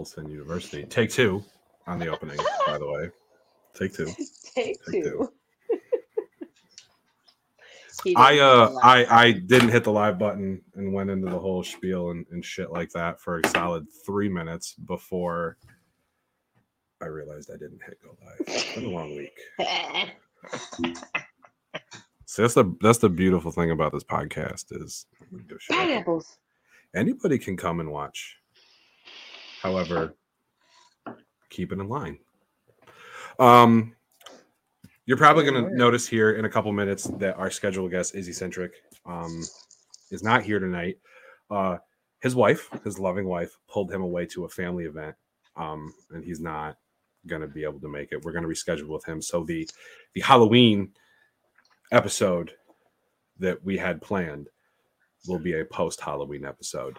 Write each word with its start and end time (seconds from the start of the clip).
welcome 0.00 0.04
to 0.04 0.20
Full 0.20 0.24
Send 0.24 0.30
University. 0.30 0.84
Take 0.84 1.10
two 1.10 1.44
on 1.86 1.98
the 1.98 2.08
opening, 2.08 2.38
by 2.66 2.78
the 2.78 2.90
way. 2.90 3.10
Take 3.74 3.94
two. 3.94 4.06
Take 4.54 4.78
Take 4.84 5.04
two. 5.04 5.32
He 8.02 8.16
I 8.16 8.38
uh. 8.38 8.74
I 8.82 9.04
I 9.04 9.32
didn't 9.32 9.68
hit 9.68 9.84
the 9.84 9.92
live 9.92 10.18
button 10.18 10.62
and 10.74 10.90
went 10.90 11.10
into 11.10 11.30
the 11.30 11.38
whole 11.38 11.62
spiel 11.62 12.12
and, 12.12 12.24
and 12.30 12.42
shit 12.42 12.72
like 12.72 12.88
that 12.92 13.20
for 13.20 13.40
a 13.40 13.48
solid 13.48 13.86
three 14.06 14.30
minutes 14.30 14.72
before 14.72 15.58
I 17.02 17.06
realized 17.08 17.50
I 17.50 17.58
didn't 17.58 17.82
hit 17.84 17.98
go 18.02 18.16
live. 18.24 18.36
It's 18.46 18.74
been 18.74 18.86
a 18.86 18.88
long 18.88 19.14
week. 19.14 19.38
So 22.24 22.42
that's 22.42 22.54
the 22.54 22.74
that's 22.80 22.98
the 22.98 23.08
beautiful 23.10 23.50
thing 23.50 23.72
about 23.72 23.92
this 23.92 24.04
podcast 24.04 24.66
is 24.70 25.04
Pineapples. 25.68 26.38
anybody 26.94 27.38
can 27.38 27.56
come 27.56 27.80
and 27.80 27.90
watch. 27.90 28.39
However, 29.60 30.14
keep 31.50 31.72
it 31.72 31.78
in 31.78 31.88
line. 31.88 32.18
Um, 33.38 33.94
you're 35.04 35.16
probably 35.16 35.44
going 35.44 35.64
to 35.64 35.76
notice 35.76 36.06
here 36.06 36.32
in 36.32 36.44
a 36.44 36.48
couple 36.48 36.72
minutes 36.72 37.04
that 37.18 37.36
our 37.36 37.50
scheduled 37.50 37.90
guest, 37.90 38.14
Izzy 38.14 38.32
Centric, 38.32 38.72
um, 39.04 39.42
is 40.10 40.22
not 40.22 40.42
here 40.42 40.58
tonight. 40.58 40.98
Uh, 41.50 41.78
his 42.20 42.34
wife, 42.34 42.70
his 42.84 42.98
loving 42.98 43.26
wife, 43.26 43.56
pulled 43.68 43.90
him 43.90 44.02
away 44.02 44.26
to 44.26 44.44
a 44.44 44.48
family 44.48 44.84
event, 44.84 45.16
um, 45.56 45.92
and 46.10 46.24
he's 46.24 46.40
not 46.40 46.76
going 47.26 47.42
to 47.42 47.48
be 47.48 47.64
able 47.64 47.80
to 47.80 47.88
make 47.88 48.12
it. 48.12 48.22
We're 48.24 48.32
going 48.32 48.44
to 48.44 48.48
reschedule 48.48 48.88
with 48.88 49.04
him. 49.04 49.20
So 49.20 49.44
the 49.44 49.68
the 50.14 50.20
Halloween 50.20 50.92
episode 51.92 52.52
that 53.38 53.62
we 53.64 53.76
had 53.76 54.00
planned 54.00 54.48
will 55.26 55.38
be 55.38 55.58
a 55.58 55.64
post 55.64 56.00
Halloween 56.00 56.44
episode. 56.44 56.96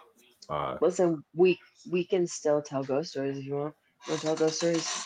Uh, 0.51 0.77
Listen, 0.81 1.23
we 1.33 1.57
we 1.89 2.03
can 2.03 2.27
still 2.27 2.61
tell 2.61 2.83
ghost 2.83 3.11
stories 3.11 3.37
if 3.37 3.45
you 3.45 3.55
want. 3.55 3.73
To 4.07 4.17
tell 4.17 4.35
ghost 4.35 4.57
stories? 4.57 5.05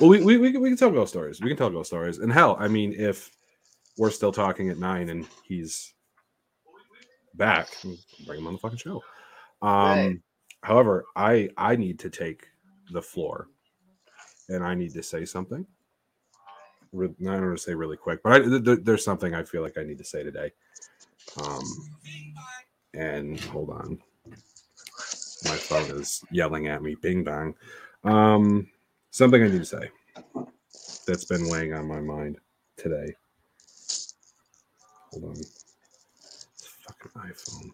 well, 0.00 0.10
we, 0.10 0.22
we, 0.22 0.36
we, 0.36 0.52
can, 0.52 0.60
we 0.60 0.68
can 0.68 0.76
tell 0.78 0.90
ghost 0.90 1.12
stories. 1.12 1.40
We 1.40 1.48
can 1.48 1.56
tell 1.56 1.70
ghost 1.70 1.88
stories. 1.88 2.18
And 2.18 2.32
hell, 2.32 2.56
I 2.60 2.68
mean, 2.68 2.92
if 2.92 3.30
we're 3.98 4.10
still 4.10 4.30
talking 4.30 4.68
at 4.68 4.78
nine 4.78 5.08
and 5.08 5.26
he's 5.42 5.94
back, 7.34 7.68
bring 8.26 8.38
him 8.38 8.46
on 8.46 8.52
the 8.52 8.58
fucking 8.58 8.78
show. 8.78 9.02
Um, 9.62 9.98
Right. 9.98 10.18
However, 10.62 11.04
I 11.16 11.48
I 11.56 11.76
need 11.76 11.98
to 12.00 12.10
take 12.10 12.46
the 12.92 13.02
floor, 13.02 13.48
and 14.48 14.64
I 14.64 14.74
need 14.74 14.92
to 14.94 15.02
say 15.02 15.24
something. 15.24 15.66
Re- 16.92 17.08
I 17.20 17.24
don't 17.24 17.46
want 17.46 17.58
to 17.58 17.62
say 17.62 17.74
really 17.74 17.96
quick, 17.96 18.22
but 18.22 18.32
I, 18.32 18.38
th- 18.40 18.64
th- 18.64 18.78
there's 18.82 19.04
something 19.04 19.34
I 19.34 19.42
feel 19.42 19.62
like 19.62 19.78
I 19.78 19.82
need 19.82 19.98
to 19.98 20.04
say 20.04 20.22
today. 20.22 20.52
Um, 21.42 21.62
and 22.94 23.40
hold 23.40 23.70
on, 23.70 23.98
my 25.48 25.56
phone 25.56 25.90
is 25.98 26.22
yelling 26.30 26.68
at 26.68 26.82
me. 26.82 26.94
Bing 26.94 27.24
bang. 27.24 27.54
Um, 28.04 28.68
something 29.10 29.42
I 29.42 29.48
need 29.48 29.58
to 29.58 29.64
say 29.64 29.90
that's 31.06 31.24
been 31.24 31.48
weighing 31.48 31.72
on 31.72 31.86
my 31.86 32.00
mind 32.00 32.38
today. 32.76 33.14
Hold 35.10 35.24
on. 35.24 35.32
It's 35.32 36.68
fucking 36.86 37.12
iPhone. 37.16 37.70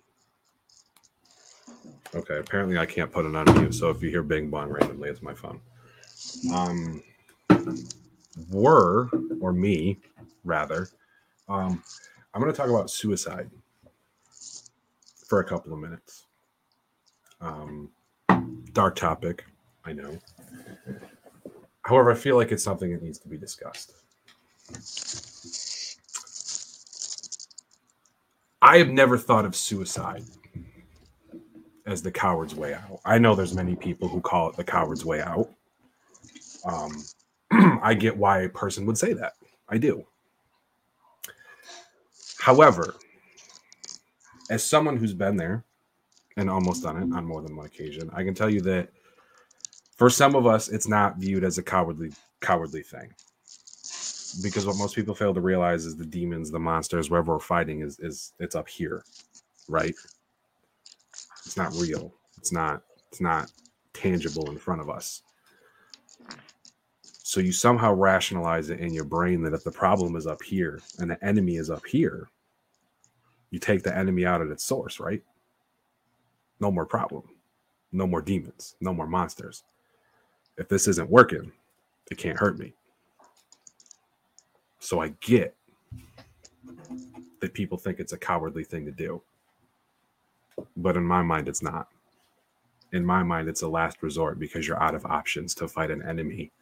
Okay, 2.15 2.39
apparently 2.39 2.79
I 2.79 2.87
can't 2.87 3.11
put 3.11 3.25
it 3.25 3.35
on 3.35 3.45
mute. 3.59 3.75
So 3.75 3.91
if 3.91 4.03
you 4.03 4.11
hear 4.11 4.23
bing 4.23 4.51
bong 4.51 4.69
randomly, 4.69 5.09
it's 5.09 5.23
my 5.23 5.35
phone. 5.35 5.61
Um, 6.53 7.03
were 8.51 9.09
or 9.41 9.53
me 9.53 9.99
rather, 10.45 10.89
um, 11.49 11.83
I'm 12.35 12.41
going 12.41 12.53
to 12.53 12.57
talk 12.57 12.69
about 12.69 12.91
suicide 12.91 13.51
for 15.27 15.41
a 15.41 15.45
couple 15.45 15.73
of 15.73 15.79
minutes. 15.79 16.27
Um, 17.43 17.91
dark 18.73 18.97
topic, 18.97 19.45
I 19.85 19.93
know. 19.93 20.19
However, 21.83 22.13
I 22.13 22.15
feel 22.15 22.37
like 22.37 22.53
it's 22.53 22.63
something 22.63 22.93
that 22.93 23.03
needs 23.03 23.19
to 23.19 23.29
be 23.29 23.37
discussed. 23.37 23.93
I 28.63 28.79
have 28.79 28.89
never 28.89 29.19
thought 29.19 29.45
of 29.45 29.57
suicide 29.57 30.23
as 31.85 32.01
the 32.01 32.13
coward's 32.13 32.55
way 32.55 32.75
out. 32.75 33.01
I 33.05 33.19
know 33.19 33.35
there's 33.35 33.55
many 33.55 33.75
people 33.75 34.09
who 34.09 34.21
call 34.21 34.49
it 34.51 34.57
the 34.57 34.63
coward's 34.63 35.05
way 35.05 35.21
out. 35.21 35.51
Um, 36.65 37.05
I 37.83 37.95
get 37.95 38.17
why 38.17 38.43
a 38.43 38.49
person 38.49 38.87
would 38.87 38.97
say 38.97 39.13
that. 39.15 39.33
I 39.69 39.79
do. 39.79 40.07
However, 42.39 42.95
as 44.49 44.65
someone 44.65 44.97
who's 44.97 45.15
been 45.15 45.37
there 45.37 45.65
and 46.37 46.51
almost 46.51 46.83
done 46.83 46.97
it 46.97 47.15
on 47.15 47.25
more 47.25 47.43
than 47.43 47.57
one 47.57 47.67
occasion, 47.67 48.11
I 48.13 48.25
can 48.25 48.35
tell 48.35 48.51
you 48.51 48.61
that 48.63 48.89
for 49.97 50.11
some 50.11 50.35
of 50.35 50.47
us, 50.47 50.69
it's 50.69 50.89
not 50.89 51.19
viewed 51.19 51.45
as 51.45 51.59
a 51.59 51.63
cowardly 51.63 52.13
cowardly 52.41 52.83
thing. 52.83 53.13
Because 54.43 54.67
what 54.67 54.79
most 54.79 54.95
people 54.95 55.15
fail 55.15 55.35
to 55.35 55.41
realize 55.41 55.85
is 55.85 55.97
the 55.97 56.07
demons, 56.07 56.51
the 56.51 56.59
monsters, 56.59 57.11
wherever 57.11 57.35
we're 57.35 57.41
fighting 57.41 57.83
is 57.83 57.99
is 58.01 58.33
it's 58.41 58.57
up 58.57 58.69
here, 58.69 59.05
right? 59.69 59.95
It's 61.45 61.57
not 61.57 61.75
real. 61.75 62.15
It's 62.39 62.53
not 62.53 62.83
it's 63.11 63.21
not 63.21 63.51
tangible 63.93 64.51
in 64.51 64.59
front 64.59 64.81
of 64.81 64.89
us. 64.89 65.23
So 67.07 67.41
you 67.41 67.53
somehow 67.53 67.95
rationalize 67.95 68.71
it 68.71 68.81
in 68.81 68.93
your 68.93 69.05
brain 69.05 69.43
that 69.43 69.55
if 69.55 69.65
the 69.65 69.71
problem 69.71 70.17
is 70.17 70.27
up 70.27 70.43
here 70.43 70.81
and 70.99 71.11
the 71.11 71.25
enemy 71.25 71.57
is 71.57 71.71
up 71.71 71.87
here, 71.87 72.29
you 73.51 73.59
take 73.59 73.83
the 73.83 73.97
enemy 73.97 74.27
out 74.27 74.43
at 74.43 74.49
its 74.49 74.65
source, 74.65 74.99
right? 74.99 75.23
No 76.63 76.71
more 76.71 76.87
problem. 76.87 77.25
No 77.91 78.07
more 78.07 78.23
demons. 78.23 78.77
No 78.81 78.95
more 78.95 79.09
monsters. 79.09 79.65
If 80.57 80.69
this 80.69 80.87
isn't 80.87 81.11
working, 81.11 81.51
it 82.09 82.19
can't 82.19 82.39
hurt 82.39 82.57
me. 82.57 82.73
So 84.79 85.01
I 85.01 85.09
get 85.21 85.57
that 87.41 87.53
people 87.53 87.77
think 87.77 87.99
it's 87.99 88.13
a 88.13 88.17
cowardly 88.17 88.63
thing 88.63 88.85
to 88.85 88.93
do. 88.93 89.21
But 90.77 90.97
in 90.97 91.05
my 91.05 91.21
mind, 91.21 91.49
it's 91.49 91.65
not. 91.65 91.89
In 92.93 93.05
my 93.05 93.25
mind, 93.25 93.49
it's 93.49 93.63
a 93.63 93.69
last 93.69 94.01
resort 94.01 94.39
because 94.39 94.69
you're 94.69 94.81
out 94.81 94.95
of 94.95 95.05
options 95.05 95.57
to 95.57 95.67
fight 95.67 95.91
an 95.91 96.07
enemy 96.09 96.53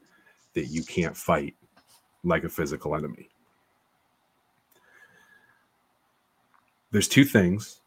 that 0.55 0.67
you 0.67 0.83
can't 0.83 1.17
fight 1.17 1.55
like 2.25 2.45
a 2.45 2.49
physical 2.49 2.97
enemy. 2.97 3.29
There's 6.91 7.09
two 7.09 7.25
things 7.25 7.81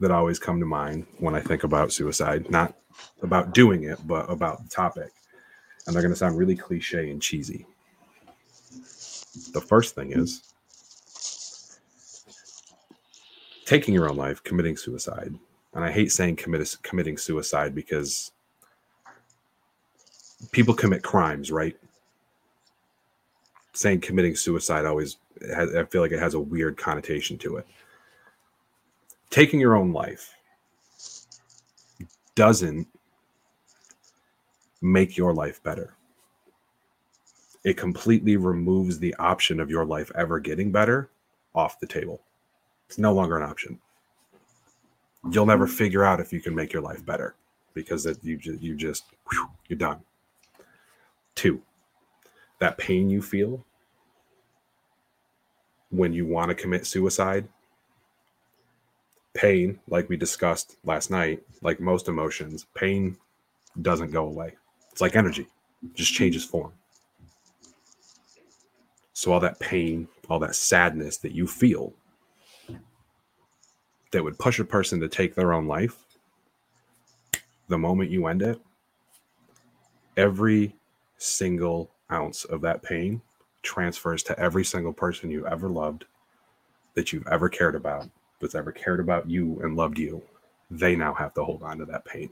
that 0.00 0.10
always 0.10 0.38
come 0.38 0.60
to 0.60 0.66
mind 0.66 1.06
when 1.18 1.34
I 1.34 1.40
think 1.40 1.64
about 1.64 1.92
suicide, 1.92 2.50
not 2.50 2.74
about 3.22 3.52
doing 3.52 3.84
it, 3.84 3.98
but 4.06 4.30
about 4.30 4.62
the 4.62 4.68
topic. 4.68 5.10
And 5.86 5.94
they're 5.94 6.02
going 6.02 6.12
to 6.12 6.18
sound 6.18 6.38
really 6.38 6.56
cliche 6.56 7.10
and 7.10 7.20
cheesy. 7.20 7.66
The 9.52 9.60
first 9.60 9.94
thing 9.94 10.12
is 10.12 10.52
taking 13.64 13.94
your 13.94 14.08
own 14.08 14.16
life, 14.16 14.42
committing 14.42 14.76
suicide. 14.76 15.34
And 15.74 15.84
I 15.84 15.90
hate 15.90 16.12
saying 16.12 16.36
commit, 16.36 16.76
committing 16.82 17.18
suicide 17.18 17.74
because 17.74 18.32
people 20.52 20.74
commit 20.74 21.02
crimes, 21.02 21.50
right? 21.50 21.76
Saying 23.72 24.00
committing 24.00 24.36
suicide 24.36 24.84
always 24.84 25.18
has, 25.54 25.74
I 25.74 25.84
feel 25.84 26.00
like 26.00 26.12
it 26.12 26.18
has 26.18 26.34
a 26.34 26.40
weird 26.40 26.76
connotation 26.76 27.38
to 27.38 27.56
it. 27.56 27.66
Taking 29.30 29.60
your 29.60 29.76
own 29.76 29.92
life 29.92 30.34
doesn't 32.34 32.86
make 34.80 35.16
your 35.16 35.34
life 35.34 35.62
better. 35.62 35.94
It 37.64 37.76
completely 37.76 38.36
removes 38.36 38.98
the 38.98 39.14
option 39.16 39.60
of 39.60 39.70
your 39.70 39.84
life 39.84 40.10
ever 40.14 40.40
getting 40.40 40.72
better 40.72 41.10
off 41.54 41.80
the 41.80 41.86
table. 41.86 42.22
It's 42.86 42.98
no 42.98 43.12
longer 43.12 43.36
an 43.36 43.48
option. 43.48 43.78
You'll 45.30 45.46
never 45.46 45.66
figure 45.66 46.04
out 46.04 46.20
if 46.20 46.32
you 46.32 46.40
can 46.40 46.54
make 46.54 46.72
your 46.72 46.82
life 46.82 47.04
better 47.04 47.34
because 47.74 48.04
that 48.04 48.24
you 48.24 48.36
just 48.36 48.62
you 48.62 48.74
just 48.74 49.04
whew, 49.30 49.48
you're 49.68 49.78
done. 49.78 50.00
Two, 51.34 51.60
that 52.60 52.78
pain 52.78 53.10
you 53.10 53.20
feel 53.20 53.64
when 55.90 56.12
you 56.12 56.26
want 56.26 56.48
to 56.48 56.54
commit 56.54 56.86
suicide, 56.86 57.48
pain, 59.38 59.78
like 59.86 60.08
we 60.08 60.16
discussed 60.16 60.76
last 60.84 61.12
night, 61.12 61.40
like 61.62 61.78
most 61.78 62.08
emotions, 62.08 62.66
pain 62.74 63.16
doesn't 63.80 64.10
go 64.10 64.26
away. 64.26 64.56
It's 64.90 65.00
like 65.00 65.14
energy, 65.14 65.46
it 65.84 65.94
just 65.94 66.12
changes 66.12 66.44
form. 66.44 66.72
So, 69.12 69.32
all 69.32 69.40
that 69.40 69.60
pain, 69.60 70.08
all 70.28 70.40
that 70.40 70.56
sadness 70.56 71.18
that 71.18 71.32
you 71.32 71.46
feel 71.46 71.92
that 74.10 74.24
would 74.24 74.38
push 74.38 74.58
a 74.58 74.64
person 74.64 74.98
to 75.00 75.08
take 75.08 75.36
their 75.36 75.52
own 75.52 75.68
life, 75.68 75.96
the 77.68 77.78
moment 77.78 78.10
you 78.10 78.26
end 78.26 78.42
it, 78.42 78.60
every 80.16 80.74
single 81.18 81.90
ounce 82.10 82.44
of 82.44 82.60
that 82.62 82.82
pain 82.82 83.20
transfers 83.62 84.22
to 84.24 84.38
every 84.38 84.64
single 84.64 84.92
person 84.92 85.30
you 85.30 85.46
ever 85.46 85.68
loved, 85.68 86.06
that 86.94 87.12
you've 87.12 87.26
ever 87.28 87.48
cared 87.48 87.76
about, 87.76 88.08
that's 88.40 88.54
ever 88.54 88.72
cared 88.72 89.00
about 89.00 89.28
you 89.28 89.60
and 89.62 89.76
loved 89.76 89.98
you, 89.98 90.22
they 90.70 90.94
now 90.96 91.14
have 91.14 91.34
to 91.34 91.44
hold 91.44 91.62
on 91.62 91.78
to 91.78 91.84
that 91.86 92.04
pain. 92.04 92.30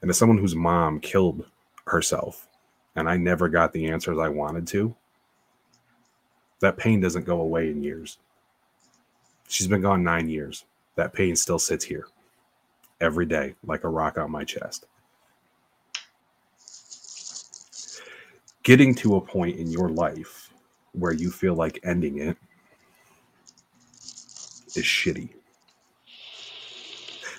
And 0.00 0.10
as 0.10 0.18
someone 0.18 0.38
whose 0.38 0.54
mom 0.54 1.00
killed 1.00 1.44
herself 1.86 2.48
and 2.96 3.08
I 3.08 3.16
never 3.16 3.48
got 3.48 3.72
the 3.72 3.86
answers 3.86 4.18
I 4.18 4.28
wanted 4.28 4.66
to, 4.68 4.94
that 6.60 6.76
pain 6.76 7.00
doesn't 7.00 7.24
go 7.24 7.40
away 7.40 7.70
in 7.70 7.82
years. 7.82 8.18
She's 9.48 9.68
been 9.68 9.80
gone 9.80 10.02
nine 10.02 10.28
years. 10.28 10.64
That 10.96 11.12
pain 11.12 11.36
still 11.36 11.58
sits 11.58 11.84
here 11.84 12.06
every 13.00 13.26
day 13.26 13.54
like 13.64 13.84
a 13.84 13.88
rock 13.88 14.18
on 14.18 14.30
my 14.30 14.44
chest. 14.44 14.86
Getting 18.62 18.94
to 18.96 19.16
a 19.16 19.20
point 19.20 19.56
in 19.56 19.70
your 19.70 19.88
life 19.88 20.52
where 20.92 21.12
you 21.12 21.30
feel 21.30 21.54
like 21.54 21.80
ending 21.84 22.18
it 22.18 22.36
is 24.76 24.84
shitty. 24.84 25.30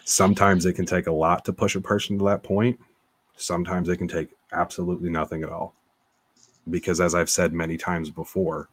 Sometimes 0.05 0.65
it 0.65 0.73
can 0.73 0.85
take 0.85 1.07
a 1.07 1.11
lot 1.11 1.45
to 1.45 1.53
push 1.53 1.75
a 1.75 1.81
person 1.81 2.17
to 2.17 2.25
that 2.25 2.43
point. 2.43 2.79
Sometimes 3.37 3.89
it 3.89 3.97
can 3.97 4.07
take 4.07 4.29
absolutely 4.51 5.09
nothing 5.09 5.43
at 5.43 5.49
all. 5.49 5.75
Because 6.69 6.99
as 6.99 7.15
I've 7.15 7.29
said 7.29 7.53
many 7.53 7.77
times 7.77 8.09
before, 8.09 8.69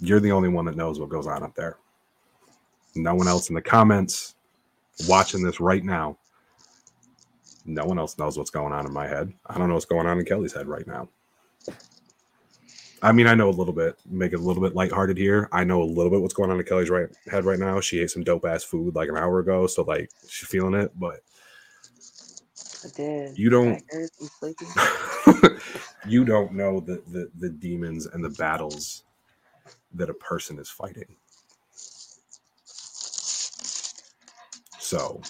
you're 0.00 0.20
the 0.20 0.32
only 0.32 0.48
one 0.48 0.64
that 0.66 0.76
knows 0.76 1.00
what 1.00 1.08
goes 1.08 1.26
on 1.26 1.42
up 1.42 1.54
there. 1.54 1.78
No 2.94 3.14
one 3.14 3.28
else 3.28 3.48
in 3.48 3.54
the 3.54 3.62
comments 3.62 4.34
watching 5.08 5.42
this 5.42 5.60
right 5.60 5.84
now. 5.84 6.16
No 7.64 7.84
one 7.84 7.98
else 7.98 8.16
knows 8.18 8.38
what's 8.38 8.50
going 8.50 8.72
on 8.72 8.86
in 8.86 8.92
my 8.92 9.06
head. 9.06 9.32
I 9.46 9.58
don't 9.58 9.68
know 9.68 9.74
what's 9.74 9.84
going 9.84 10.06
on 10.06 10.18
in 10.18 10.24
Kelly's 10.24 10.52
head 10.52 10.68
right 10.68 10.86
now. 10.86 11.08
I 13.06 13.12
mean, 13.12 13.28
I 13.28 13.34
know 13.34 13.48
a 13.48 13.52
little 13.52 13.74
bit, 13.74 13.96
make 14.06 14.34
it 14.34 14.40
a 14.40 14.42
little 14.42 14.62
bit 14.62 14.74
lighthearted 14.74 15.18
here. 15.18 15.48
I 15.52 15.64
know 15.64 15.82
a 15.82 15.84
little 15.84 16.10
bit 16.10 16.22
what's 16.22 16.34
going 16.34 16.50
on 16.50 16.60
in 16.60 16.66
Kelly's 16.66 16.90
right 16.90 17.08
head 17.30 17.46
right 17.46 17.60
now. 17.60 17.80
She 17.80 18.00
ate 18.00 18.10
some 18.10 18.24
dope 18.24 18.46
ass 18.46 18.64
food 18.64 18.96
like 18.96 19.08
an 19.10 19.16
hour 19.18 19.40
ago, 19.40 19.68
so 19.68 19.84
like 19.84 20.10
she's 20.28 20.48
feeling 20.48 20.74
it, 20.74 20.92
but 20.98 21.20
I 22.84 22.88
did. 22.96 23.38
You 23.38 23.50
don't- 23.50 23.82
you 26.08 26.24
don't 26.24 26.52
know 26.54 26.80
the, 26.80 27.02
the 27.08 27.30
the 27.38 27.50
demons 27.50 28.06
and 28.06 28.24
the 28.24 28.30
battles 28.30 29.04
that 29.94 30.10
a 30.10 30.14
person 30.14 30.58
is 30.58 30.70
fighting. 30.70 31.16
So 34.78 35.20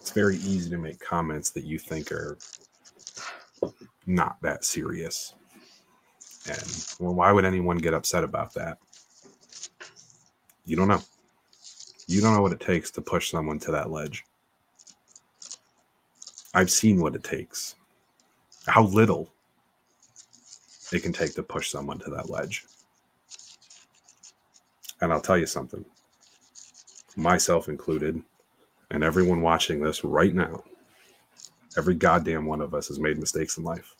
it's 0.00 0.12
very 0.12 0.36
easy 0.38 0.70
to 0.70 0.78
make 0.78 1.00
comments 1.00 1.50
that 1.52 1.64
you 1.64 1.78
think 1.78 2.12
are 2.12 2.38
not 4.06 4.38
that 4.42 4.64
serious. 4.64 5.34
And 6.48 6.86
well, 7.00 7.14
why 7.14 7.32
would 7.32 7.44
anyone 7.44 7.78
get 7.78 7.94
upset 7.94 8.24
about 8.24 8.54
that? 8.54 8.78
You 10.64 10.76
don't 10.76 10.88
know. 10.88 11.02
You 12.06 12.20
don't 12.20 12.34
know 12.34 12.42
what 12.42 12.52
it 12.52 12.60
takes 12.60 12.90
to 12.92 13.00
push 13.00 13.30
someone 13.30 13.58
to 13.60 13.72
that 13.72 13.90
ledge. 13.90 14.24
I've 16.54 16.70
seen 16.70 17.00
what 17.00 17.14
it 17.14 17.24
takes. 17.24 17.74
How 18.66 18.84
little 18.84 19.28
it 20.92 21.02
can 21.02 21.12
take 21.12 21.34
to 21.34 21.42
push 21.42 21.70
someone 21.70 21.98
to 22.00 22.10
that 22.10 22.30
ledge. 22.30 22.64
And 25.00 25.12
I'll 25.12 25.20
tell 25.20 25.36
you 25.36 25.46
something, 25.46 25.84
myself 27.16 27.68
included, 27.68 28.22
and 28.90 29.02
everyone 29.02 29.42
watching 29.42 29.80
this 29.80 30.04
right 30.04 30.32
now, 30.32 30.62
every 31.76 31.94
goddamn 31.94 32.46
one 32.46 32.60
of 32.60 32.72
us 32.72 32.88
has 32.88 32.98
made 32.98 33.18
mistakes 33.18 33.58
in 33.58 33.64
life. 33.64 33.95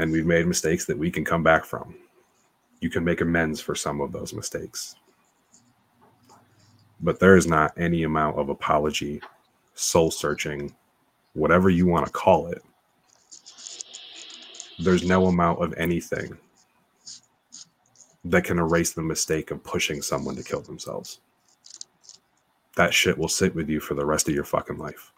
And 0.00 0.10
we've 0.10 0.24
made 0.24 0.46
mistakes 0.46 0.86
that 0.86 0.96
we 0.96 1.10
can 1.10 1.26
come 1.26 1.42
back 1.42 1.62
from. 1.62 1.94
You 2.80 2.88
can 2.88 3.04
make 3.04 3.20
amends 3.20 3.60
for 3.60 3.74
some 3.74 4.00
of 4.00 4.12
those 4.12 4.32
mistakes. 4.32 4.94
But 7.02 7.20
there 7.20 7.36
is 7.36 7.46
not 7.46 7.76
any 7.76 8.04
amount 8.04 8.38
of 8.38 8.48
apology, 8.48 9.20
soul 9.74 10.10
searching, 10.10 10.74
whatever 11.34 11.68
you 11.68 11.86
want 11.86 12.06
to 12.06 12.12
call 12.12 12.46
it. 12.46 12.62
There's 14.78 15.04
no 15.04 15.26
amount 15.26 15.62
of 15.62 15.74
anything 15.76 16.38
that 18.24 18.44
can 18.44 18.58
erase 18.58 18.94
the 18.94 19.02
mistake 19.02 19.50
of 19.50 19.62
pushing 19.62 20.00
someone 20.00 20.36
to 20.36 20.42
kill 20.42 20.62
themselves. 20.62 21.20
That 22.76 22.94
shit 22.94 23.18
will 23.18 23.28
sit 23.28 23.54
with 23.54 23.68
you 23.68 23.80
for 23.80 23.92
the 23.92 24.06
rest 24.06 24.30
of 24.30 24.34
your 24.34 24.44
fucking 24.44 24.78
life. 24.78 25.12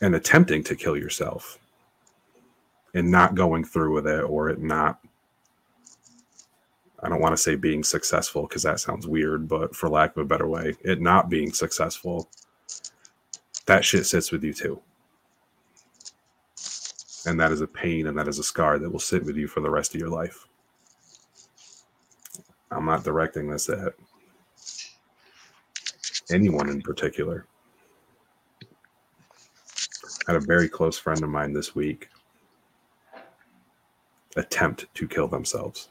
And 0.00 0.14
attempting 0.14 0.62
to 0.64 0.76
kill 0.76 0.96
yourself 0.96 1.58
and 2.94 3.10
not 3.10 3.34
going 3.34 3.64
through 3.64 3.92
with 3.94 4.06
it 4.06 4.22
or 4.22 4.48
it 4.48 4.60
not, 4.60 5.00
I 7.02 7.08
don't 7.08 7.20
want 7.20 7.34
to 7.34 7.42
say 7.42 7.56
being 7.56 7.84
successful 7.84 8.42
because 8.42 8.62
that 8.62 8.80
sounds 8.80 9.06
weird, 9.06 9.46
but 9.48 9.76
for 9.76 9.88
lack 9.88 10.16
of 10.16 10.22
a 10.22 10.26
better 10.26 10.48
way, 10.48 10.74
it 10.82 11.00
not 11.00 11.28
being 11.28 11.52
successful, 11.52 12.30
that 13.66 13.84
shit 13.84 14.06
sits 14.06 14.32
with 14.32 14.42
you 14.42 14.54
too 14.54 14.80
and 17.26 17.40
that 17.40 17.52
is 17.52 17.60
a 17.60 17.66
pain 17.66 18.06
and 18.06 18.18
that 18.18 18.28
is 18.28 18.38
a 18.38 18.44
scar 18.44 18.78
that 18.78 18.90
will 18.90 18.98
sit 18.98 19.24
with 19.24 19.36
you 19.36 19.48
for 19.48 19.60
the 19.60 19.70
rest 19.70 19.94
of 19.94 20.00
your 20.00 20.10
life. 20.10 20.46
I'm 22.70 22.84
not 22.84 23.04
directing 23.04 23.48
this 23.48 23.68
at 23.68 23.94
anyone 26.30 26.68
in 26.68 26.82
particular. 26.82 27.46
I 30.26 30.32
had 30.32 30.42
a 30.42 30.46
very 30.46 30.68
close 30.68 30.98
friend 30.98 31.22
of 31.22 31.30
mine 31.30 31.52
this 31.52 31.74
week 31.74 32.08
attempt 34.36 34.86
to 34.94 35.08
kill 35.08 35.28
themselves. 35.28 35.88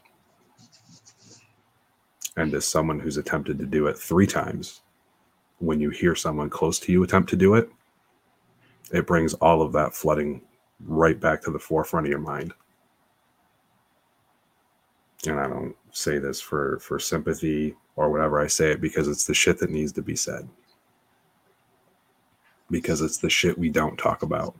And 2.36 2.52
as 2.54 2.66
someone 2.66 3.00
who's 3.00 3.16
attempted 3.16 3.58
to 3.58 3.66
do 3.66 3.86
it 3.86 3.98
three 3.98 4.26
times, 4.26 4.82
when 5.58 5.80
you 5.80 5.90
hear 5.90 6.14
someone 6.14 6.50
close 6.50 6.78
to 6.80 6.92
you 6.92 7.02
attempt 7.02 7.30
to 7.30 7.36
do 7.36 7.54
it, 7.54 7.70
it 8.92 9.06
brings 9.06 9.34
all 9.34 9.62
of 9.62 9.72
that 9.72 9.94
flooding 9.94 10.42
right 10.80 11.18
back 11.18 11.42
to 11.42 11.50
the 11.50 11.58
forefront 11.58 12.06
of 12.06 12.10
your 12.10 12.18
mind. 12.18 12.52
And 15.26 15.40
I 15.40 15.48
don't 15.48 15.74
say 15.90 16.18
this 16.18 16.40
for 16.40 16.78
for 16.80 16.98
sympathy 16.98 17.74
or 17.96 18.10
whatever. 18.10 18.40
I 18.40 18.46
say 18.46 18.72
it 18.72 18.80
because 18.80 19.08
it's 19.08 19.26
the 19.26 19.34
shit 19.34 19.58
that 19.58 19.70
needs 19.70 19.92
to 19.92 20.02
be 20.02 20.16
said. 20.16 20.48
Because 22.70 23.00
it's 23.00 23.18
the 23.18 23.30
shit 23.30 23.58
we 23.58 23.70
don't 23.70 23.96
talk 23.96 24.22
about. 24.22 24.54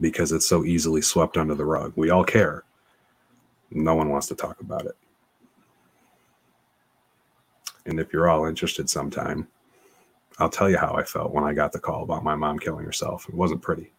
Because 0.00 0.32
it's 0.32 0.46
so 0.46 0.64
easily 0.64 1.02
swept 1.02 1.36
under 1.36 1.54
the 1.54 1.64
rug. 1.64 1.92
We 1.96 2.10
all 2.10 2.24
care. 2.24 2.64
No 3.70 3.94
one 3.94 4.10
wants 4.10 4.28
to 4.28 4.34
talk 4.34 4.60
about 4.60 4.86
it. 4.86 4.96
And 7.84 7.98
if 7.98 8.12
you're 8.12 8.28
all 8.28 8.46
interested 8.46 8.88
sometime, 8.88 9.48
I'll 10.38 10.50
tell 10.50 10.70
you 10.70 10.78
how 10.78 10.94
I 10.94 11.02
felt 11.02 11.32
when 11.32 11.44
I 11.44 11.52
got 11.52 11.72
the 11.72 11.80
call 11.80 12.04
about 12.04 12.22
my 12.22 12.34
mom 12.34 12.58
killing 12.58 12.84
herself. 12.84 13.28
It 13.28 13.34
wasn't 13.34 13.62
pretty 13.62 13.92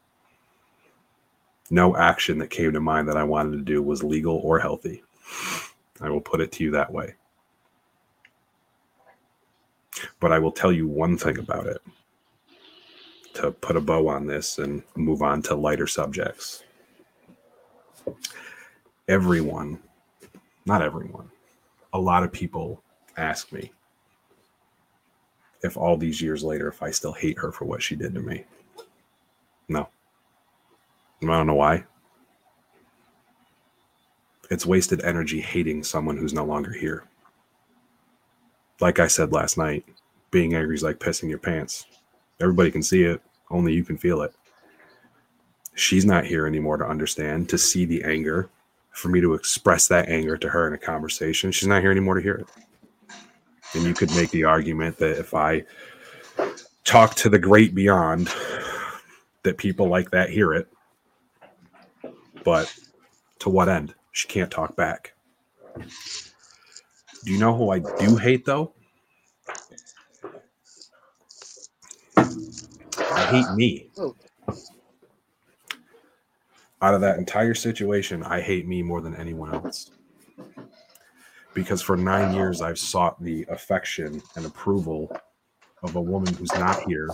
no 1.71 1.95
action 1.95 2.37
that 2.39 2.49
came 2.49 2.73
to 2.73 2.79
mind 2.79 3.07
that 3.07 3.17
I 3.17 3.23
wanted 3.23 3.51
to 3.51 3.63
do 3.63 3.81
was 3.81 4.03
legal 4.03 4.37
or 4.37 4.59
healthy. 4.59 5.03
I 6.01 6.09
will 6.09 6.21
put 6.21 6.41
it 6.41 6.51
to 6.53 6.63
you 6.63 6.71
that 6.71 6.91
way. 6.91 7.15
But 10.19 10.31
I 10.31 10.39
will 10.39 10.51
tell 10.51 10.71
you 10.71 10.87
one 10.87 11.17
thing 11.17 11.37
about 11.37 11.67
it 11.67 11.81
to 13.39 13.51
put 13.51 13.77
a 13.77 13.81
bow 13.81 14.09
on 14.09 14.27
this 14.27 14.57
and 14.57 14.83
move 14.95 15.21
on 15.21 15.41
to 15.43 15.55
lighter 15.55 15.87
subjects. 15.87 16.63
Everyone, 19.07 19.79
not 20.65 20.81
everyone, 20.81 21.31
a 21.93 21.99
lot 21.99 22.23
of 22.23 22.33
people 22.33 22.83
ask 23.15 23.51
me 23.53 23.71
if 25.63 25.77
all 25.77 25.95
these 25.95 26.21
years 26.21 26.43
later, 26.43 26.67
if 26.67 26.83
I 26.83 26.91
still 26.91 27.13
hate 27.13 27.39
her 27.39 27.51
for 27.51 27.63
what 27.63 27.81
she 27.81 27.95
did 27.95 28.13
to 28.13 28.19
me. 28.19 28.43
No. 29.69 29.87
I 31.21 31.25
don't 31.25 31.47
know 31.47 31.55
why. 31.55 31.85
It's 34.51 34.65
wasted 34.65 35.03
energy 35.05 35.39
hating 35.39 35.83
someone 35.83 36.17
who's 36.17 36.33
no 36.33 36.43
longer 36.43 36.73
here. 36.73 37.05
Like 38.81 38.99
I 38.99 39.07
said 39.07 39.31
last 39.31 39.57
night, 39.57 39.85
being 40.29 40.55
angry 40.55 40.75
is 40.75 40.83
like 40.83 40.99
pissing 40.99 41.29
your 41.29 41.39
pants. 41.39 41.85
Everybody 42.41 42.71
can 42.71 42.83
see 42.83 43.03
it, 43.03 43.21
only 43.49 43.73
you 43.73 43.83
can 43.83 43.97
feel 43.97 44.21
it. 44.21 44.33
She's 45.75 46.05
not 46.05 46.25
here 46.25 46.45
anymore 46.45 46.77
to 46.77 46.85
understand, 46.85 47.49
to 47.49 47.57
see 47.57 47.85
the 47.85 48.03
anger, 48.03 48.49
for 48.91 49.09
me 49.09 49.21
to 49.21 49.33
express 49.33 49.87
that 49.87 50.09
anger 50.09 50.37
to 50.37 50.49
her 50.49 50.67
in 50.67 50.73
a 50.73 50.77
conversation. 50.77 51.51
She's 51.51 51.67
not 51.67 51.81
here 51.81 51.91
anymore 51.91 52.15
to 52.15 52.21
hear 52.21 52.35
it. 52.35 52.47
And 53.73 53.83
you 53.83 53.93
could 53.93 54.13
make 54.15 54.31
the 54.31 54.43
argument 54.43 54.97
that 54.97 55.17
if 55.17 55.33
I 55.33 55.63
talk 56.83 57.15
to 57.15 57.29
the 57.29 57.39
great 57.39 57.75
beyond, 57.75 58.29
that 59.43 59.57
people 59.57 59.87
like 59.87 60.11
that 60.11 60.29
hear 60.29 60.53
it 60.53 60.67
but 62.43 62.73
to 63.39 63.49
what 63.49 63.69
end? 63.69 63.93
She 64.11 64.27
can't 64.27 64.51
talk 64.51 64.75
back. 64.75 65.13
Do 65.77 67.31
you 67.31 67.37
know 67.37 67.55
who 67.55 67.71
I 67.71 67.79
do 67.79 68.15
hate 68.15 68.45
though? 68.45 68.73
I 72.99 73.25
hate 73.31 73.55
me. 73.55 73.89
Out 76.81 76.93
of 76.93 77.01
that 77.01 77.17
entire 77.17 77.53
situation, 77.53 78.23
I 78.23 78.41
hate 78.41 78.67
me 78.67 78.81
more 78.81 79.01
than 79.01 79.15
anyone 79.15 79.53
else. 79.53 79.91
Because 81.53 81.81
for 81.81 81.97
nine 81.97 82.33
years, 82.33 82.61
I've 82.61 82.79
sought 82.79 83.21
the 83.21 83.45
affection 83.49 84.21
and 84.35 84.45
approval 84.45 85.11
of 85.83 85.95
a 85.95 86.01
woman 86.01 86.33
who's 86.35 86.53
not 86.53 86.81
here 86.83 87.09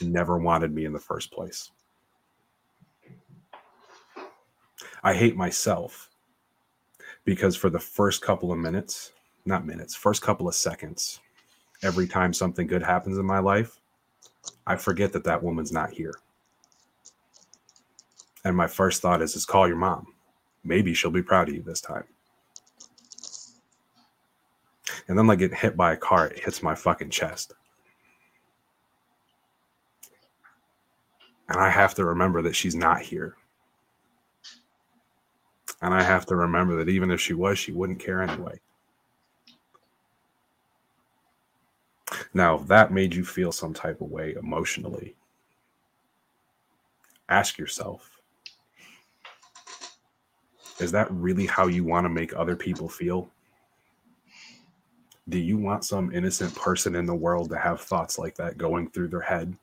and 0.00 0.12
never 0.12 0.38
wanted 0.38 0.72
me 0.72 0.84
in 0.84 0.92
the 0.92 0.98
first 0.98 1.32
place. 1.32 1.70
I 5.02 5.14
hate 5.14 5.36
myself 5.36 6.10
because 7.24 7.56
for 7.56 7.70
the 7.70 7.78
first 7.78 8.22
couple 8.22 8.52
of 8.52 8.58
minutes, 8.58 9.12
not 9.44 9.66
minutes, 9.66 9.94
first 9.94 10.22
couple 10.22 10.48
of 10.48 10.54
seconds, 10.54 11.20
every 11.82 12.06
time 12.06 12.32
something 12.32 12.66
good 12.66 12.82
happens 12.82 13.18
in 13.18 13.24
my 13.24 13.38
life, 13.38 13.79
I 14.66 14.76
forget 14.76 15.12
that 15.12 15.24
that 15.24 15.42
woman's 15.42 15.72
not 15.72 15.90
here. 15.90 16.14
And 18.44 18.56
my 18.56 18.66
first 18.66 19.02
thought 19.02 19.22
is, 19.22 19.36
is 19.36 19.44
call 19.44 19.66
your 19.66 19.76
mom. 19.76 20.06
Maybe 20.64 20.94
she'll 20.94 21.10
be 21.10 21.22
proud 21.22 21.48
of 21.48 21.54
you 21.54 21.62
this 21.62 21.80
time. 21.80 22.04
And 25.08 25.18
then 25.18 25.26
like 25.26 25.40
get 25.40 25.54
hit 25.54 25.76
by 25.76 25.92
a 25.92 25.96
car, 25.96 26.28
it 26.28 26.38
hits 26.38 26.62
my 26.62 26.74
fucking 26.74 27.10
chest. 27.10 27.52
And 31.48 31.58
I 31.58 31.68
have 31.68 31.94
to 31.94 32.04
remember 32.04 32.42
that 32.42 32.54
she's 32.54 32.76
not 32.76 33.02
here. 33.02 33.36
And 35.82 35.92
I 35.92 36.02
have 36.02 36.26
to 36.26 36.36
remember 36.36 36.76
that 36.76 36.88
even 36.88 37.10
if 37.10 37.20
she 37.20 37.34
was, 37.34 37.58
she 37.58 37.72
wouldn't 37.72 37.98
care 37.98 38.22
anyway. 38.22 38.60
Now, 42.32 42.56
if 42.56 42.66
that 42.68 42.92
made 42.92 43.14
you 43.14 43.24
feel 43.24 43.52
some 43.52 43.74
type 43.74 44.00
of 44.00 44.10
way 44.10 44.34
emotionally, 44.34 45.16
ask 47.28 47.58
yourself 47.58 48.20
is 50.80 50.92
that 50.92 51.10
really 51.10 51.46
how 51.46 51.66
you 51.66 51.84
want 51.84 52.06
to 52.06 52.08
make 52.08 52.34
other 52.34 52.56
people 52.56 52.88
feel? 52.88 53.30
Do 55.28 55.38
you 55.38 55.58
want 55.58 55.84
some 55.84 56.12
innocent 56.12 56.54
person 56.54 56.96
in 56.96 57.04
the 57.04 57.14
world 57.14 57.50
to 57.50 57.58
have 57.58 57.82
thoughts 57.82 58.18
like 58.18 58.34
that 58.36 58.56
going 58.56 58.90
through 58.90 59.08
their 59.08 59.20
head 59.20 59.54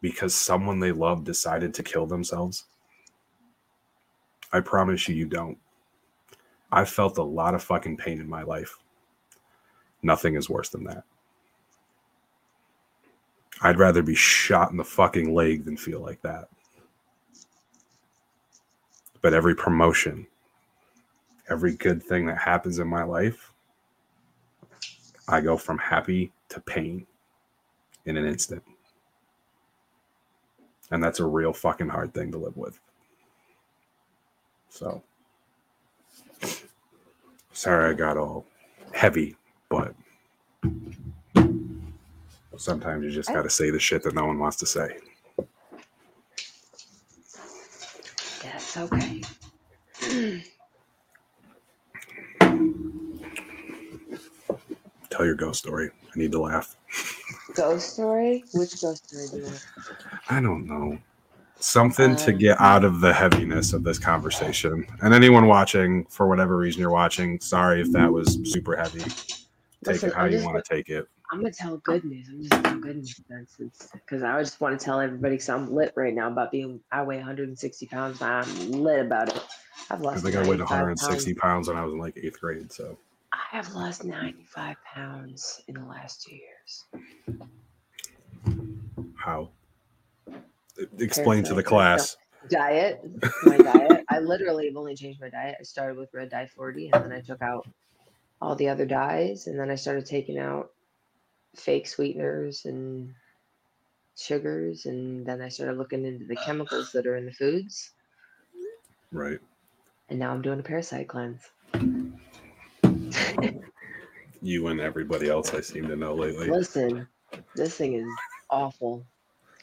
because 0.00 0.34
someone 0.34 0.78
they 0.78 0.92
love 0.92 1.24
decided 1.24 1.74
to 1.74 1.82
kill 1.82 2.06
themselves? 2.06 2.66
I 4.52 4.60
promise 4.60 5.08
you, 5.08 5.16
you 5.16 5.26
don't. 5.26 5.58
I've 6.70 6.88
felt 6.88 7.18
a 7.18 7.22
lot 7.22 7.54
of 7.54 7.62
fucking 7.64 7.96
pain 7.96 8.20
in 8.20 8.28
my 8.28 8.42
life. 8.42 8.78
Nothing 10.02 10.36
is 10.36 10.48
worse 10.48 10.68
than 10.68 10.84
that. 10.84 11.02
I'd 13.62 13.78
rather 13.78 14.02
be 14.02 14.14
shot 14.14 14.70
in 14.70 14.76
the 14.76 14.84
fucking 14.84 15.34
leg 15.34 15.64
than 15.64 15.76
feel 15.76 16.00
like 16.00 16.20
that. 16.22 16.48
But 19.22 19.34
every 19.34 19.54
promotion, 19.54 20.26
every 21.50 21.74
good 21.74 22.02
thing 22.02 22.26
that 22.26 22.38
happens 22.38 22.78
in 22.78 22.86
my 22.86 23.02
life, 23.02 23.52
I 25.28 25.40
go 25.40 25.56
from 25.56 25.78
happy 25.78 26.32
to 26.50 26.60
pain 26.60 27.06
in 28.04 28.16
an 28.16 28.26
instant. 28.26 28.62
And 30.90 31.02
that's 31.02 31.20
a 31.20 31.26
real 31.26 31.52
fucking 31.52 31.88
hard 31.88 32.14
thing 32.14 32.30
to 32.32 32.38
live 32.38 32.56
with. 32.56 32.78
So, 34.68 35.02
sorry 37.52 37.90
I 37.90 37.94
got 37.94 38.16
all 38.16 38.46
heavy, 38.92 39.36
but 39.68 39.94
sometimes 42.56 43.04
you 43.04 43.10
just 43.10 43.32
got 43.32 43.42
to 43.42 43.50
say 43.50 43.70
the 43.70 43.78
shit 43.80 44.02
that 44.04 44.14
no 44.14 44.26
one 44.26 44.38
wants 44.38 44.56
to 44.58 44.66
say. 44.66 44.98
That's 48.42 48.76
okay. 48.76 49.22
Tell 55.10 55.24
your 55.24 55.34
ghost 55.34 55.60
story. 55.60 55.90
I 56.14 56.18
need 56.18 56.32
to 56.32 56.40
laugh. 56.40 56.76
Ghost 57.54 57.94
story? 57.94 58.44
Which 58.52 58.80
ghost 58.80 59.08
story 59.08 59.26
do 59.30 59.36
you 59.38 59.44
want? 59.44 59.66
I 60.28 60.40
don't 60.40 60.66
know. 60.66 60.98
Something 61.58 62.16
to 62.16 62.32
Um, 62.32 62.38
get 62.38 62.60
out 62.60 62.84
of 62.84 63.00
the 63.00 63.14
heaviness 63.14 63.72
of 63.72 63.82
this 63.82 63.98
conversation. 63.98 64.86
And 65.00 65.14
anyone 65.14 65.46
watching, 65.46 66.04
for 66.10 66.28
whatever 66.28 66.58
reason 66.58 66.80
you're 66.82 66.90
watching, 66.90 67.40
sorry 67.40 67.80
if 67.80 67.90
that 67.92 68.12
was 68.12 68.38
super 68.44 68.76
heavy. 68.76 69.00
Take 69.00 69.46
Listen, 69.86 70.10
it 70.10 70.14
how 70.14 70.24
I'm 70.24 70.32
you 70.32 70.44
want 70.44 70.62
to 70.62 70.74
take 70.74 70.90
it. 70.90 71.08
I'm 71.30 71.40
gonna 71.40 71.52
tell 71.52 71.76
good 71.78 72.04
news. 72.04 72.28
I'm 72.28 72.40
just 72.40 72.50
gonna 72.50 72.62
tell 72.62 72.78
good 72.78 72.96
news 72.96 73.20
because 73.92 74.22
I 74.22 74.38
just 74.40 74.60
want 74.60 74.78
to 74.78 74.84
tell 74.84 75.00
everybody 75.00 75.34
because 75.34 75.48
I'm 75.48 75.72
lit 75.72 75.92
right 75.96 76.14
now 76.14 76.28
about 76.28 76.50
being. 76.52 76.80
I 76.92 77.02
weigh 77.02 77.16
160 77.16 77.86
pounds. 77.86 78.22
I'm 78.22 78.70
lit 78.70 79.00
about 79.06 79.34
it. 79.34 79.42
I've 79.90 80.00
lost. 80.00 80.18
I 80.18 80.20
think 80.20 80.36
I 80.36 80.48
weighed 80.48 80.60
160 80.60 81.34
Pounds. 81.34 81.40
pounds 81.40 81.68
when 81.68 81.76
I 81.76 81.84
was 81.84 81.92
in 81.92 81.98
like 81.98 82.16
eighth 82.16 82.40
grade. 82.40 82.72
So 82.72 82.96
I 83.32 83.38
have 83.50 83.72
lost 83.74 84.04
95 84.04 84.76
pounds 84.84 85.62
in 85.68 85.74
the 85.74 85.84
last 85.84 86.22
two 86.22 86.36
years. 86.36 86.84
how? 89.16 89.50
Explain 90.98 91.42
to 91.44 91.54
the 91.54 91.62
class. 91.62 92.16
Diet, 92.48 93.00
my 93.44 93.56
diet. 93.58 94.04
I 94.08 94.20
literally 94.20 94.66
have 94.66 94.76
only 94.76 94.94
changed 94.94 95.20
my 95.20 95.28
diet. 95.28 95.56
I 95.58 95.62
started 95.64 95.96
with 95.96 96.10
red 96.14 96.30
dye 96.30 96.46
40, 96.46 96.90
and 96.92 97.04
then 97.04 97.12
I 97.12 97.20
took 97.20 97.42
out 97.42 97.66
all 98.40 98.54
the 98.54 98.68
other 98.68 98.86
dyes, 98.86 99.48
and 99.48 99.58
then 99.58 99.70
I 99.70 99.74
started 99.74 100.06
taking 100.06 100.38
out 100.38 100.70
fake 101.56 101.86
sweeteners 101.86 102.64
and 102.64 103.14
sugars, 104.14 104.86
and 104.86 105.26
then 105.26 105.40
I 105.42 105.48
started 105.48 105.78
looking 105.78 106.04
into 106.04 106.24
the 106.24 106.36
chemicals 106.36 106.92
that 106.92 107.06
are 107.06 107.16
in 107.16 107.26
the 107.26 107.32
foods, 107.32 107.92
Right. 109.12 109.38
and 110.08 110.18
now 110.18 110.32
I'm 110.32 110.42
doing 110.42 110.60
a 110.60 110.62
parasite 110.62 111.08
cleanse. 111.08 111.42
You 114.42 114.68
and 114.68 114.80
everybody 114.80 115.28
else 115.28 115.52
I 115.54 115.60
seem 115.60 115.88
to 115.88 115.96
know 115.96 116.14
lately. 116.14 116.48
Listen, 116.48 117.08
this 117.56 117.74
thing 117.74 117.94
is 117.94 118.06
awful. 118.48 119.04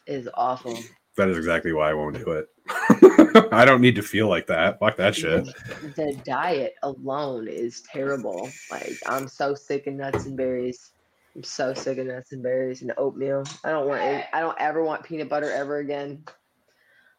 It 0.05 0.15
is 0.15 0.29
awful. 0.33 0.77
That 1.15 1.29
is 1.29 1.38
exactly 1.38 1.71
why 1.71 1.91
I 1.91 1.93
won't 1.93 2.17
do 2.17 2.31
it. 2.31 2.50
I 3.53 3.63
don't 3.65 3.81
need 3.81 3.95
to 3.95 4.01
feel 4.01 4.27
like 4.27 4.47
that. 4.47 4.79
Fuck 4.79 4.97
that 4.97 5.15
shit. 5.15 5.45
The 5.95 6.19
diet 6.25 6.75
alone 6.83 7.47
is 7.47 7.81
terrible. 7.81 8.50
Like 8.71 8.97
I'm 9.07 9.27
so 9.27 9.53
sick 9.55 9.88
of 9.88 9.93
nuts 9.93 10.25
and 10.25 10.35
berries. 10.35 10.91
I'm 11.35 11.43
so 11.43 11.73
sick 11.73 11.97
of 11.97 12.07
nuts 12.07 12.31
and 12.31 12.43
berries 12.43 12.81
and 12.81 12.93
oatmeal. 12.97 13.43
I 13.63 13.71
don't 13.71 13.87
want. 13.87 14.01
Any, 14.01 14.23
I 14.33 14.39
don't 14.39 14.59
ever 14.59 14.83
want 14.83 15.03
peanut 15.03 15.29
butter 15.29 15.51
ever 15.51 15.79
again. 15.79 16.23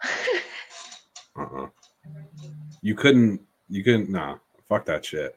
Uh-uh. 1.37 1.67
You 2.81 2.95
couldn't. 2.95 3.41
You 3.69 3.83
couldn't. 3.83 4.11
Nah. 4.11 4.37
Fuck 4.69 4.85
that 4.87 5.05
shit. 5.05 5.37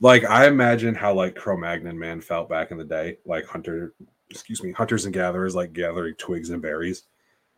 Like 0.00 0.24
I 0.24 0.46
imagine 0.46 0.94
how 0.94 1.14
like 1.14 1.34
Cro-Magnon 1.34 1.98
man 1.98 2.20
felt 2.20 2.48
back 2.48 2.70
in 2.70 2.78
the 2.78 2.84
day, 2.84 3.18
like 3.24 3.46
hunter. 3.46 3.94
Excuse 4.30 4.62
me, 4.62 4.72
hunters 4.72 5.04
and 5.04 5.14
gatherers 5.14 5.54
like 5.54 5.72
gathering 5.72 6.14
twigs 6.14 6.50
and 6.50 6.60
berries. 6.60 7.04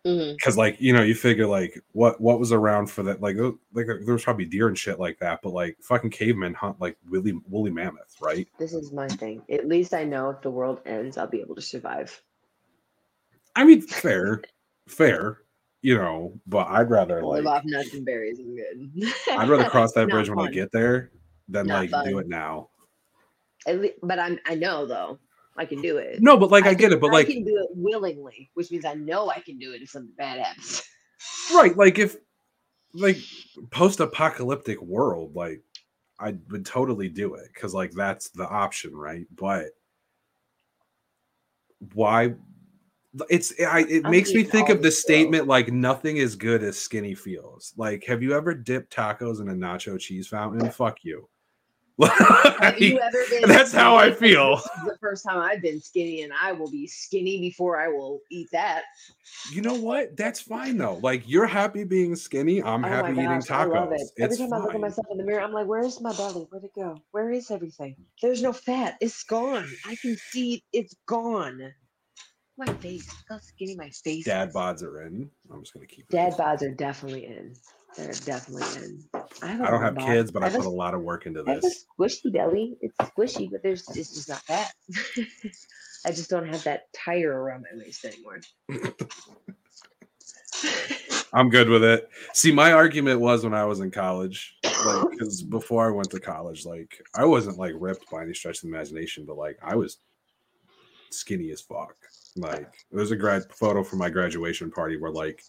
Mm-hmm. 0.07 0.35
Because 0.35 0.57
like 0.57 0.81
you 0.81 0.93
know, 0.93 1.03
you 1.03 1.15
figure 1.15 1.47
like 1.47 1.83
what 1.93 2.21
what 2.21 2.39
was 2.39 2.53
around 2.53 2.89
for 2.89 3.03
that? 3.03 3.21
Like 3.21 3.37
like 3.73 3.87
there 3.87 4.15
was 4.15 4.25
probably 4.25 4.45
deer 4.45 4.69
and 4.69 4.79
shit 4.79 4.99
like 4.99 5.19
that, 5.19 5.41
but 5.43 5.53
like 5.53 5.77
fucking 5.83 6.11
cavemen 6.11 6.55
hunt 6.55 6.81
like 6.81 6.97
woolly 7.09 7.35
woolly 7.49 7.71
mammoths, 7.71 8.17
right? 8.21 8.47
This 8.59 8.73
is 8.73 8.93
my 8.93 9.09
thing. 9.09 9.43
At 9.51 9.67
least 9.67 9.95
I 9.95 10.05
know 10.05 10.31
if 10.31 10.41
the 10.41 10.51
world 10.51 10.81
ends, 10.87 11.19
I'll 11.19 11.27
be 11.27 11.41
able 11.41 11.57
to 11.57 11.63
survive. 11.63 12.23
I 13.57 13.65
mean, 13.65 13.81
fair, 13.83 14.43
fair, 14.87 15.39
you 15.83 15.97
know, 15.97 16.41
but 16.47 16.69
I'd 16.69 16.91
rather 16.91 17.25
Live 17.25 17.45
like 17.45 17.59
off 17.59 17.65
nuts 17.65 17.93
and 17.93 18.07
berries. 18.07 18.39
Good. 18.39 19.13
I'd 19.31 19.49
rather 19.49 19.65
cross 19.71 19.93
that 19.93 20.09
bridge 20.09 20.31
when 20.31 20.39
I 20.39 20.51
get 20.51 20.71
there 20.71 21.11
than 21.49 21.67
Not 21.67 21.91
like 21.91 22.05
do 22.09 22.19
it 22.19 22.29
now. 22.29 22.69
At 23.67 23.81
lea- 23.81 23.95
but 24.03 24.19
I'm. 24.19 24.39
I 24.47 24.55
know 24.55 24.87
though. 24.87 25.19
I 25.59 25.67
can 25.67 25.83
do 25.83 25.99
it. 25.99 26.23
No, 26.23 26.37
but 26.37 26.51
like 26.51 26.65
I, 26.65 26.75
get 26.75 26.91
can- 26.91 26.93
it, 26.99 27.01
but 27.01 27.09
I 27.11 27.15
like 27.15 27.27
can 27.27 27.45
do 27.45 27.59
it 27.59 27.69
willingly, 27.75 28.51
which 28.55 28.71
means 28.71 28.85
I 28.85 28.95
know 28.95 29.29
I 29.31 29.41
can 29.41 29.59
do 29.59 29.73
it 29.73 29.83
if 29.83 29.91
something 29.91 30.15
bad 30.17 30.39
happens. 30.39 30.83
right, 31.53 31.77
like 31.77 31.99
if 31.99 32.17
like 32.95 33.19
post-apocalyptic 33.71 34.81
world, 34.81 35.35
like 35.35 35.63
I 36.21 36.37
would 36.51 36.65
totally 36.65 37.09
do 37.09 37.35
it 37.35 37.49
because 37.53 37.75
like 37.75 37.93
that's 37.93 38.29
the 38.31 38.49
option, 38.49 38.95
right? 38.97 39.27
But 39.35 39.67
why? 41.95 42.35
It's 43.31 43.53
I, 43.61 43.81
it 43.81 44.05
I'm 44.05 44.11
makes 44.11 44.33
me 44.33 44.45
think 44.45 44.69
of 44.69 44.79
the 44.79 44.85
the 44.85 44.91
statement 44.93 45.47
like 45.47 45.73
nothing 45.73 46.19
is 46.19 46.37
good 46.37 46.63
as 46.63 46.79
skinny 46.79 47.15
feels. 47.15 47.73
Like, 47.77 48.05
have 48.05 48.23
you 48.23 48.33
ever 48.35 48.55
dipped 48.55 48.95
tacos 48.95 49.41
in 49.41 49.49
a 49.49 49.55
nacho 49.55 49.99
cheese 49.99 50.29
fountain? 50.29 50.71
Fuck 50.71 50.99
you. 51.03 51.29
Have 52.01 52.79
you 52.81 52.99
ever 53.01 53.25
been 53.31 53.49
that's 53.49 53.73
how 53.73 53.97
I 53.97 54.13
feel. 54.13 54.57
This 54.57 54.65
is 54.67 54.85
the 54.85 54.99
first 55.01 55.25
time 55.25 55.39
I've 55.39 55.61
been 55.63 55.81
skinny, 55.81 56.23
and 56.23 56.33
I 56.41 56.53
will 56.53 56.71
be 56.71 56.87
skinny 56.87 57.41
before 57.41 57.79
I 57.81 57.89
will 57.89 58.21
eat 58.31 58.49
that. 58.53 58.83
You 59.53 59.63
know 59.63 59.75
what? 59.75 60.17
That's 60.17 60.41
fine 60.41 60.77
though. 60.79 60.99
Like 61.03 61.25
you're 61.27 61.47
happy 61.47 61.85
being 61.85 62.15
skinny. 62.15 62.63
I'm 62.63 62.85
oh 62.85 62.89
happy 62.89 63.13
my 63.13 63.23
eating 63.25 63.41
gosh, 63.41 63.51
I 63.51 63.65
love 63.65 63.89
tacos. 63.89 63.95
it. 64.01 64.11
Every 64.19 64.27
It's 64.35 64.39
time 64.39 64.53
I 64.53 64.59
look 64.59 64.75
at 64.75 64.81
myself 64.81 65.07
in 65.11 65.19
the 65.19 65.25
mirror, 65.25 65.41
I'm 65.41 65.53
like, 65.53 65.67
"Where's 65.67 66.01
my 66.01 66.13
belly? 66.15 66.47
Where'd 66.51 66.65
it 66.65 66.75
go? 66.75 66.97
Where 67.11 67.31
is 67.33 67.51
everything? 67.51 67.97
There's 68.23 68.43
no 68.43 68.53
fat. 68.53 68.97
It's 69.01 69.23
gone. 69.25 69.69
I 69.87 69.97
can 69.97 70.17
see 70.31 70.63
it's 70.73 70.95
gone." 71.07 71.73
My 72.57 72.73
face. 72.75 73.09
How 73.29 73.39
skinny 73.39 73.77
my 73.77 73.91
face 73.91 74.25
Dad 74.25 74.49
is. 74.49 74.55
bods 74.55 74.83
are 74.83 75.03
in. 75.07 75.31
I'm 75.53 75.63
just 75.63 75.75
gonna 75.75 75.87
keep. 75.87 76.07
it. 76.09 76.11
Dad 76.11 76.33
bods 76.35 76.63
are 76.63 76.75
definitely 76.75 77.27
in. 77.27 77.55
They're 77.97 78.13
definitely 78.13 78.85
in. 78.85 79.03
I, 79.43 79.55
I 79.55 79.71
don't 79.71 79.83
have 79.83 79.95
bod. 79.97 80.07
kids, 80.07 80.31
but 80.31 80.43
I 80.43 80.49
a 80.49 80.51
put 80.51 80.67
a 80.67 80.71
lot 80.71 80.95
of 80.95 81.03
work 81.03 81.27
into 81.27 81.43
I 81.47 81.55
this. 81.55 81.87
squishy 81.99 82.33
belly. 82.33 82.77
It's 82.81 82.97
squishy, 82.99 83.51
but 83.51 83.63
there's 83.63 83.89
it's 83.97 84.15
just 84.15 84.29
not 84.29 84.43
fat. 84.43 84.73
I 86.07 86.11
just 86.11 86.31
don't 86.31 86.47
have 86.47 86.63
that 86.65 86.93
tire 86.93 87.33
around 87.33 87.63
my 87.71 87.79
waist 87.83 88.05
anymore. 88.05 88.41
I'm 91.33 91.51
good 91.51 91.69
with 91.69 91.85
it. 91.85 92.09
See, 92.33 92.53
my 92.53 92.73
argument 92.73 93.21
was 93.21 93.45
when 93.45 93.53
I 93.55 93.65
was 93.65 93.81
in 93.81 93.91
college, 93.91 94.57
like, 94.65 95.11
because 95.11 95.43
before 95.43 95.87
I 95.87 95.91
went 95.91 96.11
to 96.11 96.21
college, 96.21 96.65
like, 96.65 97.03
I 97.15 97.25
wasn't 97.25 97.59
like 97.59 97.75
ripped 97.77 98.11
by 98.11 98.23
any 98.23 98.33
stretch 98.35 98.59
of 98.59 98.63
the 98.63 98.69
imagination, 98.69 99.25
but 99.27 99.37
like, 99.37 99.59
I 99.63 99.75
was 99.75 99.99
skinny 101.11 101.51
as 101.51 101.61
fuck. 101.61 101.97
Like, 102.37 102.73
there's 102.91 103.11
a 103.11 103.17
grad 103.17 103.45
photo 103.53 103.83
from 103.83 103.99
my 103.99 104.09
graduation 104.09 104.71
party 104.71 104.97
where 104.97 105.11
like 105.11 105.43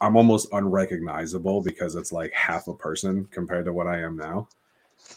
I'm 0.00 0.16
almost 0.16 0.48
unrecognizable 0.52 1.62
because 1.62 1.94
it's 1.94 2.12
like 2.12 2.32
half 2.32 2.68
a 2.68 2.74
person 2.74 3.26
compared 3.30 3.64
to 3.66 3.72
what 3.72 3.86
I 3.86 4.00
am 4.00 4.16
now. 4.16 4.48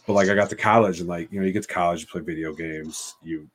But 0.05 0.13
like, 0.13 0.29
I 0.29 0.35
got 0.35 0.49
to 0.49 0.55
college 0.55 0.99
and 0.99 1.09
like, 1.09 1.31
you 1.31 1.39
know, 1.39 1.45
you 1.45 1.51
get 1.51 1.63
to 1.63 1.73
college, 1.73 2.01
you 2.01 2.07
play 2.07 2.21
video 2.21 2.53
games, 2.53 3.15
you 3.21 3.49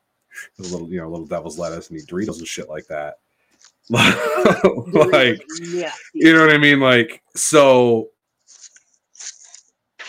a 0.59 0.63
little, 0.63 0.89
you 0.89 1.01
know, 1.01 1.09
little 1.09 1.27
devil's 1.27 1.59
lettuce 1.59 1.91
and 1.91 1.99
eat 1.99 2.07
Doritos 2.07 2.39
and 2.39 2.47
shit 2.47 2.69
like 2.69 2.87
that. 2.87 3.19
like, 3.91 5.43
yeah. 5.63 5.93
you 6.15 6.33
know 6.33 6.41
what 6.41 6.55
I 6.55 6.59
mean? 6.59 6.81
Like, 6.81 7.23
so 7.35 8.11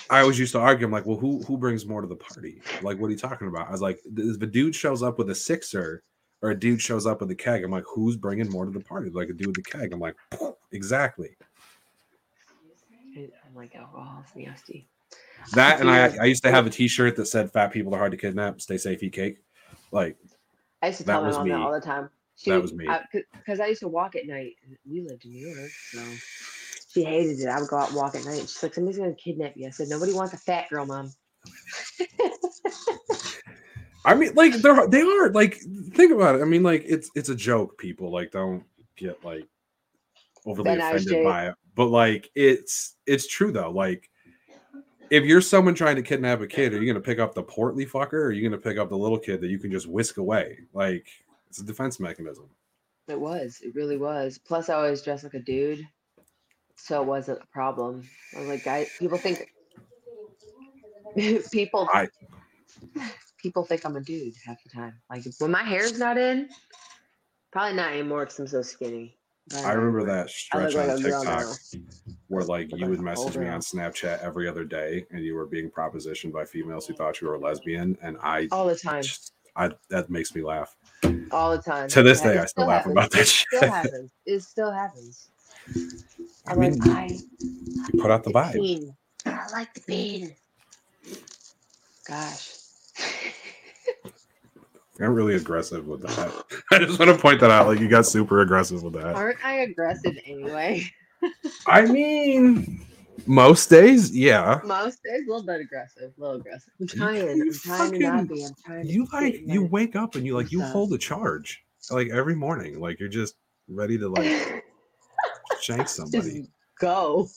I 0.10 0.22
always 0.22 0.40
used 0.40 0.54
to 0.54 0.60
argue. 0.60 0.86
I'm 0.86 0.92
like, 0.92 1.06
well, 1.06 1.18
who 1.18 1.42
who 1.44 1.58
brings 1.58 1.86
more 1.86 2.02
to 2.02 2.08
the 2.08 2.16
party? 2.16 2.62
Like, 2.82 3.00
what 3.00 3.08
are 3.08 3.12
you 3.12 3.18
talking 3.18 3.48
about? 3.48 3.68
I 3.68 3.72
was 3.72 3.82
like, 3.82 4.00
if 4.06 4.42
a 4.42 4.46
dude 4.46 4.76
shows 4.76 5.04
up 5.04 5.18
with 5.18 5.30
a 5.30 5.36
sixer 5.36 6.04
or 6.46 6.52
a 6.52 6.60
dude 6.60 6.82
shows 6.82 7.06
up 7.06 7.22
with 7.22 7.32
a 7.32 7.36
keg, 7.36 7.64
I'm 7.64 7.72
like, 7.72 7.86
who's 7.88 8.16
bringing 8.16 8.50
more 8.50 8.66
to 8.66 8.72
the 8.72 8.80
party? 8.80 9.10
Like 9.10 9.30
a 9.30 9.34
dude 9.34 9.48
with 9.48 9.58
a 9.58 9.62
keg. 9.64 9.92
I'm 9.92 10.00
like, 10.00 10.16
exactly 10.72 11.36
I'm 13.18 13.56
like 13.56 13.76
alcohol 13.76 14.24
is 14.26 14.32
nasty. 14.36 14.88
that. 15.54 15.80
And 15.80 15.90
I 15.90 16.16
I 16.22 16.26
used 16.26 16.44
to 16.44 16.52
have 16.52 16.68
a 16.68 16.70
T-shirt 16.70 17.16
that 17.16 17.26
said 17.28 17.52
"Fat 17.52 17.72
people 17.72 17.94
are 17.96 17.98
hard 17.98 18.12
to 18.12 18.18
kidnap. 18.18 18.62
Stay 18.62 18.78
safe, 18.78 19.02
eat 19.04 19.14
cake." 19.14 19.38
Like, 19.92 20.18
I 20.82 20.88
used 20.88 21.00
to 21.00 21.06
tell 21.06 21.22
my 21.24 21.32
mom 21.32 21.48
that 21.48 21.60
all 21.60 21.72
the 21.74 21.82
time. 21.82 22.10
That 22.46 22.62
was 22.62 22.74
me. 22.74 22.88
Because 23.14 23.62
I, 23.62 23.68
used 23.68 23.80
to 23.80 23.88
walk 23.88 24.16
at 24.16 24.28
night. 24.28 24.56
We 24.90 25.02
lived 25.02 25.24
in 25.24 25.32
New 25.32 25.48
York, 25.48 25.72
so 25.92 26.04
she 26.90 27.06
hated 27.06 27.40
it. 27.40 27.48
I 27.48 27.60
would 27.60 27.70
go 27.70 27.78
out 27.78 27.90
and 27.90 27.98
walk 27.98 28.16
at 28.16 28.26
night. 28.26 28.42
She's 28.42 28.62
like, 28.62 28.74
somebody's 28.74 29.00
gonna 29.00 29.16
kidnap 29.16 29.54
you. 29.56 29.68
I 29.68 29.70
said, 29.70 29.88
nobody 29.88 30.14
wants 30.14 30.34
a 30.34 30.38
fat 30.38 30.70
girl, 30.70 30.86
mom. 30.86 31.14
I 34.06 34.14
mean, 34.14 34.34
like 34.36 34.54
they're 34.54 34.88
they 34.88 35.02
are 35.02 35.32
like 35.32 35.56
think 35.94 36.12
about 36.12 36.36
it. 36.36 36.42
I 36.42 36.46
mean, 36.46 36.64
like 36.64 36.84
it's 36.86 37.10
it's 37.16 37.30
a 37.30 37.36
joke. 37.36 37.78
People 37.78 38.12
like 38.12 38.32
don't 38.32 38.64
get 38.96 39.24
like 39.26 39.48
overly 40.46 40.66
Ben 40.66 40.80
offended 40.80 41.24
by 41.24 41.48
it, 41.48 41.56
but 41.76 41.88
like 41.88 42.30
it's 42.36 42.96
it's 43.06 43.28
true 43.28 43.52
though. 43.52 43.72
Like 43.72 44.10
if 45.10 45.24
you're 45.24 45.42
someone 45.42 45.76
trying 45.76 45.96
to 45.96 46.02
kidnap 46.02 46.42
a 46.42 46.48
kid, 46.48 46.74
are 46.74 46.82
you 46.82 46.92
gonna 46.92 47.04
pick 47.04 47.20
up 47.20 47.34
the 47.34 47.44
portly 47.44 47.86
fucker, 47.86 48.14
or 48.14 48.26
are 48.28 48.32
you 48.32 48.48
gonna 48.48 48.62
pick 48.62 48.78
up 48.78 48.90
the 48.90 48.98
little 48.98 49.20
kid 49.20 49.42
that 49.42 49.50
you 49.50 49.60
can 49.60 49.72
just 49.72 49.88
whisk 49.88 50.18
away? 50.18 50.60
Like 50.74 51.08
it's 51.50 51.60
a 51.60 51.64
defense 51.66 52.00
mechanism. 52.00 52.50
It 53.08 53.20
was. 53.20 53.60
It 53.64 53.76
really 53.76 53.98
was. 53.98 54.38
Plus, 54.38 54.70
I 54.70 54.76
always 54.76 55.02
dressed 55.02 55.24
like 55.24 55.36
a 55.36 55.40
dude, 55.40 55.88
so 56.76 57.02
it 57.02 57.08
wasn't 57.08 57.40
a 57.42 57.48
problem. 57.48 58.08
I 58.36 58.40
was 58.40 58.50
like, 58.50 58.64
guys, 58.64 58.90
people 59.00 59.18
think 59.18 59.52
people 61.52 61.88
I- 61.94 62.10
people 63.46 63.64
think 63.64 63.86
I'm 63.86 63.96
a 63.96 64.02
dude 64.02 64.34
half 64.44 64.58
the 64.64 64.72
time. 64.72 64.96
Like 65.08 65.24
when 65.38 65.52
my 65.52 65.62
hair's 65.62 66.00
not 66.00 66.18
in, 66.18 66.50
probably 67.52 67.76
not 67.76 67.92
anymore 67.92 68.22
because 68.22 68.40
I'm 68.40 68.48
so 68.48 68.64
skinny. 68.64 69.18
But 69.50 69.64
I 69.66 69.74
remember 69.74 70.04
that 70.06 70.32
stretch 70.32 70.74
on 70.76 71.00
TikTok 71.00 71.46
where 72.30 72.44
like 72.44 72.76
you 72.76 72.88
would 72.88 73.02
message 73.02 73.38
me 73.38 73.48
on 73.48 73.60
Snapchat 73.60 74.20
every 74.24 74.48
other 74.48 74.64
day, 74.64 75.06
and 75.12 75.24
you 75.24 75.36
were 75.36 75.46
being 75.46 75.70
propositioned 75.70 76.34
by 76.34 76.44
females 76.44 76.88
who 76.88 76.96
thought 76.96 77.22
you 77.22 77.28
were 77.28 77.36
a 77.36 77.40
lesbian, 77.40 77.96
and 78.02 78.18
I 78.24 78.48
All 78.52 78.66
the 78.66 78.76
time. 78.76 79.04
I 79.56 79.70
that 79.92 80.10
makes 80.10 80.34
me 80.34 80.42
laugh. 80.42 80.76
All 81.30 81.52
the 81.56 81.62
time. 81.62 81.88
To 81.90 82.02
this 82.02 82.22
day, 82.22 82.40
I 82.40 82.46
still 82.46 82.66
laugh 82.66 82.88
about 82.88 83.12
that 83.12 83.22
It 83.22 83.28
still 83.28 83.60
shit. 83.60 83.70
happens. 83.70 84.12
It 84.26 84.42
still 84.42 84.72
happens. 84.72 85.30
I 86.48 86.54
I'm 86.54 86.60
mean, 86.60 86.80
like, 86.80 86.90
I 86.90 87.20
you 87.94 88.02
put 88.02 88.10
out 88.10 88.24
the 88.24 88.32
the 88.32 88.40
vibe. 88.40 88.96
I 89.28 89.48
like 89.52 89.72
the 89.76 89.82
bean. 89.86 90.36
Gosh. 92.08 92.55
I'm 95.00 95.14
really 95.14 95.36
aggressive 95.36 95.88
with 95.88 96.02
that. 96.04 96.44
I 96.72 96.80
just 96.80 97.00
want 97.00 97.12
to 97.12 97.18
point 97.18 97.42
that 97.42 97.52
out. 97.52 97.68
Like 97.68 97.80
you 97.80 97.88
got 97.90 98.06
super 98.06 98.42
aggressive 98.42 98.82
with 98.84 98.94
that. 98.94 99.16
Aren't 99.16 99.44
I 99.44 99.56
aggressive 99.62 100.18
anyway? 100.26 100.86
I 101.68 101.82
mean, 101.86 102.86
most 103.26 103.70
days, 103.70 104.16
yeah. 104.16 104.60
Most 104.64 105.00
days, 105.04 105.24
a 105.28 105.30
little 105.32 105.46
bit 105.46 105.60
aggressive. 105.62 106.14
A 106.18 106.22
little 106.22 106.36
aggressive. 106.38 106.72
I'm 106.80 106.88
trying. 106.88 107.42
I'm 107.42 107.54
trying 107.54 107.92
to 107.94 108.00
not 108.00 108.12
fucking- 108.22 108.28
be. 108.28 108.46
I'm 108.46 108.52
trying 108.66 108.88
You 108.88 109.08
like 109.12 109.42
you 109.46 109.66
wake 109.66 109.96
up 109.96 110.16
and 110.16 110.26
you 110.26 110.36
like 110.36 110.52
you 110.52 110.60
stuff. 110.60 110.72
hold 110.72 110.94
a 110.94 110.98
charge 110.98 111.62
like 111.92 112.10
every 112.10 112.36
morning. 112.36 112.80
Like 112.80 113.00
you're 113.00 113.10
just 113.10 113.36
ready 113.68 113.98
to 113.98 114.08
like 114.08 114.64
shank 115.62 115.90
somebody. 115.90 116.40
Just 116.42 116.50
go. 116.80 117.28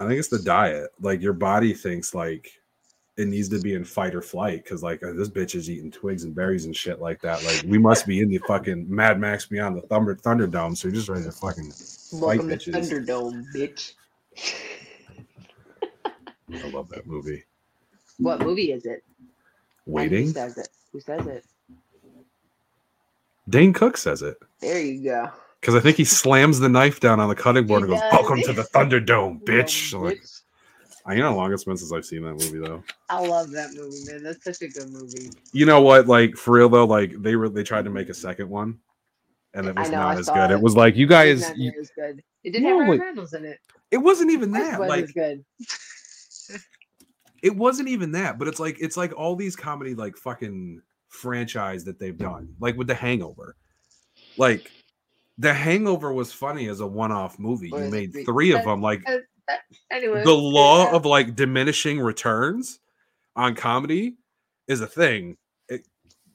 I 0.00 0.06
think 0.06 0.18
it's 0.18 0.28
the 0.28 0.42
diet. 0.44 0.90
Like 1.00 1.20
your 1.22 1.32
body 1.32 1.74
thinks 1.74 2.14
like 2.14 2.50
it 3.16 3.28
needs 3.28 3.48
to 3.50 3.60
be 3.60 3.74
in 3.74 3.84
fight 3.84 4.14
or 4.14 4.22
flight 4.22 4.64
because 4.64 4.82
like 4.82 5.02
oh, 5.04 5.12
this 5.12 5.28
bitch 5.28 5.54
is 5.54 5.68
eating 5.68 5.90
twigs 5.90 6.24
and 6.24 6.34
berries 6.34 6.64
and 6.64 6.74
shit 6.74 7.00
like 7.00 7.20
that. 7.22 7.42
Like 7.44 7.62
we 7.66 7.78
must 7.78 8.06
be 8.06 8.20
in 8.20 8.28
the 8.30 8.38
fucking 8.38 8.86
Mad 8.88 9.20
Max 9.20 9.46
Beyond 9.46 9.76
the 9.76 9.82
Thunder 9.82 10.14
Thunderdome. 10.16 10.76
So 10.76 10.88
you're 10.88 10.94
just 10.94 11.08
ready 11.08 11.24
to 11.24 11.32
fucking. 11.32 11.72
Welcome 12.12 12.48
to 12.48 12.56
bitches. 12.56 12.72
Thunderdome, 13.06 13.44
bitch. 13.54 13.92
I 16.52 16.68
love 16.68 16.88
that 16.90 17.06
movie. 17.06 17.44
What 18.18 18.40
movie 18.40 18.72
is 18.72 18.86
it? 18.86 19.02
Waiting. 19.86 20.26
Who 20.26 20.32
says 20.32 20.58
it? 20.58 20.68
Who 20.92 21.00
says 21.00 21.26
it? 21.26 21.44
Dane 23.48 23.72
Cook 23.72 23.96
says 23.96 24.22
it 24.22 24.36
There 24.60 24.80
you 24.80 25.02
go. 25.02 25.28
because 25.60 25.74
I 25.74 25.80
think 25.80 25.96
he 25.96 26.04
slams 26.04 26.60
the 26.60 26.68
knife 26.68 27.00
down 27.00 27.18
on 27.18 27.28
the 27.28 27.34
cutting 27.34 27.66
board 27.66 27.80
He 27.80 27.82
and 27.84 27.90
goes, 27.92 28.00
does. 28.00 28.12
"Welcome 28.12 28.40
to 28.42 28.52
the 28.52 28.62
Thunderdome, 28.62 29.42
bitch." 29.42 29.92
Like, 30.00 30.18
bitch. 30.18 30.41
I 31.04 31.14
know 31.16 31.30
how 31.30 31.36
long 31.36 31.52
it's 31.52 31.64
been 31.64 31.76
since 31.76 31.92
I've 31.92 32.04
seen 32.04 32.22
that 32.22 32.34
movie 32.34 32.58
though. 32.58 32.82
I 33.08 33.26
love 33.26 33.50
that 33.52 33.70
movie, 33.74 34.04
man. 34.06 34.22
That's 34.22 34.44
such 34.44 34.62
a 34.62 34.68
good 34.68 34.90
movie. 34.92 35.30
You 35.52 35.66
know 35.66 35.80
what? 35.80 36.06
Like 36.06 36.36
for 36.36 36.52
real 36.54 36.68
though, 36.68 36.84
like 36.84 37.20
they 37.22 37.34
were 37.36 37.48
they 37.48 37.64
tried 37.64 37.84
to 37.86 37.90
make 37.90 38.08
a 38.08 38.14
second 38.14 38.48
one, 38.48 38.78
and 39.54 39.66
it 39.66 39.76
was 39.76 39.90
know, 39.90 39.98
not 39.98 40.16
I 40.16 40.20
as 40.20 40.28
good. 40.28 40.50
It 40.50 40.54
it. 40.54 40.62
was 40.62 40.76
like 40.76 40.94
you 40.96 41.06
guys. 41.06 41.42
not 41.42 41.56
you- 41.58 41.72
good. 41.96 42.22
It 42.44 42.50
didn't 42.52 42.64
No, 42.64 42.78
have 42.80 42.88
Ryan 42.88 43.00
Reynolds 43.00 43.34
in 43.34 43.44
it. 43.44 43.58
it 43.92 43.98
wasn't 43.98 44.30
even 44.32 44.50
that. 44.52 44.78
was 44.80 44.88
Like 44.88 45.12
good. 45.14 45.44
it 47.42 47.56
wasn't 47.56 47.88
even 47.88 48.12
that. 48.12 48.38
But 48.38 48.48
it's 48.48 48.60
like 48.60 48.76
it's 48.80 48.96
like 48.96 49.12
all 49.16 49.36
these 49.36 49.56
comedy 49.56 49.94
like 49.94 50.16
fucking 50.16 50.80
franchise 51.08 51.84
that 51.84 51.98
they've 51.98 52.16
done, 52.16 52.54
like 52.60 52.76
with 52.76 52.86
The 52.86 52.94
Hangover. 52.94 53.56
Like 54.36 54.70
The 55.38 55.52
Hangover 55.52 56.12
was 56.12 56.32
funny 56.32 56.68
as 56.68 56.80
a 56.80 56.86
one-off 56.86 57.38
movie. 57.38 57.68
You 57.68 57.90
made 57.90 58.14
three 58.24 58.52
of 58.52 58.64
them. 58.64 58.80
Like 58.80 59.04
Anyway, 59.90 60.24
the 60.24 60.32
law 60.32 60.84
yeah. 60.84 60.96
of 60.96 61.04
like 61.04 61.36
diminishing 61.36 62.00
returns 62.00 62.80
on 63.36 63.54
comedy 63.54 64.16
is 64.68 64.80
a 64.80 64.86
thing. 64.86 65.36
It 65.68 65.86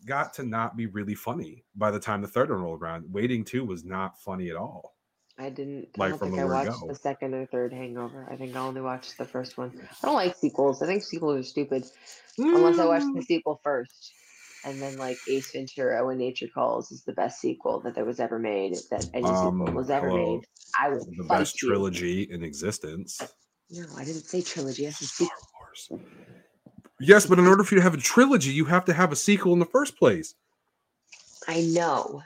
got 0.05 0.33
to 0.35 0.43
not 0.43 0.77
be 0.77 0.85
really 0.85 1.15
funny 1.15 1.63
by 1.75 1.91
the 1.91 1.99
time 1.99 2.21
the 2.21 2.27
third 2.27 2.49
one 2.49 2.61
rolled 2.61 2.81
around. 2.81 3.11
Waiting 3.11 3.43
two 3.43 3.65
was 3.65 3.83
not 3.83 4.19
funny 4.21 4.49
at 4.49 4.55
all. 4.55 4.95
I 5.39 5.49
didn't. 5.49 5.89
I 5.97 5.99
like, 5.99 6.09
don't 6.11 6.19
from 6.19 6.27
think 6.29 6.41
the 6.41 6.47
I 6.47 6.63
watched 6.65 6.81
go. 6.81 6.87
the 6.87 6.95
second 6.95 7.33
or 7.35 7.45
third 7.45 7.71
Hangover. 7.71 8.27
I 8.29 8.35
think 8.35 8.55
I 8.55 8.59
only 8.59 8.81
watched 8.81 9.17
the 9.17 9.25
first 9.25 9.57
one. 9.57 9.71
I 9.79 10.05
don't 10.05 10.15
like 10.15 10.35
sequels. 10.35 10.81
I 10.81 10.87
think 10.87 11.03
sequels 11.03 11.39
are 11.39 11.43
stupid 11.43 11.85
unless 12.37 12.79
I 12.79 12.85
watch 12.85 13.01
the 13.01 13.19
mm. 13.19 13.25
sequel 13.25 13.59
first. 13.63 14.13
And 14.67 14.81
then 14.81 14.97
like 14.97 15.17
Ace 15.29 15.51
Ventura: 15.51 16.05
When 16.05 16.17
Nature 16.17 16.49
Calls 16.53 16.91
is 16.91 17.03
the 17.05 17.13
best 17.13 17.39
sequel 17.39 17.79
that 17.81 17.95
there 17.95 18.03
was 18.03 18.19
ever 18.19 18.37
made. 18.37 18.75
That 18.91 19.09
any 19.13 19.23
Um, 19.23 19.59
sequel 19.59 19.73
was 19.73 19.89
ever 19.89 20.09
hello. 20.09 20.35
made. 20.35 20.41
I 20.77 20.89
will 20.89 21.05
the 21.05 21.23
best 21.29 21.61
you. 21.61 21.69
trilogy 21.69 22.23
in 22.23 22.43
existence. 22.43 23.17
No, 23.69 23.85
I 23.95 24.03
didn't 24.03 24.25
say 24.25 24.41
trilogy. 24.41 24.85
I 24.85 24.89
said 24.89 25.07
sequel. 25.07 25.37
Star 25.37 25.97
Wars. 25.97 26.03
Yes, 26.99 27.25
but 27.25 27.39
in 27.39 27.47
order 27.47 27.63
for 27.63 27.75
you 27.75 27.79
to 27.79 27.83
have 27.83 27.93
a 27.93 27.97
trilogy, 27.97 28.51
you 28.51 28.65
have 28.65 28.83
to 28.85 28.93
have 28.93 29.13
a 29.13 29.15
sequel 29.15 29.53
in 29.53 29.59
the 29.59 29.65
first 29.65 29.97
place. 29.97 30.35
I 31.47 31.61
know, 31.61 32.23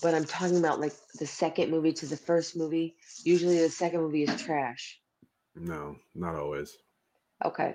but 0.00 0.14
I'm 0.14 0.26
talking 0.26 0.58
about 0.58 0.78
like 0.80 0.92
the 1.18 1.26
second 1.26 1.70
movie 1.72 1.92
to 1.94 2.06
the 2.06 2.16
first 2.16 2.56
movie. 2.56 2.94
Usually, 3.24 3.58
the 3.58 3.68
second 3.68 4.00
movie 4.00 4.22
is 4.22 4.40
trash. 4.40 5.00
No, 5.56 5.96
not 6.14 6.36
always. 6.36 6.76
Okay, 7.44 7.74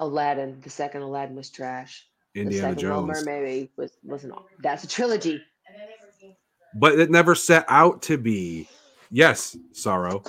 Aladdin. 0.00 0.60
The 0.60 0.70
second 0.70 1.02
Aladdin 1.02 1.36
was 1.36 1.50
trash. 1.50 2.04
Indiana 2.40 2.74
the 2.74 2.80
second 2.80 2.88
Little 2.90 3.06
Jones. 3.06 3.24
Mermaid 3.26 3.68
was 3.76 3.92
wasn't. 4.02 4.34
That's 4.62 4.84
a 4.84 4.88
trilogy. 4.88 5.42
But 6.74 6.98
it 6.98 7.10
never 7.10 7.34
set 7.34 7.64
out 7.68 8.02
to 8.02 8.18
be. 8.18 8.68
Yes, 9.10 9.56
sorrow. 9.72 10.22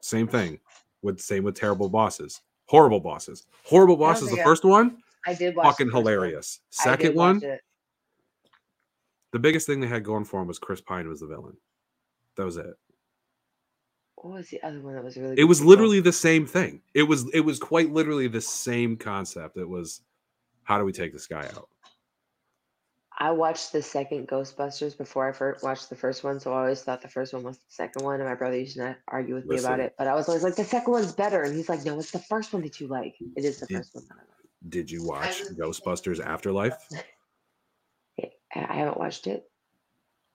Same 0.00 0.28
thing. 0.28 0.58
With 1.02 1.18
same 1.20 1.44
with 1.44 1.54
terrible 1.54 1.88
bosses. 1.88 2.40
Horrible 2.66 3.00
bosses. 3.00 3.46
Horrible 3.64 3.96
bosses. 3.96 4.30
The 4.30 4.40
I- 4.40 4.44
first 4.44 4.64
one, 4.64 4.98
I 5.26 5.34
did 5.34 5.56
watch. 5.56 5.64
fucking 5.66 5.86
first 5.86 5.94
one. 5.94 6.04
hilarious. 6.04 6.60
Second 6.70 7.14
one, 7.14 7.42
it. 7.42 7.60
The 9.32 9.38
biggest 9.38 9.66
thing 9.66 9.80
they 9.80 9.86
had 9.86 10.04
going 10.04 10.24
for 10.24 10.40
him 10.40 10.48
was 10.48 10.58
Chris 10.58 10.80
Pine 10.80 11.08
was 11.08 11.20
the 11.20 11.26
villain. 11.26 11.56
That 12.36 12.44
was 12.44 12.56
it. 12.56 12.74
What 14.16 14.34
was 14.34 14.48
the 14.48 14.62
other 14.62 14.80
one 14.80 14.94
that 14.94 15.04
was 15.04 15.16
really? 15.16 15.38
It 15.38 15.44
was 15.44 15.64
literally 15.64 16.00
the 16.00 16.12
same 16.12 16.46
thing. 16.46 16.82
It 16.94 17.04
was 17.04 17.30
it 17.32 17.40
was 17.40 17.58
quite 17.58 17.90
literally 17.92 18.28
the 18.28 18.40
same 18.40 18.96
concept. 18.96 19.56
It 19.56 19.68
was 19.68 20.02
how 20.68 20.76
do 20.76 20.84
we 20.84 20.92
take 20.92 21.14
this 21.14 21.26
guy 21.26 21.46
out? 21.56 21.66
I 23.18 23.30
watched 23.30 23.72
the 23.72 23.80
second 23.80 24.28
Ghostbusters 24.28 24.96
before 24.98 25.26
I 25.26 25.32
first 25.32 25.64
watched 25.64 25.88
the 25.88 25.96
first 25.96 26.22
one, 26.22 26.38
so 26.38 26.52
I 26.52 26.58
always 26.58 26.82
thought 26.82 27.00
the 27.00 27.08
first 27.08 27.32
one 27.32 27.42
was 27.42 27.56
the 27.56 27.64
second 27.70 28.04
one, 28.04 28.20
and 28.20 28.28
my 28.28 28.34
brother 28.34 28.58
used 28.58 28.76
to 28.76 28.94
argue 29.08 29.34
with 29.34 29.46
me 29.46 29.58
about 29.58 29.80
it. 29.80 29.94
But 29.96 30.08
I 30.08 30.14
was 30.14 30.28
always 30.28 30.44
like, 30.44 30.56
the 30.56 30.64
second 30.64 30.92
one's 30.92 31.12
better, 31.12 31.42
and 31.42 31.56
he's 31.56 31.70
like, 31.70 31.86
no, 31.86 31.98
it's 31.98 32.10
the 32.10 32.18
first 32.18 32.52
one 32.52 32.60
that 32.62 32.80
you 32.80 32.86
like. 32.86 33.14
It 33.34 33.46
is 33.46 33.60
the 33.60 33.66
Yeah. 33.70 33.78
first 33.78 33.94
one 33.94 34.04
that 34.10 34.16
I 34.16 34.20
like. 34.20 34.68
Did 34.68 34.90
you 34.90 35.04
watch 35.06 35.42
Ghostbusters 35.58 36.20
Afterlife? 36.20 36.76
I 38.54 38.74
haven't 38.74 38.98
watched 38.98 39.26
it. 39.26 39.50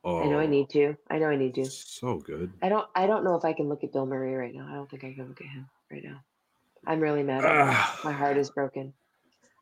Oh, 0.04 0.20
I 0.20 0.26
know 0.26 0.40
I 0.40 0.46
oh. 0.46 0.48
need 0.48 0.70
to. 0.72 0.98
I 1.12 1.20
know 1.20 1.28
I 1.28 1.36
need 1.36 1.54
to. 1.56 1.66
So 1.66 2.18
good. 2.18 2.52
I 2.62 2.70
don't. 2.70 2.88
I 2.96 3.06
don't 3.06 3.24
know 3.24 3.36
if 3.36 3.46
I 3.46 3.54
can 3.54 3.70
look 3.70 3.84
at 3.84 3.94
Bill 3.94 4.08
Murray 4.08 4.34
right 4.34 4.54
now. 4.54 4.68
I 4.68 4.74
don't 4.74 4.90
think 4.90 5.04
I 5.04 5.14
can 5.14 5.28
look 5.28 5.42
at 5.42 5.48
him 5.48 5.70
right 5.92 6.04
now. 6.04 6.22
I'm 6.86 7.00
really 7.00 7.24
mad. 7.24 7.44
My 8.04 8.12
heart 8.12 8.38
is 8.38 8.50
broken. 8.50 8.94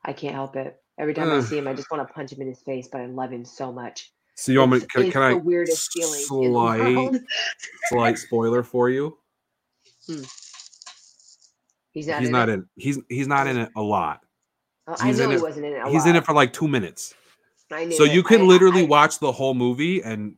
I 0.03 0.13
can't 0.13 0.33
help 0.35 0.55
it. 0.55 0.77
Every 0.99 1.13
time 1.13 1.31
I 1.31 1.39
see 1.41 1.57
him, 1.57 1.67
I 1.67 1.73
just 1.73 1.89
want 1.91 2.07
to 2.07 2.13
punch 2.13 2.31
him 2.31 2.41
in 2.41 2.47
his 2.47 2.61
face, 2.61 2.87
but 2.91 3.01
I 3.01 3.05
love 3.05 3.31
him 3.31 3.45
so 3.45 3.71
much. 3.71 4.11
so 4.35 4.51
you 4.51 4.59
want 4.59 4.71
me? 4.73 4.79
Can, 4.81 5.11
can 5.11 5.21
I 5.21 5.29
the 5.31 5.37
weirdest 5.37 5.91
feeling 5.93 6.19
slight 6.21 7.21
slight 7.89 8.17
spoiler 8.17 8.63
for 8.63 8.89
you? 8.89 9.17
Hmm. 10.07 10.21
He's 11.93 12.07
not. 12.07 12.19
he's 12.19 12.27
in 12.29 12.31
not 12.31 12.49
it. 12.49 12.53
in. 12.53 12.65
He's 12.75 12.99
he's 13.09 13.27
not 13.27 13.47
in 13.47 13.57
it 13.57 13.69
a 13.75 13.81
lot. 13.81 14.21
Oh, 14.87 14.95
I 14.99 15.11
know 15.11 15.29
he 15.29 15.35
it- 15.35 15.41
wasn't 15.41 15.65
in 15.65 15.73
it. 15.73 15.85
A 15.85 15.89
He's 15.89 16.05
in 16.05 16.15
it 16.15 16.25
for 16.25 16.33
like 16.33 16.53
two 16.53 16.67
minutes. 16.67 17.13
I 17.71 17.85
knew 17.85 17.95
So 17.95 18.03
it. 18.03 18.13
you 18.13 18.23
can 18.23 18.41
I- 18.41 18.45
literally 18.45 18.81
I- 18.81 18.87
watch 18.87 19.19
the 19.19 19.31
whole 19.31 19.53
movie 19.53 20.01
and 20.03 20.35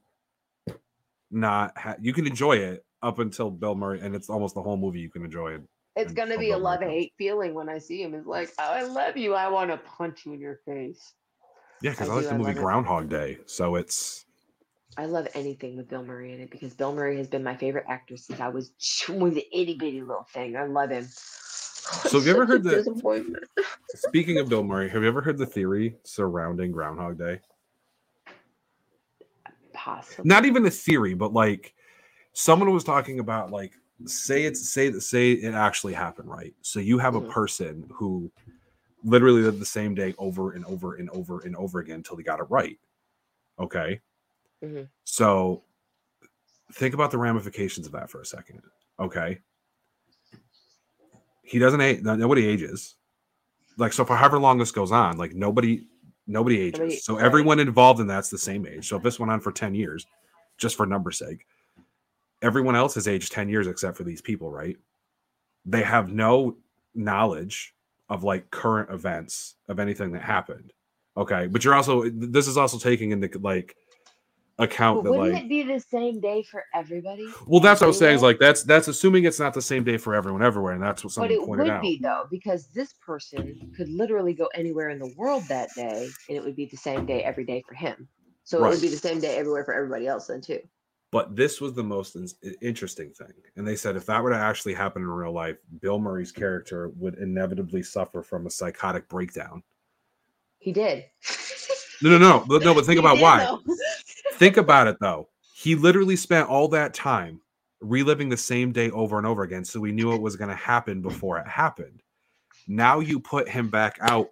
not 1.31 1.77
ha- 1.77 1.95
you 1.99 2.13
can 2.13 2.27
enjoy 2.27 2.57
it 2.57 2.85
up 3.01 3.19
until 3.19 3.49
Bill 3.51 3.75
Murray, 3.75 3.99
and 4.01 4.15
it's 4.15 4.29
almost 4.29 4.55
the 4.55 4.61
whole 4.61 4.77
movie 4.77 4.99
you 4.99 5.09
can 5.09 5.25
enjoy 5.25 5.53
it. 5.55 5.61
It's 5.95 6.11
gonna 6.11 6.37
be 6.37 6.51
a 6.51 6.57
love 6.57 6.81
hate 6.81 7.13
feeling 7.17 7.53
when 7.53 7.69
I 7.69 7.77
see 7.77 8.01
him. 8.01 8.15
It's 8.15 8.25
like, 8.25 8.49
oh, 8.59 8.63
I 8.63 8.83
love 8.83 9.15
you. 9.15 9.33
I 9.35 9.47
want 9.49 9.69
to 9.69 9.77
punch 9.77 10.25
you 10.25 10.33
in 10.33 10.39
your 10.39 10.59
face. 10.65 11.13
Yeah, 11.81 11.91
because 11.91 12.09
I 12.09 12.13
I, 12.13 12.15
like 12.15 12.25
the 12.29 12.33
I 12.33 12.37
movie 12.37 12.51
it. 12.51 12.57
Groundhog 12.57 13.09
Day, 13.09 13.37
so 13.45 13.75
it's 13.75 14.25
I 14.97 15.05
love 15.05 15.27
anything 15.33 15.75
with 15.77 15.89
Bill 15.89 16.03
Murray 16.03 16.33
in 16.33 16.39
it 16.39 16.49
because 16.51 16.73
Bill 16.73 16.93
Murray 16.93 17.17
has 17.17 17.27
been 17.27 17.43
my 17.43 17.55
favorite 17.55 17.85
actor 17.87 18.17
since 18.17 18.39
I 18.39 18.49
was 18.49 18.71
was 19.09 19.33
an 19.35 19.41
itty 19.51 19.75
bitty 19.75 20.01
little 20.01 20.27
thing. 20.33 20.55
I 20.55 20.65
love 20.65 20.89
him. 20.91 21.07
So 21.07 22.19
have 22.19 22.25
you 22.25 22.31
ever 22.33 22.45
heard 22.47 22.63
the- 22.63 23.33
Speaking 23.95 24.39
of 24.39 24.49
Bill 24.49 24.63
Murray, 24.63 24.89
have 24.89 25.01
you 25.03 25.07
ever 25.07 25.21
heard 25.21 25.37
the 25.37 25.45
theory 25.45 25.97
surrounding 26.03 26.71
Groundhog 26.71 27.17
Day? 27.17 27.39
Possible. 29.73 30.25
Not 30.27 30.45
even 30.45 30.65
a 30.65 30.71
theory, 30.71 31.13
but 31.15 31.33
like 31.33 31.73
someone 32.33 32.71
was 32.71 32.83
talking 32.83 33.19
about 33.19 33.51
like 33.51 33.73
say 34.05 34.43
it's 34.43 34.69
say 34.69 34.89
that 34.89 35.01
say 35.01 35.31
it 35.31 35.53
actually 35.53 35.93
happened, 35.93 36.29
right? 36.29 36.53
So 36.61 36.79
you 36.79 36.97
have 36.99 37.15
a 37.15 37.21
Mhm. 37.21 37.29
person 37.31 37.89
who 37.93 38.31
literally 39.03 39.41
lived 39.41 39.59
the 39.59 39.65
same 39.65 39.93
day 39.95 40.13
over 40.17 40.51
and 40.53 40.65
over 40.65 40.95
and 40.95 41.09
over 41.09 41.41
and 41.41 41.55
over 41.55 41.79
again 41.79 41.97
until 41.97 42.15
they 42.15 42.23
got 42.23 42.39
it 42.39 42.43
right. 42.49 42.79
Okay. 43.59 44.01
Mhm. 44.63 44.89
So 45.03 45.63
think 46.73 46.93
about 46.93 47.11
the 47.11 47.17
ramifications 47.17 47.85
of 47.85 47.91
that 47.93 48.09
for 48.09 48.21
a 48.21 48.25
second. 48.25 48.61
Okay. 48.99 49.39
He 51.43 51.59
doesn't 51.59 51.81
age, 51.81 52.01
nobody 52.01 52.47
ages. 52.47 52.95
Like, 53.77 53.93
so 53.93 54.05
for 54.05 54.15
however 54.15 54.39
long 54.39 54.57
this 54.57 54.71
goes 54.71 54.91
on, 54.91 55.17
like 55.17 55.33
nobody, 55.33 55.87
nobody 56.25 56.59
ages. 56.61 56.79
Nobody- 56.79 56.97
so 56.97 57.15
right. 57.15 57.25
everyone 57.25 57.59
involved 57.59 57.99
in 57.99 58.07
that's 58.07 58.29
the 58.29 58.37
same 58.37 58.65
age. 58.65 58.87
So 58.87 58.97
if 58.97 59.03
this 59.03 59.19
went 59.19 59.31
on 59.31 59.39
for 59.41 59.51
10 59.51 59.75
years, 59.75 60.05
just 60.57 60.77
for 60.77 60.85
number's 60.85 61.17
sake, 61.17 61.45
everyone 62.43 62.75
else 62.75 62.95
has 62.95 63.07
aged 63.07 63.31
10 63.31 63.49
years 63.49 63.67
except 63.67 63.97
for 63.97 64.03
these 64.03 64.21
people, 64.21 64.51
right? 64.51 64.77
They 65.65 65.81
have 65.81 66.11
no 66.11 66.57
knowledge 66.93 67.73
of 68.09 68.23
like 68.23 68.51
current 68.51 68.91
events 68.91 69.55
of 69.67 69.79
anything 69.79 70.11
that 70.11 70.21
happened. 70.21 70.73
Okay. 71.17 71.47
But 71.47 71.63
you're 71.63 71.73
also, 71.73 72.09
this 72.09 72.47
is 72.47 72.57
also 72.57 72.77
taking 72.77 73.11
into 73.11 73.39
like 73.39 73.75
account 74.59 75.03
But 75.03 75.11
that 75.11 75.17
wouldn't 75.17 75.33
like, 75.35 75.43
it 75.45 75.49
be 75.49 75.63
the 75.63 75.79
same 75.79 76.19
day 76.19 76.43
for 76.43 76.63
everybody? 76.75 77.27
well, 77.47 77.59
that's 77.59 77.81
what 77.81 77.85
I 77.85 77.87
was 77.87 77.97
saying. 77.97 78.15
Is 78.15 78.21
like 78.21 78.39
that's 78.39 78.63
that's 78.63 78.87
assuming 78.87 79.23
it's 79.23 79.39
not 79.39 79.53
the 79.53 79.61
same 79.61 79.83
day 79.83 79.97
for 79.97 80.13
everyone 80.13 80.43
everywhere, 80.43 80.73
and 80.73 80.83
that's 80.83 81.03
what 81.03 81.15
But 81.15 81.31
it 81.31 81.39
pointed 81.39 81.63
would 81.63 81.71
out. 81.71 81.81
be 81.81 81.99
though, 82.01 82.25
because 82.29 82.67
this 82.67 82.93
person 82.93 83.71
could 83.75 83.89
literally 83.89 84.33
go 84.33 84.47
anywhere 84.53 84.89
in 84.89 84.99
the 84.99 85.11
world 85.17 85.43
that 85.49 85.69
day, 85.75 86.07
and 86.27 86.37
it 86.37 86.43
would 86.43 86.55
be 86.55 86.65
the 86.65 86.77
same 86.77 87.05
day 87.05 87.23
every 87.23 87.45
day 87.45 87.63
for 87.67 87.73
him. 87.73 88.07
So 88.43 88.63
it 88.63 88.69
would 88.69 88.81
be 88.81 88.89
the 88.89 88.97
same 88.97 89.19
day 89.19 89.37
everywhere 89.37 89.63
for 89.63 89.73
everybody 89.73 90.05
else 90.05 90.27
then 90.27 90.41
too. 90.41 90.59
But 91.13 91.35
this 91.35 91.61
was 91.61 91.73
the 91.73 91.83
most 91.83 92.15
in- 92.15 92.27
interesting 92.61 93.11
thing, 93.11 93.31
and 93.55 93.65
they 93.67 93.75
said 93.75 93.95
if 93.95 94.05
that 94.07 94.21
were 94.21 94.31
to 94.31 94.35
actually 94.35 94.73
happen 94.73 95.03
in 95.03 95.07
real 95.07 95.31
life, 95.31 95.57
Bill 95.79 95.99
Murray's 95.99 96.31
character 96.31 96.89
would 96.97 97.15
inevitably 97.19 97.83
suffer 97.83 98.21
from 98.23 98.47
a 98.47 98.49
psychotic 98.49 99.07
breakdown. 99.07 99.61
He 100.57 100.71
did. 100.73 101.05
No, 102.01 102.09
no, 102.09 102.17
no, 102.17 102.43
but- 102.47 102.63
no. 102.63 102.73
But 102.73 102.85
think 102.85 102.99
about 102.99 103.15
did, 103.15 103.21
why. 103.21 103.45
though. 103.45 103.61
think 104.33 104.57
about 104.57 104.87
it 104.87 104.97
though. 104.99 105.29
He 105.53 105.75
literally 105.75 106.15
spent 106.15 106.49
all 106.49 106.67
that 106.69 106.93
time 106.93 107.39
reliving 107.79 108.27
the 108.29 108.35
same 108.37 108.71
day 108.71 108.89
over 108.91 109.17
and 109.17 109.27
over 109.27 109.43
again, 109.43 109.63
so 109.63 109.79
we 109.79 109.91
knew 109.91 110.13
it 110.13 110.21
was 110.21 110.35
going 110.35 110.49
to 110.49 110.55
happen 110.55 111.01
before 111.01 111.37
it 111.37 111.47
happened. 111.47 112.01
Now 112.67 112.99
you 113.01 113.19
put 113.19 113.47
him 113.47 113.69
back 113.69 113.97
out 114.01 114.29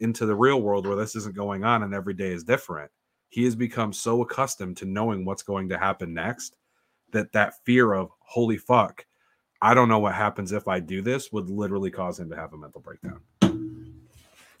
into 0.00 0.26
the 0.26 0.34
real 0.34 0.60
world 0.60 0.86
where 0.86 0.96
this 0.96 1.16
isn't 1.16 1.34
going 1.34 1.64
on 1.64 1.82
and 1.82 1.94
every 1.94 2.14
day 2.14 2.32
is 2.32 2.44
different. 2.44 2.90
He 3.30 3.44
has 3.44 3.56
become 3.56 3.92
so 3.92 4.22
accustomed 4.22 4.76
to 4.78 4.84
knowing 4.84 5.24
what's 5.24 5.42
going 5.42 5.68
to 5.70 5.78
happen 5.78 6.12
next 6.12 6.56
that 7.12 7.32
that 7.32 7.54
fear 7.64 7.92
of 7.92 8.10
holy 8.20 8.58
fuck, 8.58 9.06
I 9.62 9.72
don't 9.74 9.88
know 9.88 9.98
what 9.98 10.14
happens 10.14 10.52
if 10.52 10.68
I 10.68 10.80
do 10.80 11.00
this 11.00 11.32
would 11.32 11.48
literally 11.48 11.90
cause 11.90 12.18
him 12.18 12.28
to 12.30 12.36
have 12.36 12.52
a 12.52 12.58
mental 12.58 12.80
breakdown. 12.80 13.20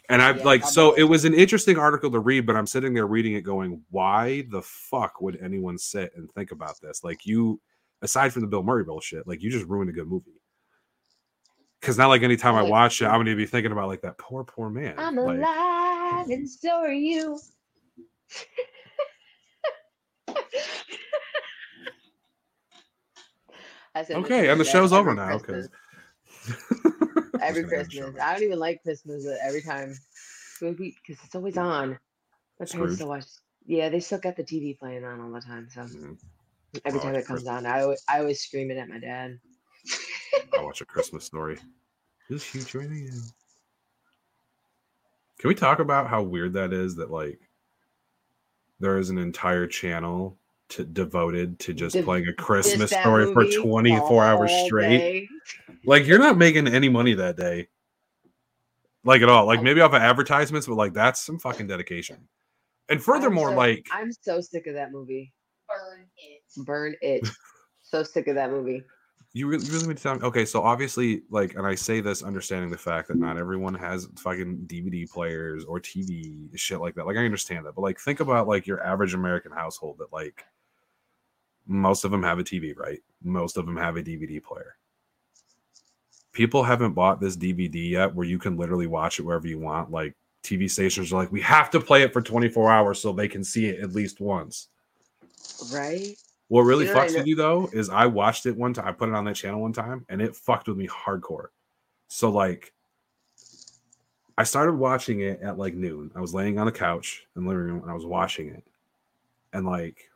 And 0.08 0.20
I 0.20 0.32
Yeah, 0.32 0.44
like 0.44 0.64
so 0.64 0.92
it 0.94 1.04
was 1.04 1.24
an 1.24 1.34
interesting 1.34 1.78
article 1.78 2.10
to 2.10 2.18
read, 2.18 2.46
but 2.46 2.56
I'm 2.56 2.66
sitting 2.66 2.94
there 2.94 3.06
reading 3.06 3.34
it 3.34 3.42
going, 3.42 3.82
why 3.90 4.44
the 4.50 4.62
fuck 4.62 5.20
would 5.20 5.38
anyone 5.40 5.78
sit 5.78 6.12
and 6.16 6.30
think 6.32 6.50
about 6.50 6.80
this? 6.80 7.04
Like 7.04 7.24
you 7.26 7.60
aside 8.02 8.32
from 8.32 8.42
the 8.42 8.48
Bill 8.48 8.62
Murray 8.62 8.84
bullshit, 8.84 9.26
like 9.26 9.42
you 9.42 9.50
just 9.50 9.66
ruined 9.66 9.90
a 9.90 9.92
good 9.92 10.08
movie. 10.08 10.32
Cause 11.80 11.96
not 11.96 12.08
like 12.08 12.22
anytime 12.22 12.56
I 12.56 12.62
watch 12.62 13.00
it, 13.00 13.06
I'm 13.06 13.20
gonna 13.20 13.34
be 13.34 13.46
thinking 13.46 13.72
about 13.72 13.88
like 13.88 14.02
that 14.02 14.18
poor, 14.18 14.44
poor 14.44 14.68
man. 14.68 14.96
I'm 14.98 15.16
Like, 15.16 15.38
alive, 15.38 16.28
and 16.28 16.48
so 16.48 16.76
are 16.76 16.92
you. 16.92 17.38
Okay, 24.12 24.48
and 24.48 24.60
the 24.60 24.64
show's 24.64 24.92
over 24.92 25.14
now 25.14 25.38
Christmas. 25.38 25.68
because 26.46 27.30
every 27.40 27.64
Christmas. 27.64 28.14
I 28.22 28.34
don't 28.34 28.44
even 28.44 28.58
like 28.58 28.82
Christmas 28.82 29.24
but 29.24 29.38
every 29.42 29.62
time. 29.62 29.94
Because 30.60 31.18
it's 31.24 31.34
always 31.34 31.56
on. 31.56 31.98
My 32.58 32.66
parents 32.66 32.96
still 32.96 33.08
watch. 33.08 33.24
Yeah, 33.66 33.88
they 33.88 34.00
still 34.00 34.18
got 34.18 34.36
the 34.36 34.44
TV 34.44 34.78
playing 34.78 35.04
on 35.04 35.20
all 35.20 35.32
the 35.32 35.40
time. 35.40 35.68
So 35.70 35.82
Mhm. 35.82 36.18
every 36.84 37.00
Oh, 37.00 37.02
time 37.02 37.14
it 37.14 37.26
comes 37.26 37.46
on, 37.46 37.66
I 37.66 37.82
always, 37.82 38.02
I 38.08 38.20
always 38.20 38.40
scream 38.40 38.70
it 38.70 38.76
at 38.76 38.88
my 38.88 38.98
dad. 38.98 39.38
I 40.56 40.62
watch 40.62 40.80
a 40.80 40.86
Christmas 40.86 41.24
story. 41.24 41.58
Is 42.28 42.42
she 42.42 42.60
joining 42.60 43.04
you? 43.04 43.20
Can 45.38 45.48
we 45.48 45.54
talk 45.54 45.78
about 45.78 46.08
how 46.08 46.22
weird 46.22 46.52
that 46.54 46.72
is 46.72 46.96
that 46.96 47.10
like 47.10 47.49
there 48.80 48.98
is 48.98 49.10
an 49.10 49.18
entire 49.18 49.66
channel 49.66 50.36
to, 50.70 50.84
devoted 50.84 51.58
to 51.60 51.74
just 51.74 51.94
Dev- 51.94 52.04
playing 52.04 52.26
a 52.28 52.32
Christmas 52.32 52.90
story 52.90 53.32
for 53.32 53.44
24 53.44 54.24
hours 54.24 54.52
straight? 54.66 54.98
day. 54.98 55.28
Like 55.84 56.06
you're 56.06 56.18
not 56.18 56.36
making 56.36 56.66
any 56.68 56.88
money 56.88 57.14
that 57.14 57.36
day. 57.36 57.68
Like 59.04 59.22
at 59.22 59.28
all. 59.28 59.46
Like 59.46 59.62
maybe 59.62 59.80
off 59.80 59.92
of 59.92 60.02
advertisements, 60.02 60.66
but 60.66 60.74
like 60.74 60.92
that's 60.92 61.20
some 61.20 61.38
fucking 61.38 61.66
dedication. 61.66 62.28
And 62.88 63.02
furthermore, 63.02 63.48
I'm 63.48 63.54
so, 63.54 63.58
like 63.58 63.86
I'm 63.92 64.12
so 64.12 64.40
sick 64.40 64.66
of 64.66 64.74
that 64.74 64.92
movie. 64.92 65.32
Burn 65.68 66.06
it. 66.16 66.64
Burn 66.64 66.94
it. 67.00 67.28
so 67.82 68.02
sick 68.02 68.26
of 68.26 68.34
that 68.34 68.50
movie. 68.50 68.82
You 69.32 69.46
really, 69.46 69.64
you 69.64 69.72
really 69.72 69.86
mean 69.86 69.96
to 69.96 70.02
tell 70.02 70.14
me 70.16 70.22
okay, 70.22 70.44
so 70.44 70.62
obviously, 70.62 71.22
like, 71.30 71.54
and 71.54 71.66
I 71.66 71.76
say 71.76 72.00
this 72.00 72.22
understanding 72.22 72.70
the 72.70 72.76
fact 72.76 73.08
that 73.08 73.16
not 73.16 73.36
everyone 73.36 73.74
has 73.74 74.08
fucking 74.18 74.66
DVD 74.66 75.08
players 75.08 75.64
or 75.64 75.78
TV 75.80 76.48
shit 76.56 76.80
like 76.80 76.96
that. 76.96 77.06
Like 77.06 77.16
I 77.16 77.24
understand 77.24 77.66
that, 77.66 77.74
but 77.74 77.82
like 77.82 78.00
think 78.00 78.20
about 78.20 78.48
like 78.48 78.66
your 78.66 78.84
average 78.84 79.14
American 79.14 79.52
household 79.52 79.98
that 79.98 80.12
like 80.12 80.44
most 81.66 82.04
of 82.04 82.10
them 82.10 82.22
have 82.24 82.40
a 82.40 82.44
TV, 82.44 82.76
right? 82.76 83.00
Most 83.22 83.56
of 83.56 83.66
them 83.66 83.76
have 83.76 83.96
a 83.96 84.02
DVD 84.02 84.42
player. 84.42 84.76
People 86.32 86.64
haven't 86.64 86.94
bought 86.94 87.20
this 87.20 87.36
DVD 87.36 87.90
yet 87.90 88.14
where 88.14 88.26
you 88.26 88.38
can 88.38 88.56
literally 88.56 88.86
watch 88.88 89.20
it 89.20 89.22
wherever 89.22 89.46
you 89.46 89.58
want. 89.58 89.90
Like 89.90 90.16
TV 90.42 90.68
stations 90.68 91.12
are 91.12 91.16
like, 91.16 91.30
we 91.30 91.40
have 91.40 91.70
to 91.70 91.80
play 91.80 92.02
it 92.02 92.12
for 92.12 92.22
24 92.22 92.70
hours 92.70 93.00
so 93.00 93.12
they 93.12 93.28
can 93.28 93.44
see 93.44 93.66
it 93.66 93.80
at 93.80 93.92
least 93.92 94.20
once. 94.20 94.68
Right? 95.72 96.16
What 96.50 96.62
really 96.62 96.84
fucks 96.84 97.16
with 97.16 97.28
you 97.28 97.36
though 97.36 97.70
is 97.72 97.90
I 97.90 98.06
watched 98.06 98.44
it 98.44 98.56
one 98.56 98.74
time. 98.74 98.88
I 98.88 98.90
put 98.90 99.08
it 99.08 99.14
on 99.14 99.24
that 99.26 99.36
channel 99.36 99.60
one 99.60 99.72
time, 99.72 100.04
and 100.08 100.20
it 100.20 100.34
fucked 100.34 100.66
with 100.66 100.76
me 100.76 100.88
hardcore. 100.88 101.46
So 102.08 102.28
like, 102.28 102.72
I 104.36 104.42
started 104.42 104.72
watching 104.72 105.20
it 105.20 105.40
at 105.42 105.58
like 105.58 105.74
noon. 105.74 106.10
I 106.16 106.20
was 106.20 106.34
laying 106.34 106.58
on 106.58 106.66
the 106.66 106.72
couch 106.72 107.24
in 107.36 107.44
the 107.44 107.48
living 107.48 107.66
room, 107.66 107.82
and 107.82 107.90
I 107.90 107.94
was 107.94 108.04
watching 108.04 108.48
it, 108.48 108.64
and 109.52 109.64
like 109.64 110.10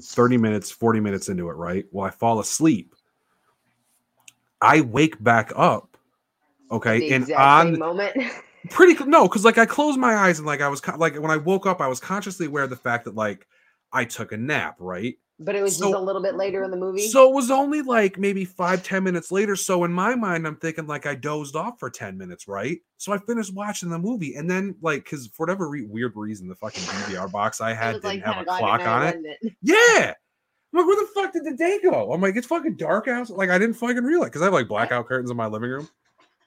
30 0.00 0.36
minutes, 0.36 0.70
40 0.70 1.00
minutes 1.00 1.28
into 1.28 1.50
it, 1.50 1.54
right? 1.54 1.84
Well, 1.90 2.06
I 2.06 2.10
fall 2.10 2.38
asleep. 2.38 2.94
I 4.60 4.80
wake 4.82 5.20
back 5.24 5.52
up, 5.56 5.96
okay, 6.70 7.10
and 7.10 7.28
on 7.32 7.76
moment. 7.80 8.16
pretty 8.70 8.94
no, 9.06 9.26
because 9.26 9.44
like 9.44 9.58
I 9.58 9.66
closed 9.66 9.98
my 9.98 10.14
eyes 10.14 10.38
and 10.38 10.46
like 10.46 10.60
I 10.60 10.68
was 10.68 10.86
like 10.98 11.20
when 11.20 11.32
I 11.32 11.36
woke 11.36 11.66
up, 11.66 11.80
I 11.80 11.88
was 11.88 11.98
consciously 11.98 12.46
aware 12.46 12.62
of 12.62 12.70
the 12.70 12.76
fact 12.76 13.06
that 13.06 13.16
like 13.16 13.48
I 13.92 14.04
took 14.04 14.30
a 14.30 14.36
nap, 14.36 14.76
right? 14.78 15.16
But 15.44 15.54
it 15.54 15.62
was 15.62 15.76
So- 15.76 15.90
just 15.90 15.94
a 15.94 16.00
little 16.04 16.22
bit 16.22 16.34
later 16.36 16.64
in 16.64 16.70
the 16.70 16.76
movie. 16.76 17.06
So 17.08 17.28
it 17.28 17.34
was 17.34 17.50
only 17.50 17.82
like 17.82 18.18
maybe 18.18 18.44
five, 18.44 18.82
ten 18.82 19.04
minutes 19.04 19.30
later. 19.30 19.54
So 19.56 19.84
in 19.84 19.92
my 19.92 20.14
mind, 20.14 20.46
I'm 20.46 20.56
thinking 20.56 20.86
like 20.86 21.06
I 21.06 21.14
dozed 21.14 21.54
off 21.56 21.78
for 21.78 21.90
10 21.90 22.16
minutes, 22.18 22.48
right? 22.48 22.78
So 22.96 23.12
I 23.12 23.18
finished 23.18 23.52
watching 23.54 23.90
the 23.90 23.98
movie. 23.98 24.34
And 24.36 24.50
then, 24.50 24.74
like, 24.80 25.04
because 25.04 25.26
for 25.28 25.44
whatever 25.46 25.68
re- 25.68 25.84
weird 25.86 26.12
reason, 26.16 26.48
the 26.48 26.54
fucking 26.54 26.82
DVR 26.82 27.30
box 27.30 27.60
I 27.60 27.74
had 27.74 27.92
didn't 27.92 28.04
like 28.04 28.22
have 28.24 28.42
a 28.42 28.44
clock 28.44 28.80
on 28.80 29.06
it. 29.06 29.38
it? 29.42 29.52
Yeah. 29.62 30.14
I'm 30.72 30.78
like, 30.80 30.86
where 30.86 30.96
the 31.04 31.10
fuck 31.14 31.32
did 31.32 31.44
the 31.44 31.52
day 31.56 31.78
go? 31.82 32.12
I'm 32.12 32.20
like, 32.20 32.34
it's 32.36 32.46
fucking 32.48 32.76
dark 32.76 33.06
out. 33.06 33.30
Like, 33.30 33.50
I 33.50 33.58
didn't 33.58 33.76
fucking 33.76 34.02
realize 34.02 34.30
because 34.30 34.42
I 34.42 34.46
have 34.46 34.54
like 34.54 34.66
blackout 34.68 35.06
curtains 35.06 35.30
in 35.30 35.36
my 35.36 35.46
living 35.46 35.70
room. 35.70 35.88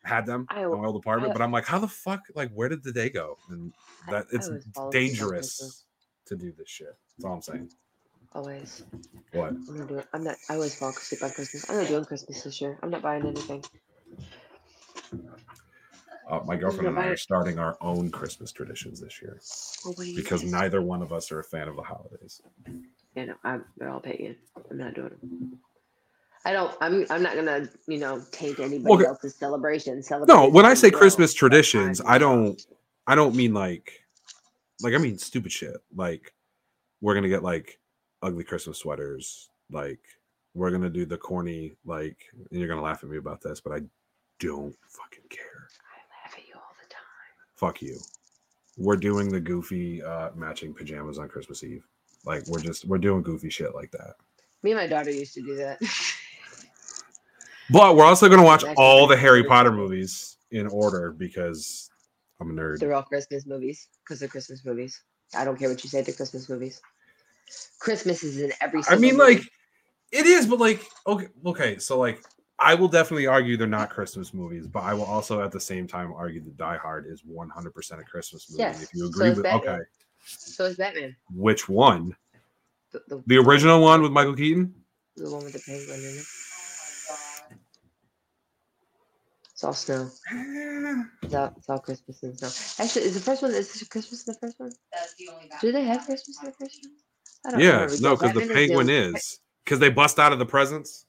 Had 0.04 0.26
them 0.26 0.46
I- 0.50 0.62
in 0.64 0.70
my 0.72 0.86
old 0.88 0.96
apartment, 0.96 1.32
I- 1.32 1.34
but 1.34 1.42
I'm 1.42 1.52
like, 1.52 1.66
how 1.66 1.80
the 1.80 1.88
fuck? 1.88 2.22
Like, 2.36 2.52
where 2.54 2.68
did 2.70 2.84
the 2.84 2.92
day 2.92 3.10
go? 3.10 3.38
And 3.50 3.74
that 4.10 4.26
I 4.32 4.36
it's 4.36 4.48
always 4.48 4.66
fall 4.74 4.90
asleep 4.90 5.12
on 5.12 5.18
Christmas. 5.18 5.20
dangerous 5.20 5.86
to 6.28 6.36
do 6.36 6.52
this 6.58 6.70
shit. 6.70 6.98
That's 7.18 7.26
all 7.26 7.34
I'm 7.36 7.42
saying. 7.42 7.70
Always. 8.38 8.84
What? 9.34 9.48
I'm 9.50 9.78
not 9.80 9.88
doing. 9.88 10.04
I'm 10.14 10.24
not. 10.24 10.36
I 10.48 10.54
always 10.54 10.76
fall 10.76 10.90
asleep 10.90 11.24
on 11.24 11.32
Christmas. 11.32 11.68
I'm 11.68 11.78
not 11.78 11.88
doing 11.88 12.06
Christmas 12.06 12.44
this 12.44 12.62
year. 12.62 12.78
I'm 12.84 12.92
not 12.92 13.02
buying 13.02 13.26
anything. 13.26 13.64
Uh, 16.30 16.42
my 16.46 16.56
girlfriend 16.56 16.88
and 16.90 17.00
I 17.00 17.08
are 17.08 17.18
starting 17.18 17.58
our 17.58 17.78
own 17.82 18.12
Christmas 18.12 18.52
traditions 18.52 19.00
this 19.02 19.22
year 19.22 19.40
Oh, 19.86 19.94
because 20.16 20.44
neither 20.44 20.82
one 20.84 21.02
of 21.02 21.12
us 21.12 21.32
are 21.32 21.40
a 21.40 21.44
fan 21.44 21.68
of 21.68 21.76
the 21.78 21.82
holidays. 21.82 22.42
Yeah, 23.16 23.26
no, 23.26 23.34
I'm, 23.44 23.66
they're 23.78 23.90
all 23.90 24.02
pagan. 24.02 24.36
I'm 24.70 24.78
not 24.78 24.94
doing 24.94 25.14
it. 25.14 25.58
I 26.46 26.54
don't. 26.54 26.76
I'm. 26.80 27.08
I'm 27.10 27.24
not 27.24 27.34
gonna. 27.34 27.68
You 27.88 27.98
know, 27.98 28.22
taint 28.32 28.60
anybody 28.60 28.94
Okay. 28.94 29.06
else's 29.06 29.34
celebration. 29.34 30.04
Celebrate. 30.04 30.32
No, 30.32 30.48
when 30.48 30.66
I 30.66 30.76
say. 30.76 30.92
Christmas 30.92 31.34
traditions. 31.34 32.02
I 32.06 32.20
don't 32.20 32.62
I 33.08 33.16
don't 33.16 33.36
mean 33.36 33.56
like 33.56 33.94
like 34.84 34.94
I 34.94 34.98
mean 35.00 35.18
stupid 35.18 35.52
shit. 35.52 35.76
Like 35.96 36.34
we're 37.02 37.16
gonna 37.16 37.30
get 37.30 37.42
like 37.42 37.80
ugly 38.22 38.44
Christmas 38.44 38.78
sweaters. 38.80 39.50
Like 39.72 40.00
we're 40.54 40.72
gonna 40.72 40.90
do 40.90 41.06
the 41.06 41.18
corny 41.18 41.76
like 41.86 42.18
and 42.52 42.60
you're 42.60 42.68
gonna 42.70 42.82
laugh 42.82 43.04
at 43.04 43.10
me 43.10 43.18
about 43.18 43.42
this, 43.42 43.60
but 43.60 43.74
I 43.74 43.82
don't 44.40 44.76
fucking 44.88 45.24
care. 45.30 45.68
I 45.94 46.26
laugh 46.26 46.36
at 46.38 46.48
you 46.48 46.54
all 46.56 46.76
the 46.82 46.90
time. 46.90 47.02
Fuck 47.56 47.82
you. 47.82 47.98
We're 48.78 48.96
doing 48.98 49.30
the 49.30 49.40
goofy 49.40 50.02
uh 50.04 50.30
matching 50.36 50.74
pajamas 50.74 51.18
on 51.20 51.28
Christmas 51.28 51.64
Eve. 51.64 51.86
Like 52.26 52.46
we're 52.48 52.60
just 52.62 52.86
we're 52.86 52.98
doing 52.98 53.22
goofy 53.24 53.50
shit 53.50 53.74
like 53.76 53.92
that. 53.92 54.16
Me 54.64 54.72
and 54.72 54.80
my 54.80 54.88
daughter 54.88 55.12
used 55.12 55.34
to 55.36 55.42
do 55.42 55.56
that. 55.56 55.80
But 57.70 57.98
we're 57.98 58.06
also 58.06 58.30
gonna 58.30 58.44
watch 58.44 58.64
Actually, 58.64 58.76
all 58.78 59.08
the 59.08 59.18
Harry. 59.18 59.44
Potter 59.44 59.72
movies 59.72 60.38
in 60.52 60.68
order 60.68 61.12
because 61.12 61.90
I'm 62.40 62.50
a 62.52 62.54
nerd. 62.54 62.80
they're 62.80 62.94
all 62.94 63.04
Christmas 63.04 63.46
movies 63.46 63.90
because 64.04 64.20
they're 64.20 64.30
Christmas 64.30 64.64
movies. 64.64 65.02
I 65.36 65.44
don't 65.44 65.60
care 65.60 65.68
what 65.70 65.84
you 65.84 65.90
say. 65.90 66.02
They're 66.02 66.16
Christmas 66.16 66.48
movies. 66.48 66.82
Christmas 67.80 68.24
is 68.24 68.40
in 68.40 68.52
every. 68.62 68.82
I 68.88 68.96
mean, 68.96 69.18
movie. 69.18 69.36
like, 69.36 69.52
it 70.12 70.26
is, 70.26 70.46
but 70.48 70.60
like, 70.60 70.86
okay, 71.06 71.28
okay. 71.46 71.78
So, 71.80 72.00
like, 72.00 72.22
I 72.60 72.74
will 72.76 72.88
definitely 72.88 73.28
argue 73.28 73.58
they're 73.58 73.68
not 73.68 73.90
Christmas 73.90 74.34
movies, 74.34 74.68
but 74.68 74.84
I 74.84 74.94
will 74.94 75.06
also 75.06 75.42
at 75.42 75.52
the 75.52 75.60
same 75.60 75.88
time 75.88 76.12
argue 76.14 76.44
that 76.44 76.58
Die 76.58 76.78
Hard 76.78 77.06
is 77.08 77.22
100% 77.24 78.00
a 78.00 78.04
Christmas 78.04 78.50
movie. 78.50 78.64
Yes, 78.64 78.84
If 78.84 78.90
you 78.94 79.08
agree 79.08 79.30
is 79.30 79.36
with, 79.38 79.44
Batman. 79.44 79.76
okay, 79.76 79.84
So 80.26 80.66
is 80.66 80.78
Batman. 80.78 81.16
which 81.34 81.70
one? 81.70 82.16
The, 82.92 83.02
the, 83.08 83.24
The 83.28 83.38
original 83.38 83.82
one 83.82 84.02
with 84.02 84.12
Michael 84.12 84.36
Keaton? 84.36 84.74
the 85.18 85.32
one 85.32 85.44
with 85.44 85.54
the 85.54 85.60
penguin 85.60 86.00
in 86.00 86.18
it. 86.20 86.26
It's 89.52 89.64
all 89.64 89.74
snow. 89.74 90.10
It's 91.24 91.34
all, 91.34 91.54
it's 91.58 91.68
all 91.70 91.80
Christmas 91.80 92.22
and 92.22 92.38
snow. 92.38 92.84
Actually, 92.84 93.06
is 93.06 93.16
the 93.16 93.20
first 93.20 93.42
one? 93.42 93.52
Is 93.52 93.84
Christmas 93.90 94.28
in 94.28 94.34
the 94.34 94.40
first 94.40 94.60
one? 94.60 94.72
That's 94.94 95.16
the 95.16 95.30
only 95.34 95.50
Do 95.60 95.72
they 95.72 95.84
have 95.84 96.06
Christmas 96.06 96.38
in 96.44 96.46
the 96.46 96.52
first 96.52 96.80
one? 96.84 96.94
Yeah, 97.58 97.88
no, 98.02 98.16
because 98.16 98.34
the 98.34 98.50
penguin 98.54 98.90
is. 98.90 99.40
Because 99.64 99.80
they 99.80 99.90
bust 99.90 100.20
out 100.20 100.32
of 100.34 100.40
the 100.40 100.46
presence. 100.46 101.06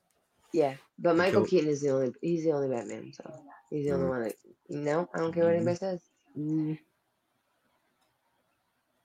Yeah, 0.52 0.74
but 0.98 1.16
Michael 1.16 1.44
Keaton 1.46 1.68
is 1.68 1.80
the 1.80 1.90
only. 1.90 2.12
He's 2.22 2.44
the 2.44 2.52
only 2.52 2.68
Batman. 2.68 3.12
So 3.12 3.32
he's 3.70 3.86
the 3.86 3.92
only 3.92 4.06
Mm. 4.06 4.08
one 4.08 4.22
that. 4.24 4.34
No, 4.70 5.08
I 5.14 5.18
don't 5.18 5.32
care 5.32 5.44
what 5.44 5.54
anybody 5.54 5.76
says. 5.76 6.00
Mm. 6.36 6.78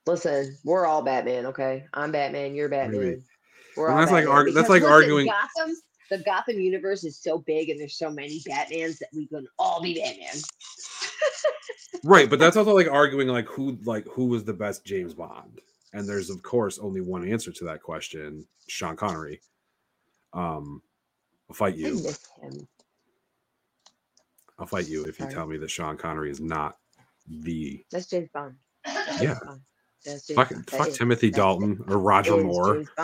Listen, 0.06 0.58
we're 0.66 0.86
all 0.86 1.02
Batman, 1.02 1.46
okay? 1.48 1.86
I'm 1.94 2.12
Batman. 2.12 2.56
You're 2.56 2.68
Batman. 2.70 3.24
We're 3.78 3.86
Well, 3.88 3.94
all 3.94 4.00
that's 4.00 4.12
like 4.12 4.26
Batman. 4.26 4.46
argu- 4.46 4.54
that's 4.54 4.70
like 4.70 4.82
listen, 4.82 4.94
arguing- 4.94 5.28
Gotham, 5.28 5.76
the 6.10 6.18
Gotham 6.20 6.60
universe 6.60 7.04
is 7.04 7.18
so 7.18 7.38
big, 7.40 7.70
and 7.70 7.80
there's 7.80 7.98
so 7.98 8.10
many 8.10 8.42
Batmans 8.42 8.98
that 9.00 9.10
we 9.14 9.28
can 9.28 9.48
all 9.58 9.82
be 9.82 9.94
Batman. 9.96 10.42
Right, 12.04 12.30
but 12.30 12.38
that's 12.40 12.58
also 12.58 12.74
like 12.74 12.88
arguing 12.90 13.30
like 13.30 13.48
who 13.48 13.78
like 13.86 14.06
who 14.08 14.26
was 14.26 14.44
the 14.44 14.54
best 14.54 14.84
James 14.84 15.14
Bond. 15.14 15.62
And 15.94 16.08
there's 16.08 16.30
of 16.30 16.42
course 16.42 16.80
only 16.80 17.02
one 17.02 17.28
answer 17.28 17.52
to 17.52 17.66
that 17.66 17.82
question, 17.82 18.46
Sean 18.68 18.96
Connery. 18.96 19.42
Um 20.34 20.82
I'll 21.50 21.56
fight 21.56 21.76
you. 21.76 22.02
I'll 24.60 24.66
fight 24.68 24.88
you 24.88 25.04
if 25.06 25.20
you 25.20 25.28
tell 25.28 25.48
me 25.48 25.58
that 25.58 25.70
Sean 25.70 25.98
Connery 25.98 26.32
is 26.32 26.40
not 26.40 26.78
the 27.28 27.84
That's 27.92 28.08
James 28.08 28.30
Bond. 28.34 28.56
That's 28.86 29.22
Yeah. 29.22 29.36
Bond. 29.46 29.62
That's 30.06 30.28
James 30.28 30.36
fuck, 30.36 30.70
fuck 30.70 30.88
is- 30.90 30.98
Timothy 30.98 31.30
Dalton 31.32 31.84
or 31.88 31.98
Roger 31.98 32.38
Moore. 32.44 32.84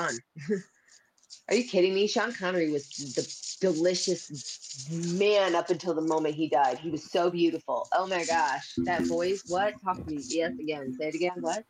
Are 1.50 1.56
you 1.56 1.64
kidding 1.64 1.96
me? 1.96 2.06
Sean 2.08 2.32
Connery 2.34 2.70
was 2.72 2.88
the 2.90 3.68
delicious 3.72 4.88
man 5.16 5.56
up 5.56 5.70
until 5.72 5.94
the 5.96 6.02
moment 6.02 6.36
he 6.36 6.48
died. 6.48 6.78
He 6.78 6.90
was 6.92 7.10
so 7.10 7.30
beautiful. 7.32 7.88
Oh 7.94 8.06
my 8.08 8.24
gosh, 8.26 8.74
that 8.86 9.02
voice! 9.04 9.44
What? 9.48 9.74
Talk 9.84 9.98
to 10.06 10.12
me. 10.12 10.22
Yes, 10.28 10.54
again. 10.60 10.94
Say 11.00 11.08
it 11.08 11.16
again. 11.16 11.34
What? 11.40 11.64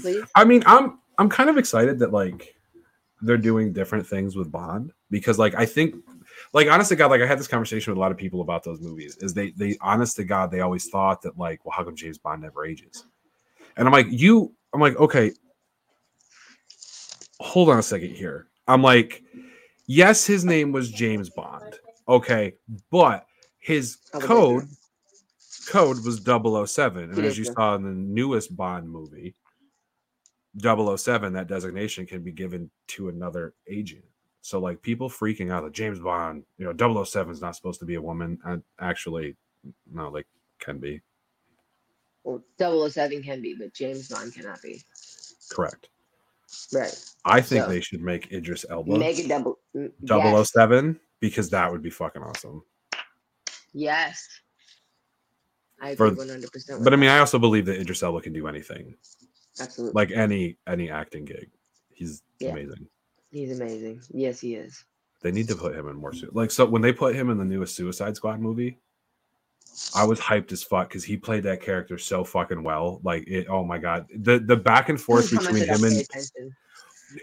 Please. 0.00 0.24
I 0.34 0.44
mean, 0.44 0.62
I'm 0.66 0.98
I'm 1.18 1.28
kind 1.28 1.50
of 1.50 1.58
excited 1.58 1.98
that 2.00 2.12
like 2.12 2.54
they're 3.22 3.36
doing 3.36 3.72
different 3.72 4.06
things 4.06 4.36
with 4.36 4.50
Bond 4.50 4.92
because 5.10 5.38
like 5.38 5.54
I 5.54 5.66
think 5.66 5.96
like 6.52 6.68
honest 6.68 6.90
to 6.90 6.96
God, 6.96 7.10
like 7.10 7.20
I 7.20 7.26
had 7.26 7.38
this 7.38 7.48
conversation 7.48 7.92
with 7.92 7.98
a 7.98 8.00
lot 8.00 8.12
of 8.12 8.18
people 8.18 8.40
about 8.40 8.62
those 8.64 8.80
movies. 8.80 9.16
Is 9.20 9.34
they 9.34 9.50
they 9.50 9.76
honest 9.80 10.16
to 10.16 10.24
God, 10.24 10.50
they 10.50 10.60
always 10.60 10.88
thought 10.88 11.22
that 11.22 11.38
like, 11.38 11.64
well, 11.64 11.72
how 11.76 11.84
come 11.84 11.96
James 11.96 12.18
Bond 12.18 12.42
never 12.42 12.64
ages? 12.64 13.04
And 13.76 13.86
I'm 13.86 13.92
like, 13.92 14.06
you 14.10 14.54
I'm 14.72 14.80
like, 14.80 14.96
okay, 14.96 15.32
hold 17.40 17.68
on 17.70 17.78
a 17.78 17.82
second 17.82 18.10
here. 18.10 18.48
I'm 18.66 18.82
like, 18.82 19.22
yes, 19.86 20.26
his 20.26 20.44
name 20.44 20.72
was 20.72 20.90
James 20.90 21.30
Bond. 21.30 21.74
Okay, 22.08 22.54
but 22.90 23.26
his 23.58 23.98
code 24.12 24.68
code 25.68 26.02
was 26.04 26.22
007 26.24 27.10
and 27.10 27.18
as 27.18 27.36
you 27.36 27.44
saw 27.44 27.74
in 27.74 27.82
the 27.82 27.90
newest 27.90 28.56
bond 28.56 28.88
movie 28.88 29.34
007 30.60 31.32
that 31.32 31.46
designation 31.48 32.06
can 32.06 32.22
be 32.22 32.32
given 32.32 32.70
to 32.88 33.08
another 33.08 33.54
agent 33.68 34.04
so 34.40 34.58
like 34.58 34.80
people 34.82 35.08
freaking 35.08 35.50
out 35.52 35.62
that 35.64 35.72
james 35.72 35.98
bond 35.98 36.42
you 36.58 36.64
know 36.64 37.04
007 37.04 37.32
is 37.32 37.40
not 37.40 37.54
supposed 37.56 37.78
to 37.80 37.86
be 37.86 37.94
a 37.96 38.02
woman 38.02 38.38
and 38.44 38.62
actually 38.80 39.36
no 39.92 40.08
like 40.08 40.26
can 40.58 40.78
be 40.78 41.00
Well, 42.24 42.42
007 42.58 43.22
can 43.22 43.40
be, 43.40 43.54
but 43.58 43.72
James 43.72 44.08
Bond 44.08 44.34
cannot 44.34 44.60
be. 44.62 44.82
correct 45.50 45.88
Right. 46.72 46.94
i 47.24 47.40
think 47.40 47.64
So- 47.64 47.70
they 47.70 47.80
should 47.80 48.00
make 48.02 48.32
idris 48.32 48.64
elba 48.70 48.98
Make 48.98 49.18
it 49.18 49.28
double. 49.28 49.58
mm, 49.76 49.92
Yes. 50.00 50.50
007 50.52 50.98
because 51.20 51.50
that 51.50 51.70
would 51.70 51.82
be 51.82 51.90
fucking 51.90 52.22
awesome 52.22 52.62
yes. 53.74 54.26
I 55.80 55.94
For- 55.94 56.06
agree 56.06 56.24
100%. 56.26 56.42
with 56.76 56.84
but 56.84 56.92
i 56.92 56.96
mean 56.96 57.10
i 57.10 57.18
also 57.18 57.38
believe 57.38 57.66
that 57.66 57.78
idris 57.80 58.02
elba 58.02 58.20
can 58.20 58.32
do 58.32 58.46
anything 58.48 58.96
absolutely. 59.60 59.94
like 60.00 60.10
any 60.12 60.56
any 60.66 60.90
acting 60.90 61.24
gig 61.24 61.50
he's 61.92 62.22
Yeah. 62.40 62.50
amazing 62.50 62.86
He's 63.30 63.60
amazing. 63.60 64.00
Yes, 64.10 64.40
he 64.40 64.54
is. 64.54 64.86
They 65.20 65.30
need 65.30 65.48
to 65.48 65.54
put 65.54 65.74
him 65.76 65.86
in 65.88 65.96
more 65.96 66.14
su- 66.14 66.30
like 66.32 66.50
so 66.50 66.64
when 66.64 66.80
they 66.80 66.94
put 66.94 67.14
him 67.14 67.28
in 67.28 67.36
the 67.36 67.44
newest 67.44 67.76
Suicide 67.76 68.16
Squad 68.16 68.40
movie, 68.40 68.78
I 69.94 70.04
was 70.04 70.18
hyped 70.18 70.50
as 70.52 70.62
fuck 70.62 70.88
because 70.88 71.04
he 71.04 71.18
played 71.18 71.42
that 71.42 71.60
character 71.60 71.98
so 71.98 72.24
fucking 72.24 72.62
well. 72.62 73.00
Like 73.04 73.28
it, 73.28 73.46
oh 73.50 73.64
my 73.64 73.76
god, 73.76 74.06
the 74.16 74.38
the 74.38 74.56
back 74.56 74.88
and 74.88 74.98
forth 74.98 75.30
between 75.30 75.64
him 75.68 75.84
and 75.84 76.02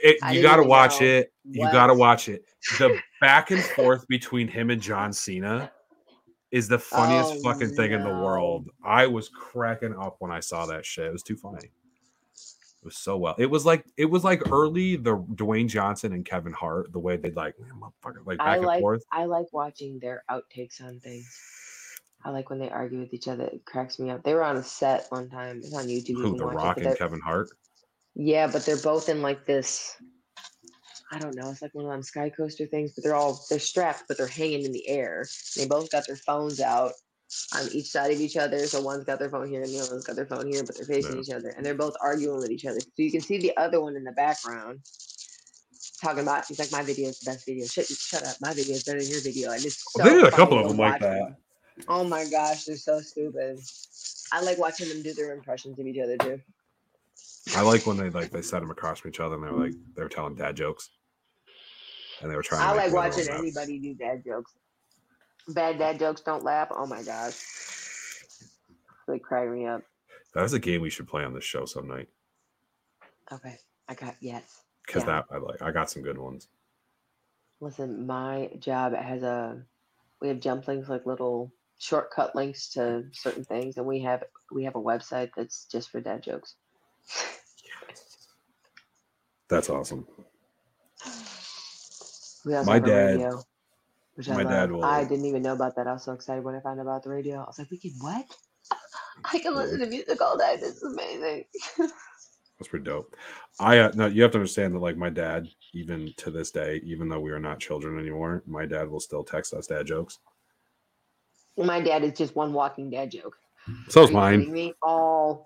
it, 0.03 0.17
you 0.31 0.41
got 0.43 0.57
to 0.57 0.63
watch 0.63 1.01
it. 1.01 1.33
You 1.43 1.61
got 1.71 1.87
to 1.87 1.95
watch 1.95 2.29
it. 2.29 2.45
The 2.77 2.99
back 3.19 3.49
and 3.49 3.63
forth 3.63 4.07
between 4.07 4.47
him 4.47 4.69
and 4.69 4.79
John 4.81 5.11
Cena 5.11 5.71
is 6.51 6.67
the 6.67 6.77
funniest 6.79 7.35
Oh, 7.37 7.41
fucking 7.51 7.75
thing 7.75 7.93
in 7.93 8.03
the 8.03 8.09
world. 8.09 8.69
I 8.83 9.07
was 9.07 9.29
cracking 9.29 9.95
up 9.95 10.17
when 10.19 10.29
I 10.31 10.39
saw 10.39 10.67
that 10.67 10.85
shit. 10.85 11.05
It 11.07 11.11
was 11.13 11.23
too 11.23 11.35
funny. 11.35 11.71
Was 12.85 12.97
so 12.97 13.17
well. 13.17 13.33
It 13.39 13.47
was 13.47 13.65
like 13.65 13.83
it 13.97 14.05
was 14.05 14.23
like 14.23 14.51
early 14.51 14.95
the 14.95 15.17
Dwayne 15.17 15.67
Johnson 15.67 16.13
and 16.13 16.23
Kevin 16.23 16.53
Hart, 16.53 16.93
the 16.93 16.99
way 16.99 17.17
they 17.17 17.31
like 17.31 17.59
"Man, 17.59 17.71
motherfucker," 17.71 18.23
like 18.27 18.37
back 18.37 18.47
I 18.47 18.55
and 18.57 18.65
like 18.65 18.79
forth. 18.79 19.03
I 19.11 19.25
like 19.25 19.47
watching 19.51 19.97
their 19.97 20.23
outtakes 20.29 20.79
on 20.81 20.99
things. 20.99 21.27
I 22.23 22.29
like 22.29 22.51
when 22.51 22.59
they 22.59 22.69
argue 22.69 22.99
with 22.99 23.11
each 23.11 23.27
other. 23.27 23.45
It 23.45 23.65
cracks 23.65 23.97
me 23.97 24.11
up. 24.11 24.23
They 24.23 24.35
were 24.35 24.43
on 24.43 24.57
a 24.57 24.63
set 24.63 25.07
one 25.09 25.31
time. 25.31 25.61
It's 25.63 25.73
on 25.73 25.85
YouTube. 25.85 26.17
Who 26.17 26.23
can 26.23 26.37
the 26.37 26.45
watch 26.45 26.53
it, 26.53 26.57
Rock 26.57 26.77
and 26.77 26.97
Kevin 26.97 27.19
Hart? 27.21 27.49
Yeah, 28.13 28.45
but 28.45 28.67
they're 28.67 28.77
both 28.77 29.09
in 29.09 29.23
like 29.23 29.45
this. 29.45 29.97
I 31.11 31.17
don't 31.17 31.35
know. 31.35 31.49
It's 31.49 31.63
like 31.63 31.73
one 31.73 31.85
of 31.85 31.91
them 31.91 32.03
sky 32.03 32.29
coaster 32.29 32.67
things, 32.67 32.93
but 32.93 33.03
they're 33.03 33.15
all 33.15 33.43
they're 33.49 33.57
strapped, 33.57 34.03
but 34.07 34.17
they're 34.17 34.27
hanging 34.27 34.63
in 34.63 34.71
the 34.71 34.87
air. 34.87 35.25
They 35.57 35.65
both 35.67 35.89
got 35.89 36.05
their 36.05 36.17
phones 36.17 36.61
out 36.61 36.91
on 37.53 37.67
each 37.71 37.87
side 37.87 38.11
of 38.11 38.19
each 38.19 38.37
other. 38.37 38.65
So 38.67 38.81
one's 38.81 39.03
got 39.03 39.19
their 39.19 39.29
phone 39.29 39.47
here 39.47 39.61
and 39.61 39.69
the 39.69 39.79
other 39.79 39.91
one's 39.91 40.05
got 40.05 40.15
their 40.15 40.25
phone 40.25 40.47
here, 40.51 40.63
but 40.63 40.75
they're 40.75 40.85
facing 40.85 41.19
each 41.19 41.31
other, 41.31 41.49
and 41.49 41.65
they're 41.65 41.75
both 41.75 41.95
arguing 42.01 42.37
with 42.37 42.51
each 42.51 42.65
other. 42.65 42.79
So 42.79 42.89
you 42.97 43.11
can 43.11 43.21
see 43.21 43.37
the 43.37 43.55
other 43.57 43.81
one 43.81 43.95
in 43.95 44.03
the 44.03 44.11
background 44.11 44.79
talking 46.01 46.23
about. 46.23 46.45
He's 46.47 46.59
like, 46.59 46.71
"My 46.71 46.83
video 46.83 47.09
is 47.09 47.19
the 47.19 47.31
best 47.31 47.45
video. 47.45 47.65
Shut, 47.65 47.85
shut 47.85 48.25
up. 48.25 48.35
My 48.41 48.53
video 48.53 48.75
is 48.75 48.83
better 48.83 48.99
than 48.99 49.09
your 49.09 49.21
video." 49.21 49.51
And 49.51 49.63
it's 49.63 49.83
so 49.93 50.03
They 50.03 50.11
did 50.11 50.23
a 50.25 50.31
couple 50.31 50.59
of 50.59 50.67
them 50.67 50.77
like 50.77 51.01
that. 51.01 51.19
them. 51.19 51.37
Oh 51.87 52.03
my 52.03 52.25
gosh, 52.29 52.65
they're 52.65 52.77
so 52.77 53.01
stupid. 53.01 53.59
I 54.31 54.41
like 54.41 54.57
watching 54.57 54.89
them 54.89 55.01
do 55.01 55.13
their 55.13 55.33
impressions 55.33 55.77
of 55.79 55.85
each 55.85 55.99
other 56.01 56.17
too. 56.17 56.41
I 57.55 57.61
like 57.61 57.85
when 57.85 57.97
they 57.97 58.09
like 58.09 58.31
they 58.31 58.41
set 58.41 58.61
them 58.61 58.71
across 58.71 58.99
from 58.99 59.09
each 59.09 59.19
other 59.19 59.35
and 59.35 59.43
they 59.43 59.51
were 59.51 59.65
like 59.65 59.75
they 59.95 60.01
were 60.01 60.09
telling 60.09 60.35
dad 60.35 60.55
jokes, 60.55 60.89
and 62.21 62.31
they 62.31 62.35
were 62.35 62.43
trying. 62.43 62.61
I 62.61 62.73
like 62.73 62.91
watching 62.91 63.29
anybody 63.29 63.79
do 63.79 63.93
dad 63.93 64.23
jokes. 64.25 64.53
Bad 65.49 65.77
dad 65.77 65.99
jokes 65.99 66.21
don't 66.21 66.43
laugh. 66.43 66.69
Oh 66.71 66.85
my 66.87 67.03
gosh. 67.03 67.35
They 69.07 69.19
crack 69.19 69.49
me 69.49 69.67
up. 69.67 69.81
That's 70.33 70.53
a 70.53 70.59
game 70.59 70.81
we 70.81 70.89
should 70.89 71.07
play 71.07 71.23
on 71.23 71.33
this 71.33 71.43
show 71.43 71.65
some 71.65 71.87
night 71.87 72.09
Okay. 73.31 73.55
I 73.87 73.93
got 73.93 74.15
yes. 74.19 74.61
because 74.85 75.03
Yeah. 75.03 75.21
that 75.21 75.25
I 75.31 75.37
like. 75.37 75.61
I 75.61 75.71
got 75.71 75.89
some 75.91 76.01
good 76.01 76.17
ones. 76.17 76.47
Listen, 77.61 78.05
my 78.05 78.49
job 78.59 78.93
has 78.95 79.21
a 79.23 79.61
we 80.21 80.27
have 80.29 80.39
jump 80.39 80.67
links 80.67 80.89
like 80.89 81.05
little 81.05 81.51
shortcut 81.77 82.35
links 82.35 82.69
to 82.69 83.03
certain 83.11 83.43
things 83.43 83.77
and 83.77 83.85
we 83.85 83.99
have 84.01 84.23
we 84.51 84.63
have 84.63 84.75
a 84.75 84.81
website 84.81 85.29
that's 85.37 85.65
just 85.65 85.89
for 85.91 86.01
dad 86.01 86.23
jokes. 86.23 86.55
yes. 87.87 88.27
That's 89.47 89.69
awesome. 89.69 90.07
We 92.45 92.55
also 92.55 92.69
My 92.71 92.79
dad- 92.79 93.15
radio. 93.21 93.41
Which 94.15 94.29
I 94.29 94.35
my 94.35 94.43
love. 94.43 94.51
dad 94.51 94.71
will- 94.71 94.83
I 94.83 95.03
didn't 95.03 95.25
even 95.25 95.41
know 95.43 95.53
about 95.53 95.75
that. 95.75 95.87
I 95.87 95.93
was 95.93 96.03
so 96.03 96.13
excited 96.13 96.43
when 96.43 96.55
I 96.55 96.59
found 96.61 96.79
out 96.79 96.83
about 96.83 97.03
the 97.03 97.09
radio. 97.09 97.37
I 97.41 97.45
was 97.45 97.59
like, 97.59 97.69
we 97.69 97.77
can 97.77 97.91
what? 97.99 98.25
I 99.33 99.39
can 99.39 99.55
listen 99.55 99.79
to 99.79 99.85
music 99.85 100.21
all 100.21 100.37
day. 100.37 100.57
This 100.59 100.77
is 100.77 100.83
amazing. 100.83 101.45
That's 101.77 102.69
pretty 102.69 102.85
dope. 102.85 103.15
I 103.59 103.79
uh, 103.79 103.91
no, 103.95 104.05
you 104.05 104.21
have 104.23 104.31
to 104.31 104.37
understand 104.37 104.73
that 104.73 104.79
like 104.79 104.95
my 104.95 105.09
dad, 105.09 105.47
even 105.73 106.13
to 106.17 106.31
this 106.31 106.51
day, 106.51 106.81
even 106.85 107.09
though 107.09 107.19
we 107.19 107.31
are 107.31 107.39
not 107.39 107.59
children 107.59 107.99
anymore, 107.99 108.43
my 108.45 108.65
dad 108.65 108.89
will 108.89 109.01
still 109.01 109.23
text 109.25 109.53
us 109.53 109.67
dad 109.67 109.85
jokes. 109.85 110.19
My 111.57 111.81
dad 111.81 112.03
is 112.03 112.17
just 112.17 112.35
one 112.35 112.53
walking 112.53 112.89
dad 112.89 113.11
joke. 113.11 113.37
Are 113.95 114.03
you 114.03 114.11
mine. 114.11 114.51
Me 114.51 114.73
all 114.81 115.45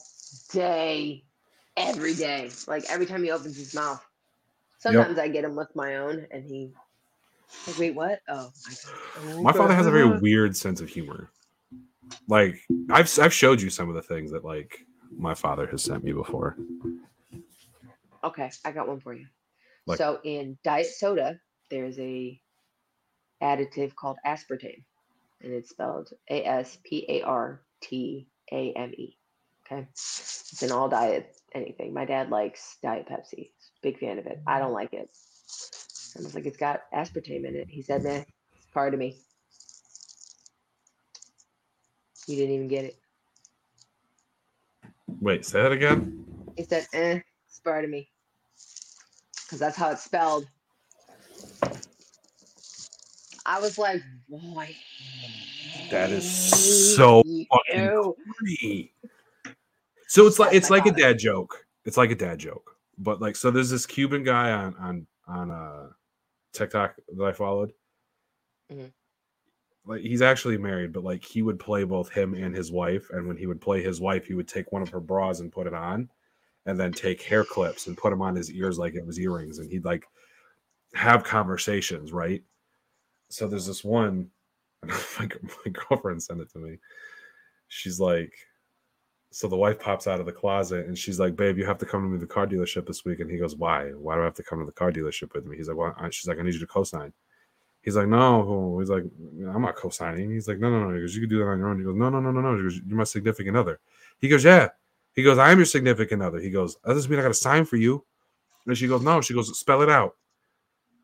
day, 0.51 1.23
every 1.77 2.13
day. 2.13 2.51
Like 2.67 2.83
every 2.89 3.05
time 3.07 3.23
he 3.23 3.31
opens 3.31 3.57
his 3.57 3.73
mouth. 3.73 4.05
Sometimes 4.79 5.17
I 5.17 5.27
get 5.27 5.43
him 5.43 5.55
with 5.55 5.75
my 5.75 5.97
own, 5.97 6.25
and 6.31 6.43
he 6.45 6.71
like, 7.67 7.77
wait, 7.77 7.95
what? 7.95 8.21
Oh, 8.27 8.51
My 9.41 9.51
oh 9.51 9.53
father 9.53 9.73
has 9.73 9.87
a 9.87 9.91
very 9.91 10.19
weird 10.19 10.55
sense 10.55 10.81
of 10.81 10.89
humor. 10.89 11.29
Like 12.27 12.61
I've 12.89 13.11
I've 13.19 13.33
showed 13.33 13.61
you 13.61 13.69
some 13.69 13.89
of 13.89 13.95
the 13.95 14.01
things 14.01 14.31
that 14.31 14.43
like 14.43 14.79
my 15.15 15.33
father 15.33 15.67
has 15.67 15.83
sent 15.83 16.03
me 16.03 16.11
before. 16.11 16.57
Okay, 18.23 18.49
I 18.65 18.71
got 18.71 18.87
one 18.87 18.99
for 18.99 19.13
you. 19.13 19.27
Like- 19.85 19.97
so 19.97 20.19
in 20.23 20.57
diet 20.63 20.87
soda, 20.87 21.39
there's 21.69 21.99
a 21.99 22.39
additive 23.41 23.95
called 23.95 24.17
aspartame, 24.25 24.83
and 25.41 25.53
it's 25.53 25.69
spelled 25.69 26.09
A 26.29 26.43
S 26.43 26.77
P 26.83 27.05
A 27.09 27.21
R 27.23 27.61
T 27.81 28.27
A 28.51 28.73
M 28.73 28.91
E. 28.97 29.15
Okay, 29.65 29.87
it's 29.91 30.61
in 30.63 30.71
all 30.71 30.89
diet 30.89 31.35
anything. 31.53 31.93
My 31.93 32.05
dad 32.05 32.29
likes 32.29 32.77
Diet 32.81 33.07
Pepsi. 33.07 33.51
Big 33.81 33.99
fan 33.99 34.19
of 34.19 34.25
it. 34.25 34.39
I 34.45 34.59
don't 34.59 34.73
like 34.73 34.93
it. 34.93 35.09
I 36.17 36.21
was 36.21 36.35
like, 36.35 36.45
it's 36.45 36.57
got 36.57 36.81
aspartame 36.93 37.45
in 37.45 37.55
it. 37.55 37.67
He 37.69 37.81
said, 37.81 38.03
"Nah, 38.03 38.23
it's 38.55 38.67
part 38.73 38.93
of 38.93 38.99
me." 38.99 39.17
You 42.27 42.35
didn't 42.35 42.53
even 42.53 42.67
get 42.67 42.85
it. 42.85 42.99
Wait, 45.19 45.45
say 45.45 45.63
that 45.63 45.71
again. 45.71 46.23
He 46.55 46.63
said, 46.63 46.87
eh, 46.93 47.19
it's 47.47 47.59
part 47.59 47.83
of 47.83 47.89
me. 47.89 48.09
Because 49.43 49.59
that's 49.59 49.75
how 49.75 49.89
it's 49.89 50.03
spelled. 50.03 50.47
I 53.45 53.59
was 53.59 53.79
like, 53.79 54.03
boy. 54.29 54.75
That 55.89 56.11
is 56.11 56.95
so 56.95 57.23
you. 57.25 57.45
fucking 57.51 58.13
funny. 58.39 58.93
So 60.07 60.27
it's 60.27 60.37
like 60.37 60.53
it's 60.53 60.69
like 60.69 60.85
a 60.85 60.91
dad 60.91 61.17
joke. 61.17 61.65
It's 61.85 61.97
like 61.97 62.11
a 62.11 62.15
dad 62.15 62.37
joke. 62.37 62.75
But 62.99 63.21
like 63.21 63.35
so 63.35 63.49
there's 63.49 63.71
this 63.71 63.87
Cuban 63.87 64.23
guy 64.23 64.51
on 64.51 64.75
on 64.75 65.07
on 65.27 65.51
uh 65.51 65.89
TikTok 66.53 66.95
that 67.15 67.25
I 67.25 67.31
followed. 67.33 67.73
Mhm. 68.69 68.93
Like 69.85 70.01
he's 70.01 70.21
actually 70.21 70.57
married, 70.57 70.93
but 70.93 71.03
like 71.03 71.23
he 71.23 71.41
would 71.41 71.59
play 71.59 71.83
both 71.83 72.11
him 72.11 72.33
and 72.33 72.55
his 72.55 72.71
wife. 72.71 73.09
And 73.11 73.27
when 73.27 73.37
he 73.37 73.47
would 73.47 73.61
play 73.61 73.81
his 73.81 73.99
wife, 74.01 74.25
he 74.27 74.33
would 74.33 74.47
take 74.47 74.71
one 74.71 74.81
of 74.81 74.89
her 74.89 74.99
bras 74.99 75.39
and 75.39 75.51
put 75.51 75.67
it 75.67 75.73
on, 75.73 76.09
and 76.65 76.79
then 76.79 76.91
take 76.93 77.21
hair 77.21 77.43
clips 77.45 77.87
and 77.87 77.97
put 77.97 78.11
them 78.11 78.21
on 78.21 78.35
his 78.35 78.51
ears 78.51 78.77
like 78.79 78.95
it 78.95 79.05
was 79.05 79.19
earrings. 79.19 79.59
And 79.59 79.71
he'd 79.71 79.85
like 79.85 80.05
have 80.95 81.23
conversations, 81.23 82.11
right? 82.13 82.43
So 83.29 83.47
there's 83.47 83.67
this 83.67 83.83
one, 83.83 84.31
my 84.83 85.27
girlfriend 85.71 86.23
sent 86.23 86.41
it 86.41 86.51
to 86.53 86.59
me. 86.59 86.79
She's 87.69 87.99
like, 87.99 88.33
so 89.31 89.47
the 89.47 89.55
wife 89.55 89.79
pops 89.79 90.07
out 90.07 90.19
of 90.19 90.25
the 90.25 90.31
closet 90.31 90.87
and 90.87 90.97
she's 90.97 91.19
like, 91.19 91.35
"Babe, 91.35 91.57
you 91.57 91.65
have 91.65 91.77
to 91.79 91.85
come 91.85 92.03
to 92.03 92.07
me 92.09 92.17
to 92.17 92.25
the 92.25 92.33
car 92.33 92.47
dealership 92.47 92.87
this 92.87 93.05
week." 93.05 93.19
And 93.19 93.29
he 93.29 93.37
goes, 93.37 93.55
"Why? 93.55 93.91
Why 93.91 94.15
do 94.15 94.21
I 94.21 94.25
have 94.25 94.33
to 94.35 94.43
come 94.43 94.59
to 94.59 94.65
the 94.65 94.71
car 94.71 94.91
dealership 94.91 95.33
with 95.33 95.45
me?" 95.45 95.57
He's 95.57 95.67
like, 95.67 95.77
"Well," 95.77 95.95
she's 96.09 96.27
like, 96.27 96.39
"I 96.39 96.41
need 96.41 96.53
you 96.53 96.59
to 96.59 96.67
co-sign." 96.67 97.13
He's 97.81 97.95
like, 97.95 98.07
"No." 98.07 98.77
He's 98.79 98.89
like, 98.89 99.03
"I'm 99.47 99.61
not 99.61 99.75
co-signing." 99.75 100.31
He's 100.31 100.47
like, 100.47 100.59
"No, 100.59 100.69
no, 100.69 100.89
no." 100.89 100.95
He 100.95 101.01
goes, 101.01 101.15
"You 101.15 101.21
can 101.21 101.29
do 101.29 101.39
that 101.39 101.45
on 101.45 101.59
your 101.59 101.69
own." 101.69 101.77
He 101.77 101.85
goes, 101.85 101.95
"No, 101.95 102.09
no, 102.09 102.19
no, 102.19 102.31
no, 102.31 102.41
no." 102.41 102.57
He 102.57 102.63
goes, 102.63 102.81
"You're 102.85 102.97
my 102.97 103.03
significant 103.03 103.55
other." 103.55 103.79
He 104.19 104.27
goes, 104.27 104.43
"Yeah." 104.43 104.69
He 105.13 105.23
goes, 105.23 105.37
"I 105.37 105.51
am 105.51 105.57
your 105.57 105.65
significant 105.65 106.21
other." 106.21 106.39
He 106.39 106.49
goes, 106.49 106.77
"That 106.83 106.93
doesn't 106.93 107.09
mean 107.09 107.19
I 107.19 107.23
got 107.23 107.29
to 107.29 107.33
sign 107.35 107.65
for 107.65 107.77
you." 107.77 108.03
And 108.65 108.77
she 108.77 108.87
goes, 108.87 109.01
"No." 109.01 109.21
She 109.21 109.33
goes, 109.33 109.57
"Spell 109.57 109.81
it 109.81 109.89
out." 109.89 110.15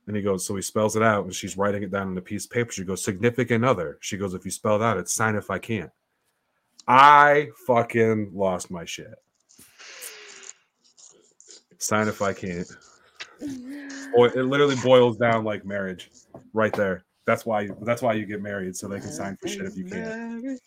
And 0.08 0.16
he 0.16 0.22
goes, 0.22 0.46
so 0.46 0.56
he 0.56 0.62
spells 0.62 0.96
it 0.96 1.02
out, 1.02 1.26
and 1.26 1.34
she's 1.34 1.58
writing 1.58 1.82
it 1.82 1.92
down 1.92 2.10
on 2.10 2.18
a 2.18 2.22
piece 2.22 2.46
of 2.46 2.52
paper. 2.52 2.72
She 2.72 2.84
goes, 2.84 3.04
significant 3.04 3.66
other. 3.66 3.98
She 4.02 4.18
goes, 4.18 4.36
if 4.36 4.46
you 4.46 4.52
spell 4.52 4.78
that, 4.80 4.98
it's 4.98 5.14
sign 5.14 5.36
if 5.36 5.50
I 5.50 5.58
can't. 5.58 5.90
I 6.88 7.50
fucking 7.66 8.32
lost 8.34 8.70
my 8.70 8.86
shit. 8.86 9.16
Sign 11.78 12.08
if 12.08 12.22
I 12.22 12.34
can't. 12.34 12.68
Boy, 14.16 14.28
it 14.28 14.44
literally 14.44 14.76
boils 14.84 15.18
down 15.18 15.44
like 15.44 15.66
marriage, 15.66 16.10
right 16.54 16.74
there. 16.74 17.06
That's 17.26 17.46
why. 17.46 17.70
That's 17.82 18.02
why 18.02 18.14
you 18.14 18.26
get 18.26 18.42
married, 18.42 18.76
so 18.76 18.88
they 18.88 19.00
can 19.00 19.12
sign 19.12 19.36
for 19.38 19.48
shit 19.48 19.66
if 19.66 19.76
you 19.76 19.86
can't. 19.86 20.60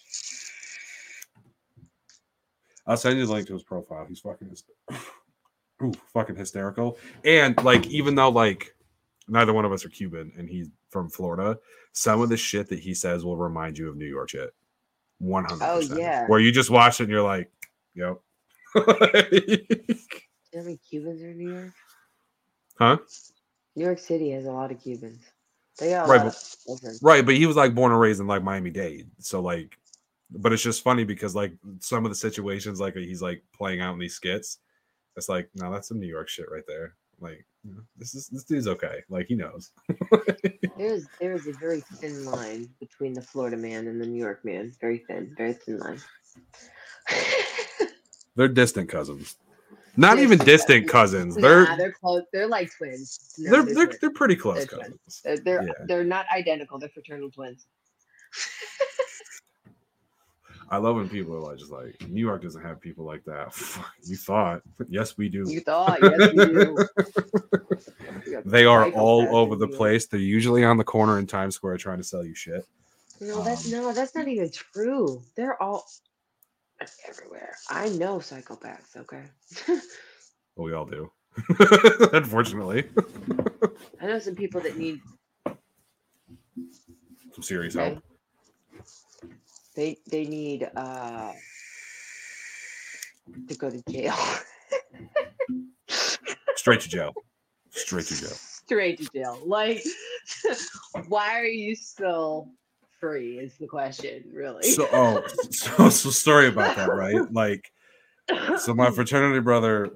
I'll 2.86 2.96
send 2.96 3.18
you 3.18 3.26
the 3.26 3.32
link 3.32 3.46
to 3.48 3.52
his 3.52 3.62
profile. 3.62 4.06
He's 4.08 4.20
fucking, 4.20 4.56
ooh, 5.82 5.92
fucking 6.12 6.36
hysterical. 6.36 6.98
And 7.24 7.62
like, 7.62 7.86
even 7.86 8.14
though 8.14 8.30
like 8.30 8.74
neither 9.28 9.52
one 9.52 9.64
of 9.64 9.72
us 9.72 9.84
are 9.84 9.90
Cuban 9.90 10.32
and 10.36 10.48
he's 10.48 10.68
from 10.90 11.10
Florida, 11.10 11.58
some 11.92 12.20
of 12.20 12.30
the 12.30 12.36
shit 12.36 12.68
that 12.70 12.78
he 12.78 12.94
says 12.94 13.24
will 13.24 13.36
remind 13.36 13.76
you 13.76 13.88
of 13.88 13.96
New 13.96 14.06
York 14.06 14.30
shit. 14.30 14.54
One 15.18 15.44
hundred. 15.44 15.64
Oh, 15.64 15.78
yeah. 15.80 16.26
Where 16.26 16.40
you 16.40 16.52
just 16.52 16.70
watch 16.70 17.00
it 17.00 17.04
and 17.04 17.12
you're 17.12 17.22
like, 17.22 17.50
yep. 17.94 18.18
Do 18.74 18.82
You 20.52 20.64
many 20.64 20.78
Cubans 20.78 21.22
are 21.22 21.30
in 21.30 21.38
New 21.38 21.52
York? 21.52 21.72
huh? 22.78 22.98
New 23.76 23.84
York 23.84 23.98
City 23.98 24.30
has 24.30 24.46
a 24.46 24.52
lot 24.52 24.70
of 24.70 24.82
Cubans. 24.82 25.24
They 25.78 25.90
got 25.90 26.08
Right, 26.08 26.20
of 26.20 26.36
Right, 27.02 27.24
but 27.24 27.36
he 27.36 27.46
was 27.46 27.56
like 27.56 27.74
born 27.74 27.92
and 27.92 28.00
raised 28.00 28.20
in 28.20 28.26
like 28.26 28.42
Miami 28.42 28.70
Dade, 28.70 29.08
so 29.18 29.40
like, 29.40 29.78
but 30.30 30.52
it's 30.52 30.62
just 30.62 30.82
funny 30.82 31.04
because 31.04 31.34
like 31.34 31.52
some 31.80 32.04
of 32.04 32.10
the 32.10 32.16
situations 32.16 32.80
like 32.80 32.96
he's 32.96 33.22
like 33.22 33.42
playing 33.56 33.80
out 33.80 33.92
in 33.92 33.98
these 33.98 34.14
skits, 34.14 34.58
it's 35.16 35.28
like 35.28 35.48
no, 35.54 35.72
that's 35.72 35.88
some 35.88 36.00
New 36.00 36.08
York 36.08 36.28
shit 36.28 36.50
right 36.50 36.64
there. 36.66 36.94
Like 37.20 37.44
this 37.96 38.14
is 38.14 38.28
this 38.28 38.44
dude's 38.44 38.68
okay, 38.68 39.02
like 39.08 39.26
he 39.26 39.34
knows. 39.34 39.72
There's 40.76 41.06
there 41.20 41.32
is 41.32 41.46
a 41.48 41.52
very 41.52 41.80
thin 41.80 42.24
line 42.24 42.68
between 42.80 43.12
the 43.12 43.22
Florida 43.22 43.56
man 43.56 43.88
and 43.88 44.00
the 44.00 44.06
New 44.06 44.20
York 44.20 44.44
man. 44.44 44.72
Very 44.80 44.98
thin, 45.08 45.34
very 45.36 45.54
thin 45.54 45.78
line. 45.78 46.00
They're 48.36 48.48
distant 48.48 48.88
cousins, 48.88 49.36
not 49.96 50.18
even 50.18 50.38
Distant 50.38 50.46
distant 50.46 50.88
cousins. 50.88 51.34
They're 51.34 51.64
nah, 51.64 51.76
they're 51.76 51.92
close. 51.92 52.22
They're 52.32 52.46
like 52.46 52.70
twins. 52.76 53.34
No, 53.38 53.50
they're 53.50 53.62
they're, 53.62 53.74
they're, 53.74 53.98
they're 54.00 54.10
pretty 54.10 54.36
close 54.36 54.58
They're 54.58 54.66
twins. 54.66 54.94
cousins. 55.04 55.22
They're 55.24 55.38
they're, 55.38 55.66
yeah. 55.66 55.84
they're 55.86 56.04
not 56.04 56.26
identical. 56.32 56.78
They're 56.78 56.88
fraternal 56.88 57.30
twins. 57.32 57.66
I 60.70 60.76
love 60.76 60.96
when 60.96 61.08
people 61.08 61.34
are 61.34 61.40
like 61.40 61.58
just 61.58 61.70
like 61.72 62.00
New 62.08 62.20
York 62.20 62.42
doesn't 62.42 62.62
have 62.62 62.80
people 62.80 63.04
like 63.04 63.24
that. 63.24 63.54
You 64.04 64.16
thought? 64.16 64.62
Yes, 64.88 65.16
we 65.18 65.28
do. 65.28 65.44
You 65.50 65.60
thought, 65.60 66.00
yes, 66.02 66.20
we 66.32 66.46
do. 66.46 66.78
They 68.44 68.64
are 68.64 68.86
all 68.92 69.34
over 69.36 69.56
the 69.56 69.68
place. 69.68 70.06
They're 70.06 70.20
usually 70.20 70.64
on 70.64 70.76
the 70.76 70.84
corner 70.84 71.18
in 71.18 71.26
Times 71.26 71.54
Square 71.54 71.78
trying 71.78 71.98
to 71.98 72.04
sell 72.04 72.24
you 72.24 72.34
shit. 72.34 72.64
No, 73.20 73.42
that's 73.42 73.66
Um, 73.66 73.72
no, 73.72 73.92
that's 73.92 74.14
not 74.14 74.28
even 74.28 74.50
true. 74.50 75.22
They're 75.36 75.60
all 75.62 75.84
everywhere. 77.08 77.54
I 77.68 77.88
know 77.90 78.18
psychopaths. 78.18 78.96
Okay. 78.96 79.24
Well, 80.56 80.66
we 80.66 80.72
all 80.72 80.86
do. 80.86 81.10
Unfortunately. 82.12 82.84
I 84.00 84.06
know 84.06 84.18
some 84.18 84.34
people 84.34 84.60
that 84.62 84.76
need 84.76 85.00
Some 87.32 87.42
serious 87.42 87.76
Okay. 87.76 87.90
help. 87.94 88.02
They 89.78 89.96
they 90.10 90.24
need 90.24 90.68
uh 90.74 91.32
to 93.48 93.54
go 93.54 93.70
to 93.70 93.80
jail. 93.88 94.16
Straight 96.56 96.80
to 96.80 96.88
jail. 96.88 97.14
Straight 97.70 98.06
to 98.06 98.20
jail. 98.20 98.30
Straight 98.30 98.98
to 98.98 99.08
jail. 99.14 99.38
Like 99.46 99.84
why 101.06 101.38
are 101.38 101.44
you 101.44 101.76
still 101.76 102.50
free 102.98 103.38
is 103.38 103.56
the 103.58 103.68
question, 103.68 104.24
really. 104.32 104.64
So 104.64 104.88
oh 104.92 105.22
so 105.50 105.88
so 105.90 106.10
story 106.10 106.48
about 106.48 106.74
that, 106.76 106.92
right? 106.92 107.22
Like 107.32 107.70
so 108.58 108.74
my 108.74 108.90
fraternity 108.90 109.38
brother 109.38 109.90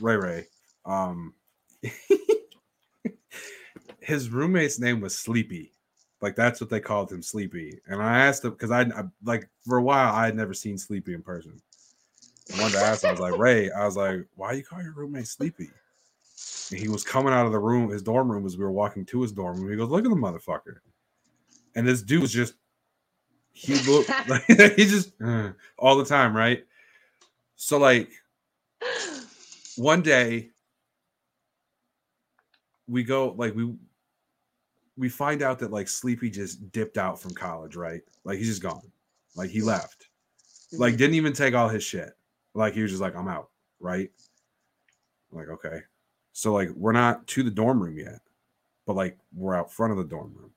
Ray 0.00 0.16
Ray, 0.16 0.46
um 0.84 1.32
his 4.00 4.30
roommate's 4.30 4.80
name 4.80 5.00
was 5.00 5.16
Sleepy. 5.16 5.75
Like 6.20 6.34
that's 6.34 6.60
what 6.60 6.70
they 6.70 6.80
called 6.80 7.12
him, 7.12 7.22
Sleepy. 7.22 7.78
And 7.86 8.02
I 8.02 8.18
asked 8.26 8.44
him 8.44 8.52
because 8.52 8.70
I, 8.70 8.82
I 8.82 9.04
like 9.24 9.48
for 9.66 9.76
a 9.78 9.82
while 9.82 10.14
I 10.14 10.24
had 10.26 10.36
never 10.36 10.54
seen 10.54 10.78
Sleepy 10.78 11.14
in 11.14 11.22
person. 11.22 11.60
I 12.54 12.60
wanted 12.60 12.74
to 12.74 12.84
ask 12.84 13.02
him, 13.02 13.08
I 13.08 13.12
was 13.12 13.20
like, 13.20 13.38
Ray, 13.38 13.70
I 13.70 13.84
was 13.84 13.96
like, 13.96 14.26
why 14.34 14.52
you 14.52 14.64
call 14.64 14.82
your 14.82 14.92
roommate 14.92 15.26
Sleepy? 15.26 15.70
And 16.70 16.80
he 16.80 16.88
was 16.88 17.04
coming 17.04 17.32
out 17.32 17.46
of 17.46 17.52
the 17.52 17.58
room, 17.58 17.90
his 17.90 18.02
dorm 18.02 18.30
room, 18.30 18.46
as 18.46 18.56
we 18.56 18.64
were 18.64 18.72
walking 18.72 19.04
to 19.06 19.22
his 19.22 19.32
dorm 19.32 19.60
room. 19.60 19.70
He 19.70 19.76
goes, 19.76 19.88
Look 19.88 20.04
at 20.04 20.10
the 20.10 20.16
motherfucker. 20.16 20.78
And 21.74 21.86
this 21.86 22.02
dude 22.02 22.22
was 22.22 22.32
just 22.32 22.54
he 23.52 23.74
looked 23.90 24.10
like 24.28 24.44
he 24.46 24.84
just 24.86 25.12
uh, 25.22 25.50
all 25.78 25.96
the 25.96 26.04
time, 26.04 26.36
right? 26.36 26.64
So 27.56 27.78
like 27.78 28.10
one 29.76 30.02
day 30.02 30.50
we 32.86 33.02
go 33.02 33.34
like 33.36 33.54
we 33.54 33.74
we 34.96 35.08
find 35.08 35.42
out 35.42 35.58
that 35.58 35.70
like 35.70 35.88
Sleepy 35.88 36.30
just 36.30 36.72
dipped 36.72 36.98
out 36.98 37.20
from 37.20 37.32
college, 37.32 37.76
right? 37.76 38.00
Like 38.24 38.38
he's 38.38 38.48
just 38.48 38.62
gone. 38.62 38.90
Like 39.34 39.50
he 39.50 39.60
left. 39.60 40.08
Like 40.72 40.96
didn't 40.96 41.14
even 41.14 41.32
take 41.32 41.54
all 41.54 41.68
his 41.68 41.84
shit. 41.84 42.10
Like 42.54 42.74
he 42.74 42.82
was 42.82 42.90
just 42.90 43.02
like, 43.02 43.14
I'm 43.14 43.28
out, 43.28 43.50
right? 43.80 44.10
I'm 45.30 45.38
like, 45.38 45.48
okay. 45.48 45.80
So 46.32 46.52
like 46.52 46.70
we're 46.70 46.92
not 46.92 47.26
to 47.28 47.42
the 47.42 47.50
dorm 47.50 47.82
room 47.82 47.98
yet, 47.98 48.20
but 48.86 48.96
like 48.96 49.18
we're 49.34 49.54
out 49.54 49.72
front 49.72 49.92
of 49.92 49.98
the 49.98 50.04
dorm 50.04 50.34
room. 50.34 50.50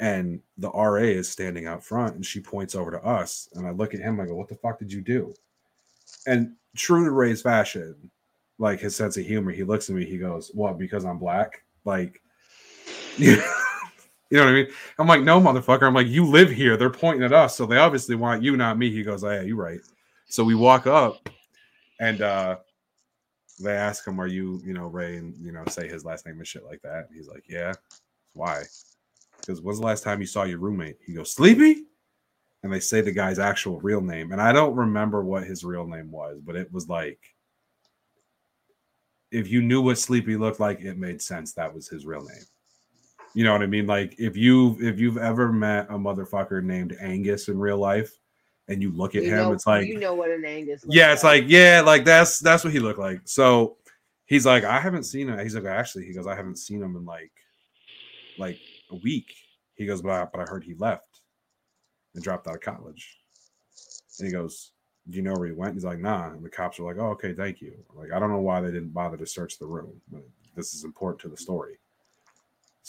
And 0.00 0.40
the 0.56 0.70
RA 0.70 1.02
is 1.02 1.28
standing 1.28 1.66
out 1.66 1.84
front 1.84 2.16
and 2.16 2.24
she 2.24 2.40
points 2.40 2.74
over 2.74 2.90
to 2.90 3.04
us. 3.04 3.48
And 3.54 3.66
I 3.66 3.70
look 3.70 3.94
at 3.94 4.00
him, 4.00 4.18
I 4.18 4.26
go, 4.26 4.34
What 4.34 4.48
the 4.48 4.56
fuck 4.56 4.78
did 4.78 4.92
you 4.92 5.02
do? 5.02 5.34
And 6.26 6.54
true 6.76 7.04
to 7.04 7.10
Ray's 7.10 7.42
fashion, 7.42 8.10
like 8.58 8.80
his 8.80 8.96
sense 8.96 9.16
of 9.16 9.26
humor, 9.26 9.52
he 9.52 9.62
looks 9.62 9.88
at 9.88 9.96
me, 9.96 10.04
he 10.04 10.18
goes, 10.18 10.50
What, 10.54 10.78
because 10.78 11.04
I'm 11.04 11.18
black? 11.18 11.62
Like, 11.84 12.22
you 13.18 13.36
know 14.30 14.44
what 14.44 14.48
I 14.48 14.52
mean? 14.52 14.66
I'm 14.98 15.06
like, 15.06 15.22
No, 15.22 15.40
motherfucker. 15.40 15.82
I'm 15.82 15.94
like, 15.94 16.06
You 16.06 16.26
live 16.26 16.50
here. 16.50 16.76
They're 16.76 16.90
pointing 16.90 17.24
at 17.24 17.32
us. 17.32 17.56
So 17.56 17.66
they 17.66 17.76
obviously 17.76 18.14
want 18.14 18.42
you, 18.42 18.56
not 18.56 18.78
me. 18.78 18.90
He 18.90 19.02
goes, 19.02 19.24
Oh, 19.24 19.30
yeah, 19.30 19.42
you're 19.42 19.56
right. 19.56 19.80
So 20.28 20.44
we 20.44 20.54
walk 20.54 20.86
up 20.86 21.28
and 22.00 22.22
uh 22.22 22.56
they 23.62 23.72
ask 23.72 24.06
him, 24.06 24.20
Are 24.20 24.26
you, 24.26 24.60
you 24.64 24.72
know, 24.72 24.86
Ray, 24.86 25.16
and 25.16 25.34
you 25.44 25.52
know, 25.52 25.64
say 25.68 25.88
his 25.88 26.04
last 26.04 26.26
name 26.26 26.38
and 26.38 26.46
shit 26.46 26.64
like 26.64 26.82
that. 26.82 27.06
And 27.08 27.16
he's 27.16 27.28
like, 27.28 27.44
Yeah. 27.48 27.72
Why? 28.32 28.62
Because 29.40 29.60
when's 29.60 29.80
the 29.80 29.86
last 29.86 30.04
time 30.04 30.20
you 30.20 30.26
saw 30.26 30.44
your 30.44 30.58
roommate? 30.58 30.98
He 31.04 31.14
goes, 31.14 31.32
Sleepy? 31.32 31.84
And 32.62 32.72
they 32.72 32.80
say 32.80 33.00
the 33.00 33.10
guy's 33.10 33.38
actual 33.38 33.80
real 33.80 34.02
name. 34.02 34.32
And 34.32 34.40
I 34.40 34.52
don't 34.52 34.76
remember 34.76 35.24
what 35.24 35.44
his 35.44 35.64
real 35.64 35.86
name 35.86 36.10
was, 36.10 36.40
but 36.44 36.56
it 36.56 36.70
was 36.70 36.88
like 36.88 37.18
if 39.30 39.48
you 39.48 39.62
knew 39.62 39.80
what 39.80 39.98
Sleepy 39.98 40.36
looked 40.36 40.60
like, 40.60 40.80
it 40.80 40.98
made 40.98 41.22
sense 41.22 41.52
that 41.52 41.72
was 41.72 41.88
his 41.88 42.04
real 42.04 42.22
name. 42.22 42.44
You 43.34 43.44
know 43.44 43.52
what 43.52 43.62
I 43.62 43.66
mean? 43.66 43.86
Like 43.86 44.16
if 44.18 44.36
you 44.36 44.76
if 44.80 44.98
you've 44.98 45.18
ever 45.18 45.52
met 45.52 45.86
a 45.88 45.94
motherfucker 45.94 46.62
named 46.62 46.96
Angus 47.00 47.48
in 47.48 47.58
real 47.58 47.78
life 47.78 48.12
and 48.68 48.82
you 48.82 48.90
look 48.92 49.14
at 49.14 49.22
You 49.22 49.30
him, 49.30 49.36
know- 49.38 49.52
it's 49.52 49.66
like 49.66 49.86
you 49.86 49.98
know 49.98 50.14
what 50.14 50.30
an 50.30 50.44
Angus 50.44 50.84
looks 50.84 50.94
yeah, 50.96 51.12
it's 51.12 51.24
like 51.24 51.44
yeah, 51.46 51.82
like 51.84 52.04
that's 52.04 52.40
that's 52.40 52.64
what 52.64 52.72
he 52.72 52.80
looked 52.80 52.98
like. 52.98 53.20
So 53.24 53.76
he's 54.26 54.46
like, 54.46 54.64
I 54.64 54.80
haven't 54.80 55.04
seen 55.04 55.28
him. 55.28 55.38
He's 55.38 55.54
like, 55.54 55.64
actually, 55.64 56.06
he 56.06 56.12
goes, 56.12 56.26
I 56.26 56.34
haven't 56.34 56.56
seen 56.58 56.82
him 56.82 56.96
in 56.96 57.04
like 57.04 57.32
like 58.38 58.58
a 58.90 58.96
week. 58.96 59.32
He 59.74 59.86
goes, 59.86 60.02
but 60.02 60.10
I, 60.10 60.24
but 60.24 60.40
I 60.40 60.50
heard 60.50 60.64
he 60.64 60.74
left 60.74 61.20
and 62.14 62.22
dropped 62.22 62.46
out 62.48 62.54
of 62.56 62.60
college. 62.60 63.18
And 64.18 64.26
he 64.26 64.32
goes, 64.32 64.72
Do 65.08 65.16
you 65.16 65.22
know 65.22 65.34
where 65.34 65.46
he 65.46 65.52
went? 65.54 65.74
He's 65.74 65.84
like, 65.84 66.00
Nah. 66.00 66.30
And 66.32 66.44
the 66.44 66.50
cops 66.50 66.78
are 66.80 66.82
like, 66.84 66.96
Oh, 66.98 67.10
okay, 67.10 67.32
thank 67.32 67.60
you. 67.60 67.74
Like, 67.94 68.12
I 68.12 68.18
don't 68.18 68.30
know 68.30 68.40
why 68.40 68.60
they 68.60 68.72
didn't 68.72 68.92
bother 68.92 69.16
to 69.16 69.26
search 69.26 69.58
the 69.58 69.66
room, 69.66 70.00
but 70.10 70.22
this 70.56 70.74
is 70.74 70.84
important 70.84 71.20
to 71.22 71.28
the 71.28 71.36
story. 71.36 71.78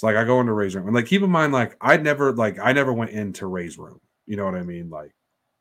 It's 0.02 0.04
like 0.04 0.16
I 0.16 0.24
go 0.24 0.40
into 0.40 0.54
Ray's 0.54 0.74
room 0.74 0.88
and 0.88 0.96
like 0.96 1.06
keep 1.06 1.22
in 1.22 1.30
mind, 1.30 1.54
like 1.54 1.78
I 1.80 1.96
never 1.96 2.32
like 2.32 2.58
I 2.58 2.74
never 2.74 2.92
went 2.92 3.12
into 3.12 3.46
Ray's 3.46 3.78
room. 3.78 4.02
You 4.26 4.36
know 4.36 4.46
what 4.46 4.56
I 4.56 4.64
mean? 4.64 4.90
Like 4.90 5.14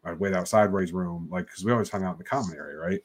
I'd 0.02 0.18
wait 0.18 0.32
outside 0.32 0.72
Ray's 0.72 0.94
room, 0.94 1.28
like 1.30 1.44
because 1.44 1.62
we 1.62 1.72
always 1.72 1.90
hung 1.90 2.04
out 2.04 2.12
in 2.12 2.18
the 2.18 2.24
common 2.24 2.56
area, 2.56 2.78
right? 2.78 3.00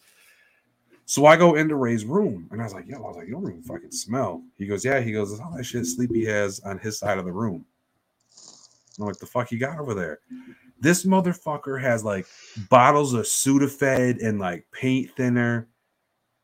So 1.04 1.26
I 1.26 1.36
go 1.36 1.56
into 1.56 1.76
Ray's 1.76 2.06
room 2.06 2.48
and 2.52 2.62
I 2.62 2.64
was 2.64 2.74
like, 2.74 2.88
yo, 2.88 3.00
I 3.00 3.02
was 3.02 3.18
like, 3.18 3.28
you 3.28 3.34
don't 3.34 3.50
even 3.50 3.62
fucking 3.64 3.92
smell. 3.92 4.44
He 4.58 4.66
goes, 4.66 4.86
yeah. 4.86 5.02
He 5.02 5.12
goes, 5.12 5.38
all 5.38 5.54
that 5.58 5.66
shit 5.66 5.86
Sleepy 5.86 6.24
has 6.24 6.62
on 6.62 6.80
his 6.80 7.00
side 7.00 7.18
of 7.18 7.26
the 7.26 7.34
room. 7.34 7.66
And 8.38 9.00
I'm 9.02 9.08
like, 9.08 9.18
the 9.18 9.26
fuck 9.26 9.52
you 9.52 9.60
got 9.60 9.78
over 9.78 9.94
there? 9.94 10.20
This 10.80 11.04
motherfucker 11.04 11.82
has 11.82 12.06
like 12.06 12.28
bottles 12.70 13.12
of 13.12 13.26
Sudafed 13.26 14.26
and 14.26 14.40
like 14.40 14.66
paint 14.72 15.12
thinner. 15.18 15.68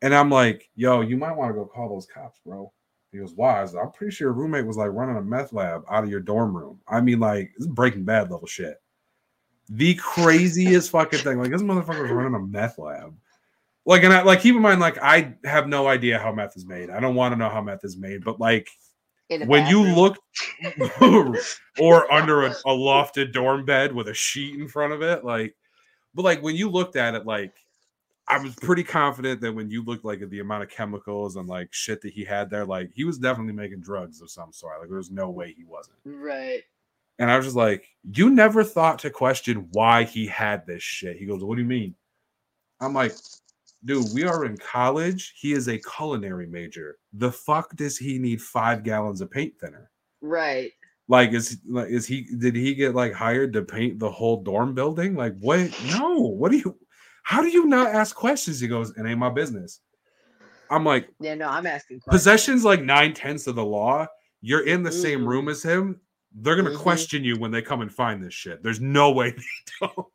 And 0.02 0.14
I'm 0.14 0.30
like, 0.30 0.70
yo, 0.76 1.00
you 1.00 1.16
might 1.16 1.38
want 1.38 1.52
to 1.52 1.54
go 1.54 1.66
call 1.66 1.88
those 1.88 2.08
cops, 2.14 2.42
bro. 2.46 2.74
He 3.12 3.18
goes, 3.18 3.34
why? 3.36 3.60
I 3.60 3.62
was 3.62 3.74
like, 3.74 3.84
I'm 3.84 3.92
pretty 3.92 4.16
sure 4.16 4.28
your 4.28 4.34
roommate 4.34 4.66
was 4.66 4.78
like 4.78 4.92
running 4.92 5.18
a 5.18 5.22
meth 5.22 5.52
lab 5.52 5.84
out 5.90 6.04
of 6.04 6.10
your 6.10 6.22
dorm 6.22 6.56
room. 6.56 6.80
I 6.88 7.02
mean, 7.02 7.20
like, 7.20 7.52
this 7.58 7.68
is 7.68 7.74
breaking 7.74 8.06
bad 8.06 8.32
level 8.32 8.48
shit. 8.48 8.82
The 9.70 9.96
craziest 9.96 10.90
fucking 10.92 11.20
thing. 11.20 11.40
Like, 11.40 11.52
this 11.52 11.62
motherfucker 11.62 12.04
was 12.04 12.12
running 12.12 12.36
a 12.36 12.40
meth 12.40 12.78
lab. 12.78 13.16
Like, 13.86 14.04
and 14.04 14.14
I 14.14 14.22
like 14.22 14.42
keep 14.42 14.56
in 14.56 14.62
mind, 14.62 14.80
like, 14.80 14.98
I 15.02 15.34
have 15.44 15.68
no 15.68 15.88
idea 15.88 16.20
how 16.20 16.32
meth 16.32 16.56
is 16.56 16.66
made. 16.66 16.90
I 16.90 17.00
don't 17.00 17.16
want 17.16 17.34
to 17.34 17.38
know 17.38 17.50
how 17.50 17.62
meth 17.62 17.84
is 17.84 17.98
made, 17.98 18.24
but 18.24 18.40
like 18.40 18.70
when 19.46 19.66
you 19.68 19.82
look 19.82 20.18
or 21.80 22.12
under 22.12 22.44
a, 22.44 22.52
a 22.52 22.54
lofted 22.66 23.34
dorm 23.34 23.66
bed 23.66 23.94
with 23.94 24.08
a 24.08 24.14
sheet 24.14 24.60
in 24.60 24.68
front 24.68 24.94
of 24.94 25.02
it, 25.02 25.24
like, 25.24 25.56
but 26.14 26.24
like 26.24 26.44
when 26.44 26.56
you 26.56 26.70
looked 26.70 26.96
at 26.96 27.16
it, 27.16 27.26
like, 27.26 27.54
I 28.32 28.38
was 28.42 28.56
pretty 28.56 28.84
confident 28.84 29.42
that 29.42 29.54
when 29.54 29.70
you 29.70 29.84
looked 29.84 30.06
like 30.06 30.22
at 30.22 30.30
the 30.30 30.40
amount 30.40 30.64
of 30.64 30.70
chemicals 30.70 31.36
and 31.36 31.50
like 31.50 31.68
shit 31.74 32.02
that 32.02 32.14
he 32.14 32.24
had 32.24 32.50
there, 32.50 32.64
like 32.66 32.90
he 32.96 33.04
was 33.04 33.18
definitely 33.18 33.52
making 33.52 33.82
drugs 33.82 34.22
of 34.22 34.32
some 34.32 34.54
sort. 34.54 34.80
Like 34.80 34.90
there's 34.90 35.12
no 35.12 35.30
way 35.30 35.54
he 35.56 35.66
wasn't. 35.66 35.98
right. 36.06 36.64
And 37.20 37.30
I 37.30 37.36
was 37.36 37.46
just 37.46 37.58
like, 37.58 37.88
you 38.14 38.30
never 38.30 38.64
thought 38.64 38.98
to 39.00 39.10
question 39.10 39.68
why 39.74 40.06
he 40.06 40.26
had 40.26 40.66
this 40.66 40.82
shit. 40.82 41.18
He 41.18 41.26
goes, 41.26 41.44
What 41.44 41.56
do 41.56 41.62
you 41.62 41.68
mean? 41.68 41.94
I'm 42.80 42.94
like, 42.94 43.14
dude, 43.84 44.08
we 44.14 44.24
are 44.24 44.46
in 44.46 44.58
college. 44.58 45.34
He 45.38 45.52
is 45.52 45.68
a 45.68 45.78
culinary 45.78 46.48
major. 46.48 46.98
The 47.14 47.32
fuck 47.32 47.76
does 47.76 47.98
he 47.98 48.18
need 48.18 48.42
five 48.42 48.84
gallons 48.84 49.20
of 49.20 49.30
paint 49.30 49.54
thinner? 49.60 49.92
Right. 50.22 50.72
Like, 51.10 51.34
is 51.34 51.58
like 51.68 51.90
is 51.90 52.08
he 52.08 52.28
did 52.38 52.56
he 52.56 52.74
get 52.74 52.96
like 52.96 53.12
hired 53.12 53.52
to 53.54 53.62
paint 53.62 54.00
the 54.00 54.10
whole 54.10 54.42
dorm 54.42 54.74
building? 54.74 55.16
Like, 55.16 55.38
what? 55.40 55.70
No, 55.90 56.14
what 56.18 56.52
do 56.52 56.58
you 56.58 56.78
how 57.24 57.42
do 57.42 57.50
you 57.50 57.66
not 57.66 57.88
ask 57.88 58.16
questions? 58.16 58.60
He 58.60 58.68
goes, 58.68 58.92
It 58.98 59.06
ain't 59.06 59.20
my 59.20 59.30
business. 59.30 59.80
I'm 60.70 60.86
like, 60.86 61.10
Yeah, 61.20 61.36
no, 61.36 61.48
I'm 61.50 61.66
asking 61.68 62.00
questions. 62.00 62.22
possession's 62.22 62.64
like 62.64 62.82
nine 62.82 63.14
tenths 63.14 63.48
of 63.48 63.56
the 63.56 63.66
law. 63.66 64.08
You're 64.42 64.66
in 64.66 64.84
the 64.84 64.92
same 64.92 65.22
Mhm. 65.22 65.28
room 65.28 65.50
as 65.50 65.62
him. 65.62 66.00
They're 66.34 66.56
gonna 66.56 66.72
Mhm. 66.72 66.78
question 66.80 67.24
you 67.24 67.38
when 67.38 67.52
they 67.52 67.62
come 67.62 67.82
and 67.82 67.94
find 67.94 68.24
this 68.24 68.34
shit. 68.34 68.64
There's 68.64 68.80
no 68.80 69.12
way 69.12 69.32
they 69.32 69.44
don't. 69.82 70.08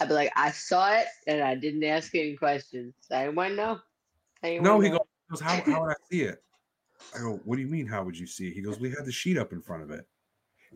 I'd 0.00 0.08
be 0.08 0.14
like, 0.14 0.32
I 0.34 0.50
saw 0.50 0.92
it 0.94 1.06
and 1.28 1.40
I 1.40 1.54
didn't 1.54 1.84
ask 1.84 2.14
any 2.14 2.36
questions. 2.36 2.94
I 3.10 3.24
didn't 3.24 3.36
want 3.36 3.50
to 3.50 3.56
know. 3.56 3.80
No, 4.60 4.80
he 4.80 4.90
know. 4.90 5.06
goes, 5.30 5.40
how, 5.40 5.60
how 5.62 5.82
would 5.82 5.90
I 5.92 5.94
see 6.10 6.22
it? 6.22 6.42
I 7.14 7.18
go, 7.20 7.40
what 7.44 7.56
do 7.56 7.62
you 7.62 7.68
mean? 7.68 7.86
How 7.86 8.02
would 8.02 8.18
you 8.18 8.26
see 8.26 8.48
it? 8.48 8.54
He 8.54 8.60
goes, 8.60 8.78
we 8.80 8.90
had 8.90 9.04
the 9.04 9.12
sheet 9.12 9.38
up 9.38 9.52
in 9.52 9.62
front 9.62 9.84
of 9.84 9.90
it. 9.92 10.04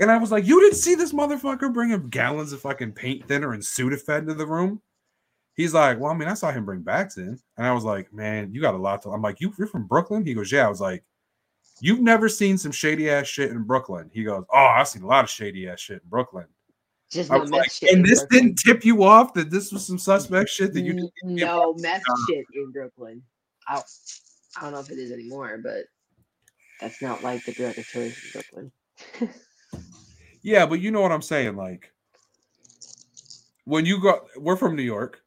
And 0.01 0.11
I 0.11 0.17
was 0.17 0.31
like, 0.31 0.47
you 0.47 0.61
didn't 0.61 0.77
see 0.77 0.95
this 0.95 1.13
motherfucker 1.13 1.73
bringing 1.75 2.09
gallons 2.09 2.53
of 2.53 2.61
fucking 2.61 2.93
paint 2.93 3.27
thinner 3.27 3.53
and 3.53 3.63
Sudafed 3.63 4.21
into 4.21 4.35
the 4.35 4.47
room? 4.47 4.81
He's 5.59 5.75
like, 5.75 5.99
well, 5.99 6.13
I 6.13 6.17
mean, 6.17 6.29
I 6.29 6.35
saw 6.35 6.53
him 6.53 6.65
bring 6.65 6.83
bags 6.83 7.19
in. 7.19 7.37
And 7.57 7.67
I 7.67 7.73
was 7.73 7.83
like, 7.83 8.13
man, 8.13 8.55
you 8.55 8.61
got 8.61 8.75
a 8.75 8.79
lot 8.79 9.03
to. 9.03 9.11
I'm 9.11 9.21
like, 9.21 9.41
you, 9.41 9.53
you're 9.59 9.67
from 9.67 9.89
Brooklyn? 9.89 10.25
He 10.25 10.33
goes, 10.33 10.53
yeah. 10.53 10.65
I 10.65 10.69
was 10.69 10.81
like, 10.81 11.03
you've 11.81 12.01
never 12.01 12.29
seen 12.29 12.57
some 12.57 12.71
shady 12.71 13.11
ass 13.11 13.27
shit 13.27 13.51
in 13.51 13.65
Brooklyn. 13.65 14.09
He 14.15 14.23
goes, 14.23 14.45
oh, 14.55 14.57
I've 14.57 14.87
seen 14.87 15.03
a 15.03 15.07
lot 15.09 15.25
of 15.25 15.31
shady 15.31 15.69
ass 15.69 15.81
shit 15.81 16.01
in 16.01 16.09
Brooklyn. 16.09 16.47
Just 17.11 17.33
I 17.33 17.39
was 17.39 17.51
like, 17.51 17.73
shit. 17.73 17.93
and 17.93 18.05
this 18.05 18.21
Brooklyn. 18.21 18.43
didn't 18.45 18.59
tip 18.65 18.85
you 18.85 19.03
off 19.03 19.35
that 19.35 19.51
this 19.51 19.73
was 19.73 19.85
some 19.85 19.99
suspect 19.99 20.49
shit 20.49 20.73
that 20.75 20.83
you 20.83 21.11
no 21.25 21.75
meth 21.79 22.03
Uh, 22.09 22.15
shit 22.29 22.45
in 22.55 22.71
Brooklyn. 22.71 23.21
I, 23.67 23.83
I 24.59 24.61
don't 24.63 24.75
know 24.75 24.81
if 24.81 24.91
it 24.91 24.99
is 24.99 25.11
anymore, 25.11 25.59
but 25.61 25.87
that's 26.81 27.03
not 27.03 27.25
like 27.25 27.45
the 27.45 27.53
drug 27.53 27.77
of 27.77 27.85
choice 27.85 28.17
in 28.25 28.41
Brooklyn. 28.41 28.73
Yeah, 30.43 30.67
but 30.67 30.81
you 30.81 30.93
know 30.93 31.01
what 31.01 31.11
I'm 31.11 31.21
saying. 31.21 31.57
Like 31.57 31.93
when 33.65 33.85
you 33.85 34.01
go, 34.01 34.21
we're 34.37 34.57
from 34.57 34.77
New 34.77 34.83
York. 34.83 35.21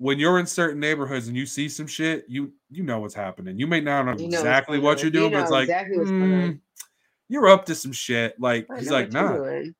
When 0.00 0.18
you're 0.18 0.38
in 0.38 0.46
certain 0.46 0.80
neighborhoods 0.80 1.28
and 1.28 1.36
you 1.36 1.44
see 1.44 1.68
some 1.68 1.86
shit, 1.86 2.24
you 2.26 2.50
you 2.70 2.82
know 2.82 3.00
what's 3.00 3.14
happening. 3.14 3.58
You 3.58 3.66
may 3.66 3.82
not 3.82 4.06
know 4.06 4.12
You 4.12 4.28
know 4.30 4.38
exactly 4.38 4.78
what 4.78 5.02
you're 5.02 5.10
doing, 5.10 5.30
You 5.30 5.36
but 5.36 5.42
it's 5.42 5.50
like 5.50 5.64
exactly 5.64 5.96
"Mm, 6.06 6.60
you're 7.28 7.48
up 7.48 7.66
to 7.66 7.74
some 7.74 7.92
shit. 7.92 8.40
Like 8.40 8.66
I 8.70 8.78
he's 8.78 8.90
like, 8.90 9.12
nah. 9.12 9.36
doing. 9.36 9.74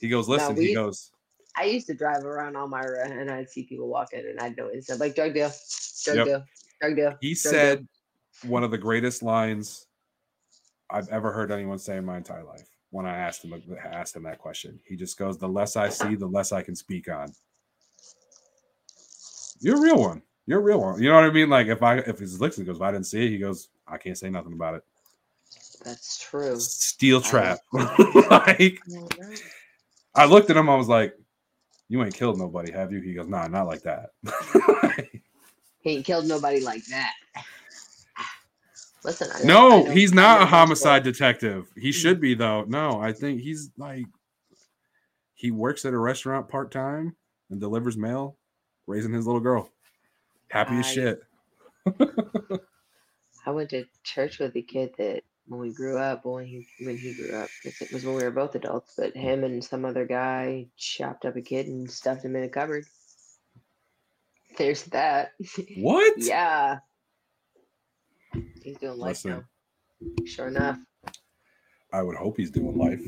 He 0.00 0.08
goes, 0.08 0.26
No, 0.28 0.34
listen. 0.34 0.56
he 0.56 0.62
we- 0.62 0.74
goes, 0.74 1.12
I 1.56 1.64
used 1.64 1.86
to 1.86 1.94
drive 1.94 2.24
around 2.24 2.56
Elmira 2.56 3.08
and 3.08 3.30
I'd 3.30 3.50
see 3.50 3.62
people 3.62 3.86
walking 3.86 4.24
and 4.28 4.40
I'd 4.40 4.56
know 4.56 4.68
instant 4.68 4.98
like 4.98 5.14
drug 5.14 5.32
deal, 5.32 5.52
drug 6.04 6.16
Yep. 6.16 6.26
deal, 6.26 6.44
drug 6.80 6.96
deal. 6.96 7.14
he 7.20 7.34
drug 7.34 7.52
deal." 7.54 7.60
said 7.60 7.88
one 8.42 8.64
of 8.64 8.72
the 8.72 8.78
greatest 8.78 9.22
lines 9.22 9.86
I've 10.90 11.08
ever 11.10 11.30
heard 11.30 11.52
anyone 11.52 11.78
say 11.78 11.98
in 11.98 12.04
my 12.04 12.16
entire 12.16 12.42
life. 12.42 12.68
When 12.90 13.06
I 13.06 13.16
asked 13.16 13.44
him 13.44 13.54
asked 13.84 14.16
him 14.16 14.24
that 14.24 14.38
question, 14.38 14.80
he 14.84 14.96
just 14.96 15.16
goes, 15.16 15.38
"The 15.38 15.48
less 15.48 15.76
I 15.76 15.88
see, 15.88 16.16
the 16.16 16.26
less 16.26 16.50
I 16.50 16.62
can 16.62 16.74
speak 16.74 17.08
on." 17.08 17.32
You're 19.62 19.78
a 19.78 19.80
real 19.80 19.98
one. 19.98 20.22
You're 20.46 20.58
a 20.58 20.62
real 20.62 20.80
one. 20.80 21.02
You 21.02 21.08
know 21.08 21.14
what 21.14 21.24
I 21.24 21.30
mean? 21.30 21.48
Like 21.48 21.68
if 21.68 21.82
I 21.82 21.98
if 21.98 22.18
his 22.18 22.32
he 22.34 22.64
goes, 22.64 22.76
"If 22.76 22.82
I 22.82 22.90
didn't 22.90 23.06
see 23.06 23.26
it," 23.26 23.30
he 23.30 23.38
goes, 23.38 23.68
"I 23.86 23.96
can't 23.96 24.18
say 24.18 24.28
nothing 24.28 24.52
about 24.52 24.74
it." 24.74 24.84
That's 25.84 26.18
true. 26.18 26.58
Steel 26.58 27.20
trap. 27.20 27.60
like 27.72 28.78
I 30.14 30.26
looked 30.26 30.50
at 30.50 30.56
him, 30.56 30.68
I 30.68 30.76
was 30.76 30.88
like, 30.88 31.14
"You 31.88 32.02
ain't 32.02 32.14
killed 32.14 32.38
nobody, 32.38 32.72
have 32.72 32.92
you?" 32.92 33.00
He 33.00 33.14
goes, 33.14 33.28
"Nah, 33.28 33.46
not 33.46 33.66
like 33.66 33.82
that." 33.82 34.10
He 35.82 35.96
ain't 35.96 36.06
killed 36.06 36.26
nobody 36.26 36.60
like 36.60 36.84
that. 36.86 37.12
Listen, 39.04 39.28
I 39.34 39.42
know- 39.42 39.82
I 39.82 39.82
no, 39.82 39.90
he's 39.90 40.14
not 40.14 40.42
a 40.42 40.46
homicide 40.46 41.02
detective. 41.02 41.66
He 41.76 41.90
mm. 41.90 41.94
should 41.94 42.20
be 42.20 42.34
though. 42.34 42.64
No, 42.64 43.00
I 43.00 43.12
think 43.12 43.40
he's 43.40 43.70
like 43.76 44.06
he 45.34 45.50
works 45.50 45.84
at 45.84 45.92
a 45.92 45.98
restaurant 45.98 46.48
part 46.48 46.70
time 46.70 47.16
and 47.50 47.60
delivers 47.60 47.96
mail, 47.96 48.36
raising 48.92 49.12
his 49.12 49.26
little 49.26 49.40
girl. 49.40 49.70
Happy 50.48 50.74
as 50.74 50.86
shit. 50.86 51.22
I 53.46 53.50
went 53.50 53.70
to 53.70 53.84
church 54.04 54.38
with 54.38 54.54
a 54.54 54.62
kid 54.62 54.92
that 54.98 55.22
when 55.46 55.60
we 55.60 55.72
grew 55.72 55.98
up, 55.98 56.24
when 56.24 56.44
he 56.44 56.66
when 56.80 56.96
he 56.96 57.14
grew 57.14 57.34
up, 57.34 57.48
it 57.64 57.92
was 57.92 58.04
when 58.04 58.14
we 58.14 58.22
were 58.22 58.30
both 58.30 58.54
adults, 58.54 58.94
but 58.96 59.16
him 59.16 59.44
and 59.44 59.64
some 59.64 59.84
other 59.84 60.04
guy 60.04 60.66
chopped 60.76 61.24
up 61.24 61.36
a 61.36 61.40
kid 61.40 61.66
and 61.66 61.90
stuffed 61.90 62.24
him 62.24 62.36
in 62.36 62.44
a 62.44 62.48
cupboard. 62.48 62.84
There's 64.58 64.84
that. 64.84 65.32
What? 65.78 66.14
yeah. 66.18 66.78
He's 68.62 68.76
doing 68.76 68.98
life 68.98 69.24
Listen. 69.24 69.30
now. 69.30 69.44
Sure 70.26 70.48
enough. 70.48 70.78
I 71.92 72.02
would 72.02 72.16
hope 72.16 72.36
he's 72.36 72.50
doing 72.50 72.76
life. 72.76 73.00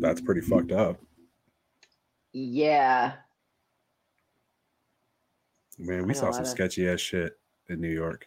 That's 0.00 0.20
pretty 0.20 0.40
fucked 0.40 0.72
up. 0.72 1.00
Yeah. 2.32 3.14
Man, 5.78 6.06
we 6.06 6.14
saw 6.14 6.26
some 6.30 6.32
lot 6.32 6.40
of- 6.42 6.46
sketchy 6.48 6.88
ass 6.88 7.00
shit 7.00 7.38
in 7.68 7.80
New 7.80 7.90
York. 7.90 8.26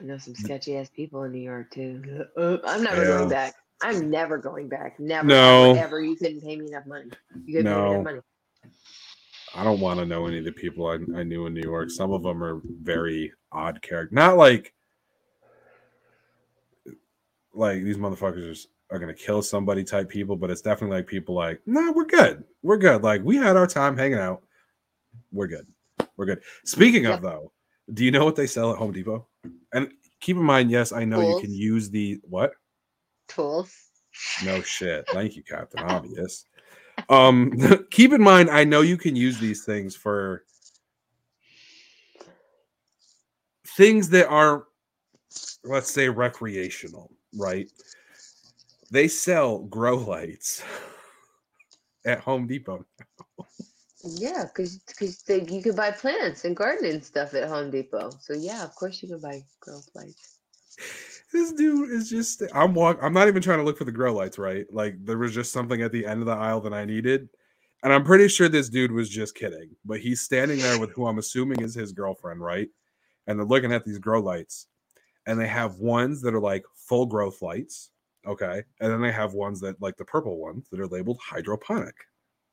I 0.00 0.04
know 0.04 0.18
some 0.18 0.34
sketchy 0.34 0.76
ass 0.76 0.88
people 0.88 1.22
in 1.24 1.32
New 1.32 1.40
York 1.40 1.70
too. 1.70 2.26
I'm 2.36 2.82
never 2.82 3.02
Yeah. 3.02 3.08
going 3.18 3.28
back. 3.28 3.54
I'm 3.82 4.10
never 4.10 4.38
going 4.38 4.68
back. 4.68 4.98
Never. 4.98 5.26
No. 5.26 5.70
Ever, 5.72 5.78
ever. 5.80 6.00
You 6.00 6.16
couldn't 6.16 6.40
pay 6.40 6.56
me 6.56 6.66
enough 6.68 6.86
money. 6.86 7.10
You 7.44 7.56
couldn't 7.58 7.72
pay 7.72 7.78
me 7.78 7.84
No. 7.84 7.92
enough 7.92 8.04
money. 8.04 8.20
I 9.54 9.64
don't 9.64 9.80
want 9.80 10.00
to 10.00 10.06
know 10.06 10.26
any 10.26 10.38
of 10.38 10.44
the 10.44 10.52
people 10.52 10.86
I, 10.86 10.94
I 11.18 11.22
knew 11.24 11.46
in 11.46 11.52
New 11.54 11.62
York. 11.62 11.90
Some 11.90 12.10
of 12.12 12.22
them 12.22 12.42
are 12.42 12.60
very 12.64 13.32
odd 13.52 13.82
character. 13.82 14.14
Not 14.14 14.36
like 14.38 14.72
like 17.54 17.82
these 17.84 17.98
motherfuckers 17.98 18.66
are 18.90 18.98
gonna 18.98 19.12
kill 19.14 19.42
somebody 19.42 19.84
type 19.84 20.08
people, 20.08 20.36
but 20.36 20.50
it's 20.50 20.62
definitely 20.62 20.96
like 20.96 21.06
people 21.06 21.34
like, 21.34 21.60
nah, 21.66 21.92
we're 21.92 22.06
good. 22.06 22.44
We're 22.62 22.78
good. 22.78 23.02
Like 23.02 23.22
we 23.22 23.36
had 23.36 23.56
our 23.56 23.66
time 23.66 23.96
hanging 23.96 24.18
out. 24.18 24.42
We're 25.32 25.46
good. 25.46 25.66
We're 26.16 26.26
good. 26.26 26.42
Speaking 26.64 27.04
Yep. 27.04 27.14
of 27.16 27.22
though, 27.22 27.52
do 27.94 28.04
you 28.04 28.10
know 28.10 28.24
what 28.24 28.36
they 28.36 28.46
sell 28.46 28.72
at 28.72 28.78
Home 28.78 28.92
Depot? 28.92 29.26
And 29.72 29.90
keep 30.20 30.36
in 30.36 30.42
mind, 30.42 30.70
yes, 30.70 30.92
I 30.92 31.04
know 31.04 31.20
you 31.20 31.40
can 31.40 31.52
use 31.52 31.90
the 31.90 32.20
what? 32.22 32.52
Tools. 33.28 33.72
No 34.44 34.60
shit. 34.62 35.06
Thank 35.12 35.36
you, 35.36 35.42
Captain 35.42 35.80
Obvious. 35.84 36.46
Um, 37.08 37.52
keep 37.90 38.12
in 38.12 38.22
mind, 38.22 38.50
I 38.50 38.64
know 38.64 38.82
you 38.82 38.96
can 38.96 39.16
use 39.16 39.38
these 39.38 39.64
things 39.64 39.96
for 39.96 40.44
things 43.76 44.08
that 44.10 44.28
are, 44.28 44.64
let's 45.64 45.90
say, 45.90 46.08
recreational, 46.08 47.10
right? 47.34 47.70
They 48.90 49.08
sell 49.08 49.60
grow 49.60 49.96
lights 49.96 50.62
at 52.06 52.20
Home 52.20 52.46
Depot. 52.46 52.84
Yeah, 54.04 54.44
because 54.44 54.78
because 54.78 55.22
you 55.28 55.62
could 55.62 55.76
buy 55.76 55.92
plants 55.92 56.44
and 56.44 56.56
gardening 56.56 57.02
stuff 57.02 57.34
at 57.34 57.48
Home 57.48 57.70
Depot. 57.70 58.10
So 58.20 58.34
yeah, 58.34 58.64
of 58.64 58.74
course 58.74 59.02
you 59.02 59.08
can 59.08 59.20
buy 59.20 59.42
grow 59.60 59.80
lights. 59.94 60.38
This 61.32 61.52
dude 61.52 61.90
is 61.90 62.10
just 62.10 62.42
I'm 62.52 62.74
walk 62.74 62.98
I'm 63.00 63.12
not 63.12 63.28
even 63.28 63.42
trying 63.42 63.58
to 63.58 63.64
look 63.64 63.78
for 63.78 63.84
the 63.84 63.92
grow 63.92 64.12
lights, 64.12 64.38
right? 64.38 64.66
Like 64.72 64.96
there 65.04 65.18
was 65.18 65.32
just 65.32 65.52
something 65.52 65.82
at 65.82 65.92
the 65.92 66.04
end 66.04 66.20
of 66.20 66.26
the 66.26 66.32
aisle 66.32 66.60
that 66.62 66.74
I 66.74 66.84
needed. 66.84 67.28
And 67.82 67.92
I'm 67.92 68.04
pretty 68.04 68.28
sure 68.28 68.48
this 68.48 68.68
dude 68.68 68.92
was 68.92 69.08
just 69.08 69.34
kidding, 69.34 69.70
but 69.84 69.98
he's 69.98 70.20
standing 70.20 70.58
there 70.58 70.78
with 70.78 70.92
who 70.92 71.06
I'm 71.06 71.18
assuming 71.18 71.62
is 71.62 71.74
his 71.74 71.92
girlfriend, 71.92 72.40
right? 72.40 72.68
And 73.26 73.38
they're 73.38 73.46
looking 73.46 73.72
at 73.72 73.84
these 73.84 73.98
grow 73.98 74.20
lights. 74.20 74.68
And 75.26 75.38
they 75.38 75.48
have 75.48 75.76
ones 75.78 76.20
that 76.22 76.34
are 76.34 76.40
like 76.40 76.64
full 76.76 77.06
growth 77.06 77.42
lights, 77.42 77.90
okay? 78.26 78.62
And 78.80 78.92
then 78.92 79.00
they 79.00 79.10
have 79.12 79.34
ones 79.34 79.60
that 79.60 79.80
like 79.80 79.96
the 79.96 80.04
purple 80.04 80.38
ones 80.38 80.68
that 80.70 80.80
are 80.80 80.86
labeled 80.86 81.18
hydroponic 81.20 81.94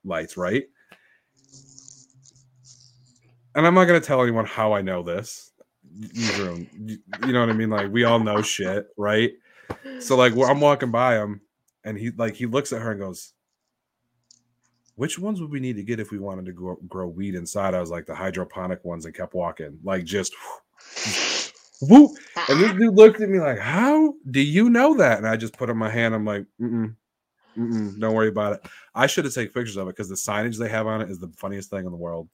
lights, 0.03 0.37
right? 0.37 0.63
And 3.55 3.65
I'm 3.67 3.73
not 3.73 3.85
to 3.85 3.99
tell 3.99 4.21
anyone 4.21 4.45
how 4.45 4.73
I 4.73 4.81
know 4.81 5.03
this. 5.03 5.51
You 5.91 6.37
know- 6.37 6.65
you 7.25 7.33
know 7.33 7.39
what 7.39 7.49
I 7.49 7.53
mean? 7.53 7.69
Like 7.69 7.91
we 7.91 8.03
all 8.03 8.19
know 8.19 8.41
shit, 8.41 8.87
right? 8.97 9.31
So 9.99 10.15
like 10.15 10.33
I'm 10.37 10.61
walking 10.61 10.91
by 10.91 11.15
him, 11.17 11.41
and 11.83 11.97
he 11.97 12.11
like 12.11 12.35
he 12.35 12.45
looks 12.45 12.71
at 12.73 12.81
her 12.81 12.91
and 12.91 12.99
goes, 12.99 13.33
"Which 14.95 15.17
ones 15.17 15.41
would 15.41 15.51
we 15.51 15.59
need 15.59 15.75
to 15.77 15.83
get 15.83 15.99
if 15.99 16.11
we 16.11 16.19
wanted 16.19 16.45
to 16.45 16.51
grow, 16.53 16.75
grow 16.87 17.07
weed 17.07 17.35
inside?" 17.35 17.73
I 17.73 17.79
was 17.81 17.89
like, 17.91 18.05
"The 18.05 18.15
hydroponic 18.15 18.83
ones," 18.85 19.05
and 19.05 19.13
kept 19.15 19.33
walking, 19.33 19.79
like 19.83 20.03
just 20.05 20.33
whoop. 21.81 22.11
And 22.49 22.59
this 22.59 22.71
dude 22.73 22.95
looked 22.95 23.21
at 23.21 23.29
me 23.29 23.39
like, 23.39 23.59
"How 23.59 24.13
do 24.29 24.41
you 24.41 24.69
know 24.69 24.95
that?" 24.97 25.17
And 25.17 25.27
I 25.27 25.35
just 25.37 25.57
put 25.57 25.69
up 25.69 25.75
my 25.75 25.89
hand. 25.89 26.13
I'm 26.13 26.25
like, 26.25 26.45
Mm-mm, 26.61 26.95
mm-mm, 27.57 27.99
"Don't 27.99 28.13
worry 28.13 28.29
about 28.29 28.53
it." 28.53 28.71
I 28.93 29.07
should 29.07 29.25
have 29.25 29.33
taken 29.33 29.53
pictures 29.53 29.77
of 29.77 29.87
it 29.87 29.95
because 29.95 30.09
the 30.09 30.15
signage 30.15 30.57
they 30.57 30.69
have 30.69 30.87
on 30.87 31.01
it 31.01 31.09
is 31.09 31.19
the 31.19 31.31
funniest 31.37 31.69
thing 31.69 31.85
in 31.85 31.91
the 31.91 31.97
world. 31.97 32.29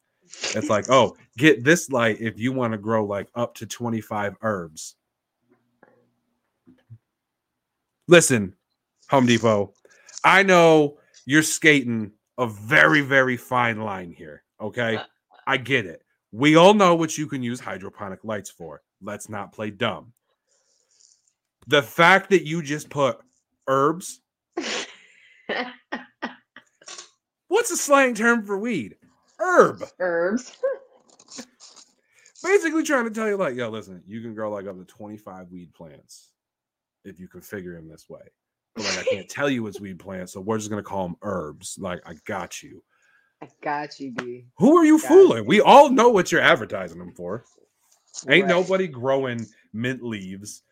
It's 0.56 0.70
like, 0.70 0.90
"Oh, 0.90 1.16
get 1.38 1.64
this 1.64 1.90
light 1.90 2.18
if 2.20 2.40
you 2.40 2.52
want 2.52 2.74
to 2.74 2.78
grow 2.78 3.06
like 3.06 3.30
up 3.36 3.56
to 3.56 3.66
25 3.66 4.36
herbs." 4.42 4.96
Listen, 8.08 8.54
Home 9.10 9.26
Depot, 9.26 9.74
I 10.24 10.44
know 10.44 10.98
you're 11.26 11.44
skating 11.44 12.12
a 12.38 12.48
very, 12.48 13.02
very 13.02 13.38
fine 13.38 13.82
line 13.82 14.12
here. 14.12 14.44
Okay. 14.60 14.98
Uh, 14.98 15.02
uh. 15.02 15.06
I 15.48 15.58
get 15.58 15.86
it. 15.86 16.02
We 16.32 16.56
all 16.56 16.74
know 16.74 16.96
what 16.96 17.18
you 17.18 17.28
can 17.28 17.44
use 17.44 17.60
hydroponic 17.60 18.24
lights 18.24 18.50
for. 18.50 18.82
Let's 19.02 19.30
not 19.30 19.54
play 19.54 19.70
dumb. 19.70 20.12
The 21.68 21.82
fact 21.82 22.30
that 22.32 22.46
you 22.46 22.62
just 22.62 22.90
put 22.90 23.20
herbs, 23.68 24.20
what's 27.48 27.72
a 27.72 27.78
slang 27.78 28.14
term 28.16 28.46
for 28.46 28.58
weed? 28.58 28.98
Herb. 29.40 29.84
Herbs. 30.00 30.58
Basically 32.44 32.84
trying 32.84 33.06
to 33.06 33.12
tell 33.12 33.28
you, 33.28 33.38
like, 33.38 33.56
yo, 33.56 33.70
listen, 33.70 34.04
you 34.06 34.22
can 34.22 34.36
grow 34.36 34.52
like 34.52 34.68
up 34.68 34.78
to 34.78 34.86
25 34.86 35.52
weed 35.52 35.74
plants 35.74 36.32
if 37.04 37.20
you 37.20 37.28
configure 37.28 37.76
them 37.76 37.90
this 37.90 38.08
way. 38.10 38.22
But 38.76 38.86
like 38.86 39.00
I 39.00 39.04
can't 39.04 39.30
tell 39.30 39.50
you 39.50 39.66
it's 39.68 39.80
weed 39.80 40.00
plants, 40.00 40.34
so 40.34 40.42
we're 40.42 40.58
just 40.58 40.70
gonna 40.70 40.84
call 40.84 41.08
them 41.08 41.18
herbs. 41.22 41.78
Like, 41.80 42.02
I 42.06 42.16
got 42.26 42.62
you. 42.62 42.84
I 43.42 43.48
got 43.62 44.00
you, 44.00 44.12
B. 44.12 44.46
Who 44.58 44.78
are 44.78 44.86
you 44.86 44.98
fooling? 45.00 45.46
We 45.46 45.62
all 45.62 45.90
know 45.90 46.10
what 46.10 46.32
you're 46.32 46.42
advertising 46.42 47.00
them 47.00 47.14
for. 47.14 47.46
Ain't 48.30 48.44
Right. 48.46 48.50
nobody 48.50 48.88
growing 48.88 49.46
mint 49.74 50.04
leaves 50.04 50.64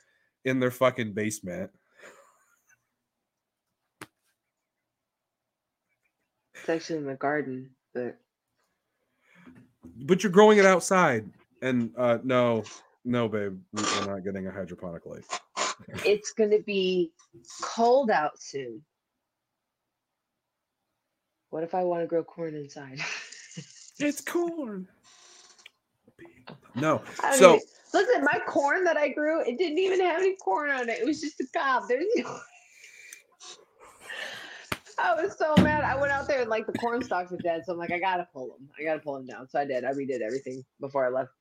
in 0.46 0.60
their 0.60 0.72
fucking 0.72 1.14
basement. 1.14 1.72
It's 6.56 6.70
actually 6.70 7.00
in 7.00 7.06
the 7.06 7.16
garden, 7.16 7.76
but 7.94 8.18
But 10.02 10.24
you're 10.24 10.32
growing 10.32 10.58
it 10.58 10.66
outside. 10.66 11.30
And 11.62 11.92
uh 11.98 12.18
no, 12.24 12.64
no, 13.06 13.28
babe, 13.30 13.58
we- 13.74 13.82
we're 13.84 14.06
not 14.16 14.24
getting 14.24 14.48
a 14.48 14.52
hydroponic 14.52 15.06
life. 15.06 15.28
it's 16.06 16.32
gonna 16.34 16.60
be 16.60 17.12
cold 17.62 18.10
out 18.12 18.40
soon. 18.42 18.82
What 21.50 21.64
if 21.64 21.76
I 21.76 21.84
want 21.84 22.02
to 22.02 22.08
grow 22.08 22.24
corn 22.24 22.56
inside? 22.56 23.00
It's 24.00 24.22
corn. 24.22 24.88
No. 26.74 27.04
I 27.22 27.36
So 27.38 27.56
even- 27.56 27.68
look 27.94 28.10
at 28.10 28.24
my 28.24 28.40
corn 28.48 28.84
that 28.86 28.98
I 28.98 29.10
grew. 29.10 29.42
It 29.42 29.60
didn't 29.60 29.78
even 29.78 30.02
have 30.02 30.20
any 30.20 30.36
corn 30.38 30.72
on 30.72 30.90
it. 30.90 30.98
It 31.00 31.06
was 31.06 31.22
just 31.22 31.40
a 31.40 31.46
cob. 31.56 31.84
There's 31.88 32.04
no. 32.16 32.40
I 35.00 35.22
was 35.22 35.38
so 35.38 35.56
mad. 35.58 35.84
I 35.84 35.96
went 36.00 36.12
out 36.12 36.28
there 36.28 36.42
and 36.42 36.50
like 36.50 36.68
the 36.68 36.74
corn 36.74 37.04
stalks 37.04 37.32
were 37.32 37.38
dead, 37.38 37.64
so 37.66 37.74
I'm 37.74 37.78
like, 37.80 37.92
I 37.92 38.00
gotta 38.00 38.28
pull 38.34 38.50
them. 38.50 38.70
I 38.80 38.84
gotta 38.84 39.00
pull 39.00 39.16
them 39.16 39.26
down. 39.26 39.48
So 39.50 39.60
I 39.60 39.66
did. 39.66 39.86
I 39.86 39.92
redid 39.92 40.22
everything 40.22 40.64
before 40.80 41.06
I 41.06 41.10
left. 41.10 41.32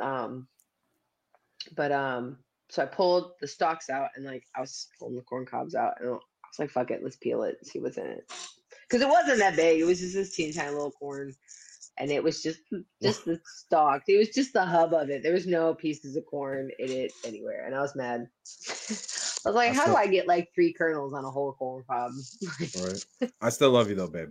Um, 0.00 0.48
but 1.76 1.92
um, 1.92 2.38
so 2.68 2.82
I 2.82 2.86
pulled 2.86 3.32
the 3.40 3.46
stalks 3.46 3.90
out 3.90 4.10
and 4.16 4.24
like 4.24 4.44
I 4.54 4.60
was 4.60 4.88
pulling 4.98 5.16
the 5.16 5.22
corn 5.22 5.46
cobs 5.46 5.74
out, 5.74 5.94
and 6.00 6.08
I 6.08 6.12
was 6.12 6.20
like, 6.58 6.70
fuck 6.70 6.90
it, 6.90 7.02
let's 7.02 7.16
peel 7.16 7.42
it, 7.42 7.64
see 7.66 7.80
what's 7.80 7.98
in 7.98 8.06
it. 8.06 8.32
Because 8.88 9.02
it 9.02 9.08
wasn't 9.08 9.38
that 9.38 9.56
big. 9.56 9.80
It 9.80 9.84
was 9.84 10.00
just 10.00 10.14
this 10.14 10.34
teeny 10.34 10.52
tiny 10.52 10.70
little 10.70 10.90
corn, 10.90 11.34
and 11.98 12.10
it 12.10 12.22
was 12.22 12.42
just 12.42 12.60
just 13.02 13.24
the 13.24 13.40
stalk. 13.44 14.02
It 14.08 14.18
was 14.18 14.30
just 14.30 14.52
the 14.52 14.64
hub 14.64 14.94
of 14.94 15.10
it. 15.10 15.22
There 15.22 15.32
was 15.32 15.46
no 15.46 15.74
pieces 15.74 16.16
of 16.16 16.26
corn 16.26 16.70
in 16.78 16.90
it 16.90 17.12
anywhere, 17.24 17.64
and 17.66 17.74
I 17.74 17.80
was 17.80 17.96
mad. 17.96 18.28
I 19.44 19.48
was 19.48 19.56
like, 19.56 19.70
I 19.70 19.74
how 19.74 19.82
still- 19.82 19.94
do 19.94 19.98
I 20.00 20.06
get 20.06 20.26
like 20.26 20.48
three 20.54 20.72
kernels 20.72 21.14
on 21.14 21.24
a 21.24 21.30
whole 21.30 21.52
corn 21.52 21.84
cob? 21.88 22.12
Right. 22.82 23.30
I 23.40 23.48
still 23.50 23.70
love 23.70 23.88
you 23.88 23.94
though, 23.94 24.08
babe. 24.08 24.30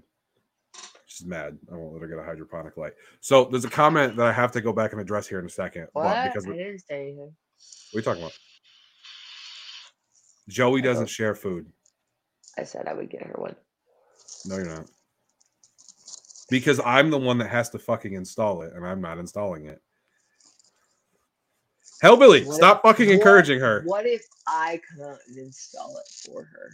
She's 1.06 1.26
mad. 1.26 1.58
I 1.72 1.76
won't 1.76 1.94
let 1.94 2.02
her 2.04 2.08
get 2.08 2.20
a 2.20 2.24
hydroponic 2.24 2.78
light. 2.78 2.94
So 3.20 3.46
there's 3.46 3.66
a 3.66 3.70
comment 3.70 4.16
that 4.18 4.28
I 4.28 4.32
have 4.32 4.52
to 4.54 4.62
go 4.62 4.72
back 4.72 4.92
and 4.92 5.02
address 5.02 5.28
here 5.28 5.40
in 5.40 5.46
a 5.46 5.50
second. 5.50 5.88
what? 5.94 6.26
Because 6.26 6.46
I 6.46 6.50
we, 6.50 6.56
what 6.56 6.64
didn't 6.64 6.80
say 6.82 7.02
anything. 7.02 7.34
are 7.94 7.98
you 7.98 8.02
talking 8.02 8.22
about? 8.22 8.38
Joey 10.48 10.82
doesn't 10.82 11.10
share 11.10 11.36
food. 11.36 11.68
I 12.58 12.64
said 12.64 12.88
I 12.88 12.94
would 12.94 13.10
get 13.10 13.24
her 13.24 13.36
one. 13.38 13.56
No, 14.46 14.56
you're 14.58 14.66
not. 14.66 14.86
Because 16.50 16.80
I'm 16.84 17.10
the 17.12 17.18
one 17.18 17.38
that 17.40 17.50
has 17.50 17.70
to 17.72 17.80
fucking 17.80 18.14
install 18.14 18.64
it, 18.64 18.74
and 18.74 18.86
I'm 18.86 19.02
not 19.02 19.20
installing 19.20 19.66
it. 19.66 19.82
Hellbilly, 22.04 22.46
What 22.46 22.56
stop 22.56 22.78
if- 22.78 22.82
fucking 22.84 23.08
what- 23.08 23.16
encouraging 23.16 23.60
her. 23.60 23.84
What 23.86 24.06
if 24.06 24.24
I 24.48 24.80
come 24.98 25.18
and 25.28 25.38
install 25.38 25.98
it 25.98 26.08
for 26.26 26.44
her? 26.44 26.72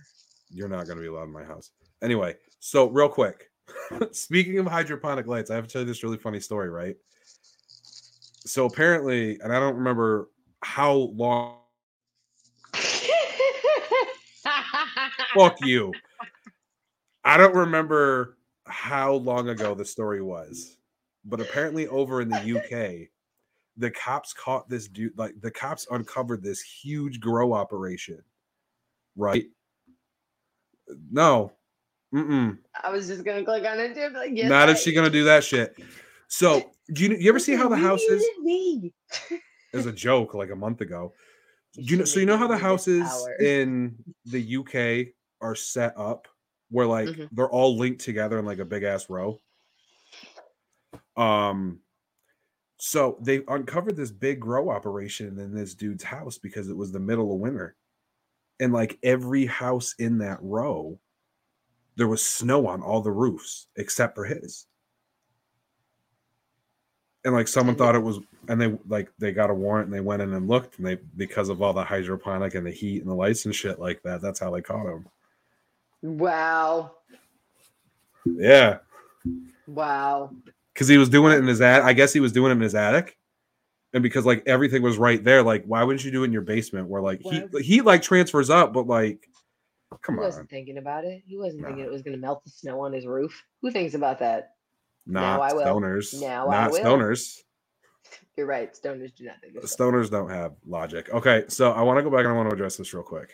You're 0.49 0.69
not 0.69 0.85
going 0.85 0.97
to 0.97 1.01
be 1.01 1.07
allowed 1.07 1.23
in 1.23 1.31
my 1.33 1.43
house. 1.43 1.71
Anyway, 2.01 2.35
so 2.59 2.89
real 2.89 3.09
quick. 3.09 3.49
Speaking 4.11 4.59
of 4.59 4.67
hydroponic 4.67 5.25
lights, 5.27 5.49
I 5.49 5.55
have 5.55 5.65
to 5.67 5.73
tell 5.73 5.81
you 5.81 5.87
this 5.87 6.03
really 6.03 6.17
funny 6.17 6.39
story, 6.39 6.69
right? 6.69 6.95
So 8.45 8.65
apparently, 8.65 9.39
and 9.41 9.51
I 9.51 9.59
don't 9.59 9.75
remember 9.77 10.29
how 10.61 10.93
long. 10.93 11.57
Fuck 15.35 15.57
you. 15.63 15.91
I 17.23 17.37
don't 17.37 17.55
remember 17.55 18.37
how 18.67 19.13
long 19.13 19.49
ago 19.49 19.73
the 19.73 19.85
story 19.85 20.21
was, 20.21 20.77
but 21.25 21.41
apparently 21.41 21.87
over 21.87 22.21
in 22.21 22.29
the 22.29 22.37
UK, 22.59 23.09
the 23.77 23.91
cops 23.91 24.33
caught 24.33 24.69
this 24.69 24.87
dude. 24.87 25.17
Like 25.17 25.39
the 25.41 25.51
cops 25.51 25.85
uncovered 25.91 26.41
this 26.43 26.61
huge 26.61 27.19
grow 27.19 27.53
operation, 27.53 28.21
right? 29.15 29.45
No, 31.11 31.51
mm-mm. 32.13 32.57
I 32.83 32.89
was 32.91 33.07
just 33.07 33.23
gonna 33.23 33.43
click 33.43 33.65
on 33.65 33.79
it 33.79 33.95
too. 33.95 34.09
Like, 34.13 34.31
yes, 34.33 34.49
Not 34.49 34.69
I- 34.69 34.73
if 34.73 34.79
she 34.79 34.93
gonna 34.93 35.09
do 35.09 35.23
that 35.25 35.43
shit. 35.43 35.75
So, 36.27 36.71
do 36.93 37.03
you 37.03 37.15
you 37.17 37.29
ever 37.29 37.39
see 37.39 37.55
how 37.55 37.63
the 37.63 37.75
What 37.75 37.79
houses? 37.79 38.21
did 38.23 38.43
me? 38.43 38.93
Is 39.73 39.85
a 39.85 39.91
joke 39.91 40.33
like 40.33 40.51
a 40.51 40.55
month 40.55 40.81
ago. 40.81 41.13
Do 41.73 41.81
You 41.81 41.97
know? 41.97 42.05
So 42.05 42.21
you 42.21 42.25
know 42.25 42.37
how 42.37 42.47
the 42.47 42.57
houses 42.57 43.11
in 43.41 43.97
the 44.23 44.55
UK 44.57 45.13
are 45.41 45.55
set 45.55 45.93
up, 45.97 46.29
where 46.69 46.85
like 46.87 47.09
Mhm. 47.09 47.27
they're 47.33 47.49
all 47.49 47.77
linked 47.77 47.99
together 48.01 48.39
in 48.39 48.45
like 48.45 48.59
a 48.59 48.65
big 48.65 48.83
ass 48.83 49.09
row. 49.09 49.37
Um, 51.17 51.81
so 52.87 53.17
they 53.19 53.41
uncovered 53.47 53.95
this 53.95 54.11
big 54.11 54.39
grow 54.39 54.69
operation 54.69 55.39
in 55.39 55.55
this 55.55 55.73
dude's 55.73 56.03
house 56.03 56.37
because 56.37 56.69
it 56.69 56.77
was 56.77 56.91
the 56.91 56.99
middle 56.99 57.33
of 57.33 57.39
winter, 57.39 57.75
and 58.59 58.71
like 58.71 58.99
every 59.01 59.47
house 59.47 59.95
in 59.97 60.19
that 60.19 60.37
row, 60.39 60.99
there 61.95 62.07
was 62.07 62.21
snow 62.21 62.67
on 62.67 62.83
all 62.83 63.01
the 63.01 63.11
roofs 63.11 63.65
except 63.75 64.13
for 64.13 64.25
his. 64.25 64.67
And 67.23 67.33
like 67.33 67.47
someone 67.47 67.75
thought 67.75 67.95
it 67.95 68.03
was, 68.03 68.19
and 68.49 68.61
they 68.61 68.77
like 68.87 69.11
they 69.17 69.31
got 69.31 69.49
a 69.49 69.55
warrant 69.55 69.87
and 69.87 69.95
they 69.95 69.99
went 69.99 70.21
in 70.21 70.31
and 70.33 70.47
looked, 70.47 70.77
and 70.77 70.85
they 70.85 70.99
because 71.17 71.49
of 71.49 71.63
all 71.63 71.73
the 71.73 71.83
hydroponic 71.83 72.53
and 72.53 72.67
the 72.67 72.71
heat 72.71 73.01
and 73.01 73.09
the 73.09 73.15
lights 73.15 73.45
and 73.45 73.55
shit 73.55 73.79
like 73.79 74.03
that, 74.03 74.21
that's 74.21 74.39
how 74.39 74.51
they 74.51 74.61
caught 74.61 74.85
him. 74.85 75.07
Wow. 76.03 76.91
Yeah, 78.27 78.77
Wow. 79.65 80.35
Because 80.75 80.87
he 80.89 80.97
was 80.97 81.07
doing 81.09 81.31
it 81.33 81.37
in 81.37 81.47
his 81.47 81.61
ad. 81.61 81.81
I 81.83 81.93
guess 81.93 82.11
he 82.13 82.19
was 82.19 82.33
doing 82.33 82.51
it 82.51 82.55
in 82.55 82.61
his 82.61 82.75
attic, 82.75 83.17
and 83.93 84.03
because 84.03 84.25
like 84.25 84.43
everything 84.45 84.81
was 84.83 84.97
right 84.97 85.23
there, 85.23 85.41
like 85.41 85.63
why 85.65 85.81
wouldn't 85.83 86.03
you 86.05 86.11
do 86.11 86.21
it 86.23 86.27
in 86.27 86.33
your 86.33 86.41
basement 86.43 86.87
where 86.89 87.01
like 87.01 87.19
Why- 87.23 87.47
heat 87.61 87.85
like 87.85 88.01
transfers 88.01 88.49
up, 88.49 88.73
but 88.73 88.85
like, 88.85 89.25
come 90.01 90.15
he 90.15 90.19
on, 90.19 90.25
wasn't 90.25 90.49
thinking 90.49 90.77
about 90.77 91.05
it. 91.05 91.23
He 91.25 91.37
wasn't 91.37 91.61
Nah. 91.61 91.69
thinking 91.69 91.85
it 91.85 91.91
was 91.91 92.01
gonna 92.03 92.17
melt 92.17 92.43
the 92.43 92.49
snow 92.51 92.81
on 92.81 92.91
his 92.93 93.07
roof. 93.07 93.41
Who 93.61 93.71
thinks 93.71 93.93
about 93.95 94.19
that? 94.19 94.51
not 95.07 95.39
I 95.39 95.53
will. 95.53 95.63
stoners, 95.63 96.19
Now 96.19 96.47
I 96.49 96.61
not 96.61 96.71
will. 96.71 96.79
stoners. 96.83 97.39
You're 98.37 98.47
right. 98.47 98.73
Stoners 98.73 99.15
do 99.15 99.25
not 99.25 99.35
think 99.39 99.55
uh, 99.55 99.61
that. 99.61 99.67
Stoners 99.67 100.09
don't 100.11 100.29
have 100.29 100.53
logic. 100.65 101.09
Okay, 101.13 101.45
so 101.47 101.71
I 101.71 101.83
want 101.83 101.97
to 101.99 102.03
go 102.03 102.09
back 102.09 102.21
and 102.21 102.29
I 102.29 102.31
want 102.33 102.49
to 102.49 102.53
address 102.55 102.75
this 102.75 102.93
real 102.93 103.03
quick. 103.03 103.29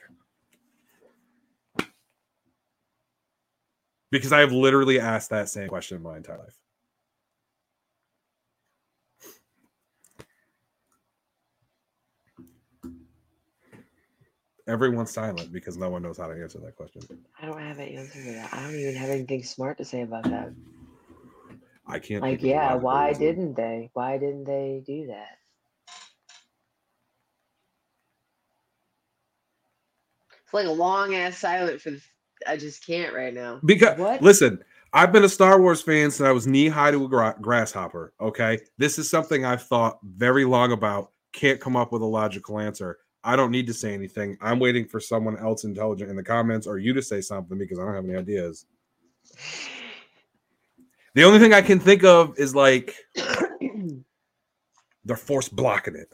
Because 4.11 4.33
I 4.33 4.41
have 4.41 4.51
literally 4.51 4.99
asked 4.99 5.29
that 5.29 5.47
same 5.49 5.69
question 5.69 6.01
my 6.03 6.17
entire 6.17 6.37
life. 6.37 6.57
Everyone's 14.67 15.11
silent 15.11 15.51
because 15.51 15.77
no 15.77 15.89
one 15.89 16.03
knows 16.03 16.17
how 16.17 16.27
to 16.27 16.33
answer 16.39 16.59
that 16.59 16.75
question. 16.75 17.01
I 17.41 17.45
don't 17.45 17.59
have 17.59 17.79
an 17.79 17.87
answer 17.89 18.23
to 18.23 18.31
that. 18.33 18.53
I 18.53 18.61
don't 18.61 18.79
even 18.79 18.95
have 18.95 19.09
anything 19.09 19.43
smart 19.43 19.77
to 19.79 19.85
say 19.85 20.01
about 20.01 20.23
that. 20.25 20.51
I 21.87 21.99
can't. 21.99 22.21
Like, 22.21 22.39
think 22.39 22.41
of 22.41 22.45
a 22.45 22.47
yeah, 22.49 22.73
why 22.75 23.07
reason. 23.09 23.23
didn't 23.23 23.53
they? 23.55 23.89
Why 23.93 24.17
didn't 24.17 24.43
they 24.45 24.83
do 24.85 25.07
that? 25.07 25.37
It's 30.43 30.53
like 30.53 30.67
a 30.67 30.71
long 30.71 31.15
ass 31.15 31.37
silent 31.37 31.81
for. 31.81 31.91
The, 31.91 32.01
I 32.47 32.57
just 32.57 32.85
can't 32.85 33.13
right 33.13 33.33
now. 33.33 33.59
Because 33.63 33.97
What? 33.99 34.21
listen, 34.21 34.63
I've 34.93 35.11
been 35.11 35.23
a 35.23 35.29
Star 35.29 35.61
Wars 35.61 35.81
fan 35.81 36.11
since 36.11 36.25
I 36.27 36.31
was 36.31 36.47
knee 36.47 36.67
high 36.67 36.91
to 36.91 37.05
a 37.05 37.07
gra- 37.07 37.37
grasshopper. 37.39 38.13
Okay, 38.19 38.59
this 38.77 38.99
is 38.99 39.09
something 39.09 39.45
I've 39.45 39.63
thought 39.63 39.99
very 40.03 40.45
long 40.45 40.71
about. 40.71 41.11
Can't 41.33 41.61
come 41.61 41.75
up 41.77 41.91
with 41.91 42.01
a 42.01 42.05
logical 42.05 42.59
answer. 42.59 42.97
I 43.23 43.35
don't 43.35 43.51
need 43.51 43.67
to 43.67 43.73
say 43.73 43.93
anything. 43.93 44.37
I'm 44.41 44.59
waiting 44.59 44.85
for 44.85 44.99
someone 44.99 45.37
else 45.37 45.63
intelligent 45.63 46.09
in 46.09 46.15
the 46.15 46.23
comments 46.23 46.65
or 46.65 46.79
you 46.79 46.93
to 46.93 47.01
say 47.01 47.21
something 47.21 47.57
because 47.57 47.77
I 47.77 47.85
don't 47.85 47.93
have 47.93 48.05
any 48.05 48.15
ideas. 48.15 48.65
The 51.13 51.23
only 51.23 51.39
thing 51.39 51.53
I 51.53 51.61
can 51.61 51.79
think 51.79 52.03
of 52.03 52.37
is 52.39 52.55
like 52.55 52.95
they're 55.05 55.15
force 55.17 55.49
blocking 55.49 55.95
it. 55.95 56.11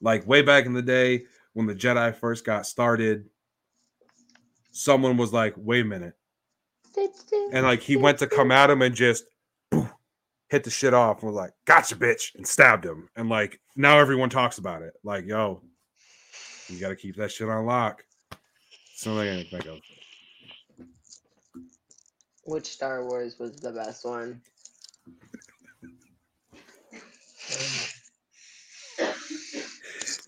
Like 0.00 0.26
way 0.26 0.42
back 0.42 0.66
in 0.66 0.72
the 0.72 0.82
day 0.82 1.24
when 1.52 1.66
the 1.66 1.74
Jedi 1.74 2.14
first 2.14 2.44
got 2.44 2.66
started, 2.66 3.28
someone 4.70 5.16
was 5.16 5.32
like, 5.32 5.54
"Wait 5.56 5.82
a 5.82 5.84
minute." 5.84 6.14
and 7.52 7.64
like 7.64 7.80
he 7.80 7.96
went 7.96 8.18
to 8.18 8.26
come 8.26 8.50
at 8.50 8.70
him 8.70 8.82
and 8.82 8.94
just 8.94 9.24
poof, 9.70 9.90
hit 10.48 10.64
the 10.64 10.70
shit 10.70 10.94
off 10.94 11.22
and 11.22 11.32
was 11.32 11.36
like, 11.36 11.52
"Gotcha, 11.64 11.96
bitch," 11.96 12.34
and 12.34 12.46
stabbed 12.46 12.84
him. 12.84 13.08
And 13.16 13.28
like 13.28 13.60
now 13.76 13.98
everyone 13.98 14.30
talks 14.30 14.58
about 14.58 14.82
it. 14.82 14.92
Like, 15.02 15.26
yo, 15.26 15.62
you 16.70 16.80
got 16.80 16.90
to 16.90 16.96
keep 16.96 17.16
that 17.16 17.32
shit 17.32 17.48
on 17.48 17.66
lock. 17.66 18.04
Something 18.94 19.28
I 19.28 19.42
can 19.42 19.50
think 19.50 19.66
of. 19.66 19.78
Which 22.44 22.66
Star 22.66 23.04
Wars 23.04 23.38
was 23.38 23.56
the 23.56 23.72
best 23.72 24.04
one? 24.04 24.40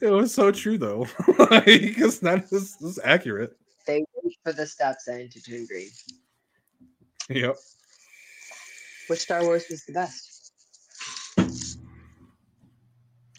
It 0.00 0.10
was 0.10 0.34
so 0.34 0.50
true 0.50 0.78
though, 0.78 1.06
because 1.64 2.18
that 2.20 2.46
is, 2.50 2.76
is 2.80 2.98
accurate. 3.04 3.56
They 3.86 4.04
wait 4.16 4.36
for 4.42 4.52
the 4.52 4.66
stop 4.66 4.96
sign 4.98 5.28
to 5.28 5.40
turn 5.40 5.64
green. 5.66 5.90
Yep. 7.28 7.56
Which 9.06 9.20
Star 9.20 9.44
Wars 9.44 9.64
was 9.70 9.84
the 9.84 9.92
best? 9.92 10.31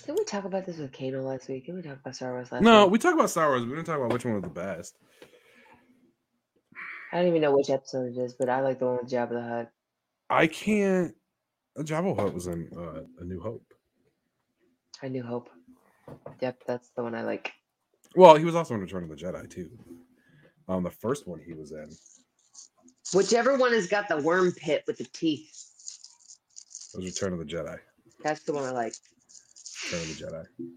Didn't 0.06 0.20
we 0.20 0.26
talk 0.26 0.44
about 0.44 0.66
this 0.66 0.78
with 0.78 0.92
Kano 0.92 1.22
last 1.22 1.48
week? 1.48 1.66
Didn't 1.66 1.82
we 1.84 1.90
talk 1.90 2.00
about 2.02 2.16
Star 2.16 2.32
Wars 2.34 2.52
last 2.52 2.62
No, 2.62 2.84
week? 2.84 2.92
we 2.92 3.00
talked 3.00 3.16
about 3.16 3.30
Star 3.30 3.50
Wars. 3.50 3.64
We 3.64 3.70
didn't 3.70 3.86
talk 3.86 3.98
about 3.98 4.12
which 4.12 4.26
one 4.26 4.34
was 4.34 4.44
the 4.44 4.50
best. 4.50 4.98
I 7.12 7.18
don't 7.20 7.28
even 7.30 7.42
know 7.42 7.56
which 7.56 7.70
episode 7.70 8.12
it 8.12 8.18
is, 8.20 8.34
but 8.34 8.50
I 8.50 8.62
like 8.62 8.80
the 8.80 8.86
one 8.86 8.98
with 8.98 9.10
Jabba 9.12 9.30
the 9.30 9.42
Hutt. 9.42 9.72
I 10.30 10.48
can't. 10.48 11.14
Jabba 11.80 12.16
the 12.16 12.22
Hutt 12.22 12.34
was 12.34 12.48
in 12.48 12.70
uh, 12.76 13.02
A 13.20 13.24
New 13.24 13.40
Hope. 13.40 13.64
A 15.02 15.10
New 15.10 15.24
Hope. 15.24 15.50
Yep, 16.42 16.64
that's 16.68 16.90
the 16.98 17.04
one 17.04 17.16
I 17.16 17.22
like. 17.22 17.54
Well, 18.16 18.36
he 18.36 18.44
was 18.46 18.56
also 18.56 18.74
in 18.74 18.82
Return 18.82 19.04
of 19.04 19.10
the 19.10 19.16
Jedi 19.16 19.50
too. 19.50 19.70
Um, 20.68 20.84
the 20.84 20.90
first 20.92 21.28
one 21.28 21.40
he 21.46 21.54
was 21.54 21.72
in. 21.72 21.90
Whichever 23.14 23.58
one 23.58 23.72
has 23.74 23.88
got 23.88 24.08
the 24.10 24.18
worm 24.18 24.52
pit 24.52 24.84
with 24.88 24.98
the 24.98 25.04
teeth. 25.06 25.50
was 26.96 27.06
Return 27.06 27.34
of 27.34 27.40
the 27.40 27.46
Jedi. 27.46 27.78
That's 28.24 28.44
the 28.44 28.54
one 28.54 28.64
I 28.64 28.72
like. 28.72 28.94
Return 29.86 30.00
of 30.02 30.18
the 30.18 30.26
Jedi. 30.26 30.68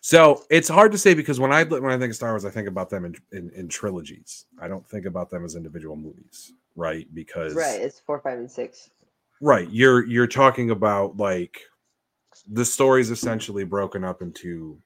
So 0.00 0.44
it's 0.50 0.68
hard 0.68 0.90
to 0.92 0.98
say 0.98 1.14
because 1.14 1.38
when 1.38 1.52
I 1.52 1.62
when 1.64 1.84
I 1.92 1.98
think 1.98 2.10
of 2.10 2.16
Star 2.16 2.30
Wars, 2.30 2.44
I 2.44 2.50
think 2.50 2.66
about 2.68 2.90
them 2.90 3.04
in, 3.04 3.14
in, 3.32 3.50
in 3.50 3.68
trilogies. 3.68 4.46
I 4.60 4.66
don't 4.68 4.86
think 4.88 5.06
about 5.06 5.30
them 5.30 5.44
as 5.44 5.54
individual 5.54 5.94
movies, 5.96 6.52
right? 6.74 7.06
Because 7.14 7.54
Right. 7.54 7.80
It's 7.80 8.00
four, 8.00 8.18
five, 8.20 8.38
and 8.38 8.50
six. 8.50 8.90
right, 9.40 9.68
you're 9.70 10.04
you're 10.06 10.26
talking 10.26 10.70
about 10.70 11.16
like 11.18 11.60
the 12.50 12.64
story 12.64 13.00
is 13.00 13.10
essentially 13.10 13.62
broken 13.64 14.02
up 14.02 14.22
into 14.22 14.76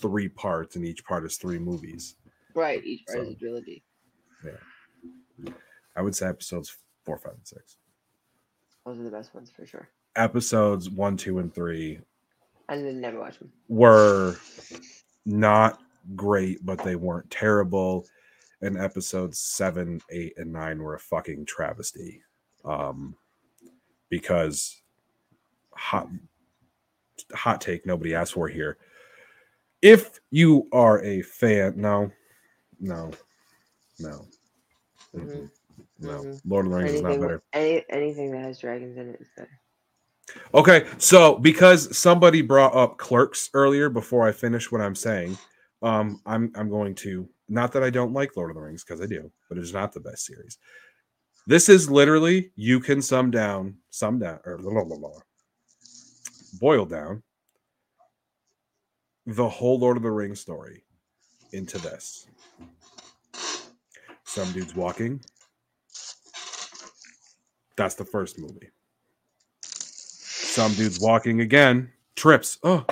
three 0.00 0.28
parts, 0.28 0.76
and 0.76 0.84
each 0.84 1.02
part 1.04 1.24
is 1.24 1.38
three 1.38 1.58
movies. 1.58 2.16
Right. 2.54 2.84
Each 2.84 3.06
part 3.06 3.20
is 3.26 3.34
a 3.34 3.36
trilogy. 3.36 3.82
Yeah, 4.44 5.52
I 5.96 6.02
would 6.02 6.14
say 6.14 6.26
episodes 6.28 6.76
four, 7.04 7.16
five, 7.18 7.32
and 7.34 7.46
six. 7.46 7.76
Those 8.84 8.98
are 8.98 9.02
the 9.02 9.10
best 9.10 9.34
ones 9.34 9.50
for 9.50 9.64
sure. 9.66 9.88
Episodes 10.16 10.90
one, 10.90 11.16
two, 11.16 11.38
and 11.38 11.54
three 11.54 12.00
I 12.68 12.76
didn't 12.76 13.00
never 13.00 13.18
watch 13.20 13.38
them. 13.38 13.52
were 13.68 14.36
not 15.24 15.80
great, 16.14 16.64
but 16.64 16.82
they 16.82 16.96
weren't 16.96 17.30
terrible. 17.30 18.06
And 18.60 18.76
episodes 18.78 19.38
seven, 19.38 20.00
eight, 20.10 20.34
and 20.36 20.52
nine 20.52 20.82
were 20.82 20.94
a 20.94 21.00
fucking 21.00 21.46
travesty. 21.46 22.22
Um, 22.64 23.14
because 24.10 24.80
hot 25.72 26.08
hot 27.32 27.60
take 27.60 27.86
nobody 27.86 28.14
asked 28.14 28.32
for 28.34 28.48
here. 28.48 28.78
If 29.80 30.18
you 30.30 30.66
are 30.72 31.00
a 31.04 31.22
fan, 31.22 31.74
no, 31.76 32.10
no, 32.80 33.12
no, 34.00 34.26
mm-mm, 35.14 35.26
Mhm. 35.26 35.50
no. 36.00 36.22
Mhm. 36.24 36.40
Lord 36.44 36.66
of 36.66 36.72
the 36.72 36.78
Rings 36.78 36.92
is 36.94 37.02
not 37.02 37.20
better. 37.20 37.42
any, 37.52 37.84
anything 37.90 38.32
that 38.32 38.40
has 38.42 38.58
dragons 38.58 38.96
in 38.96 39.10
it 39.10 39.20
is 39.20 39.28
better. 39.36 39.60
Okay, 40.54 40.86
so 40.98 41.38
because 41.38 41.96
somebody 41.96 42.42
brought 42.42 42.74
up 42.74 42.98
clerks 42.98 43.50
earlier 43.54 43.88
before 43.88 44.26
I 44.26 44.32
finish 44.32 44.70
what 44.70 44.80
I'm 44.80 44.94
saying, 44.94 45.36
um, 45.82 46.20
I'm 46.26 46.52
I'm 46.56 46.68
going 46.70 46.94
to 46.96 47.28
not 47.48 47.72
that 47.72 47.82
I 47.82 47.90
don't 47.90 48.12
like 48.12 48.36
Lord 48.36 48.50
of 48.50 48.56
the 48.56 48.62
Rings 48.62 48.84
because 48.84 49.00
I 49.00 49.06
do, 49.06 49.30
but 49.48 49.58
it's 49.58 49.72
not 49.72 49.92
the 49.92 50.00
best 50.00 50.26
series. 50.26 50.58
This 51.46 51.68
is 51.68 51.90
literally 51.90 52.50
you 52.56 52.80
can 52.80 53.00
sum 53.00 53.30
down, 53.30 53.76
sum 53.90 54.18
down, 54.18 54.40
or 54.44 54.58
blah, 54.58 54.84
blah, 54.84 54.98
blah, 54.98 55.20
boil 56.60 56.84
down 56.84 57.22
the 59.26 59.48
whole 59.48 59.78
Lord 59.78 59.96
of 59.96 60.02
the 60.02 60.10
Rings 60.10 60.40
story 60.40 60.84
into 61.52 61.78
this. 61.78 62.26
Some 64.24 64.52
dudes 64.52 64.74
walking. 64.74 65.20
That's 67.76 67.94
the 67.94 68.04
first 68.04 68.38
movie. 68.38 68.70
Some 70.48 70.72
dudes 70.74 70.98
walking 70.98 71.40
again, 71.42 71.90
trips. 72.16 72.58
Oh, 72.64 72.84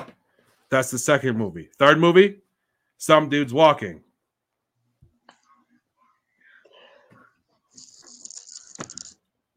that's 0.71 0.91
the 0.91 0.99
second 0.99 1.37
movie. 1.37 1.69
Third 1.79 1.99
movie, 1.99 2.41
some 2.99 3.29
dudes 3.29 3.53
walking. 3.53 4.03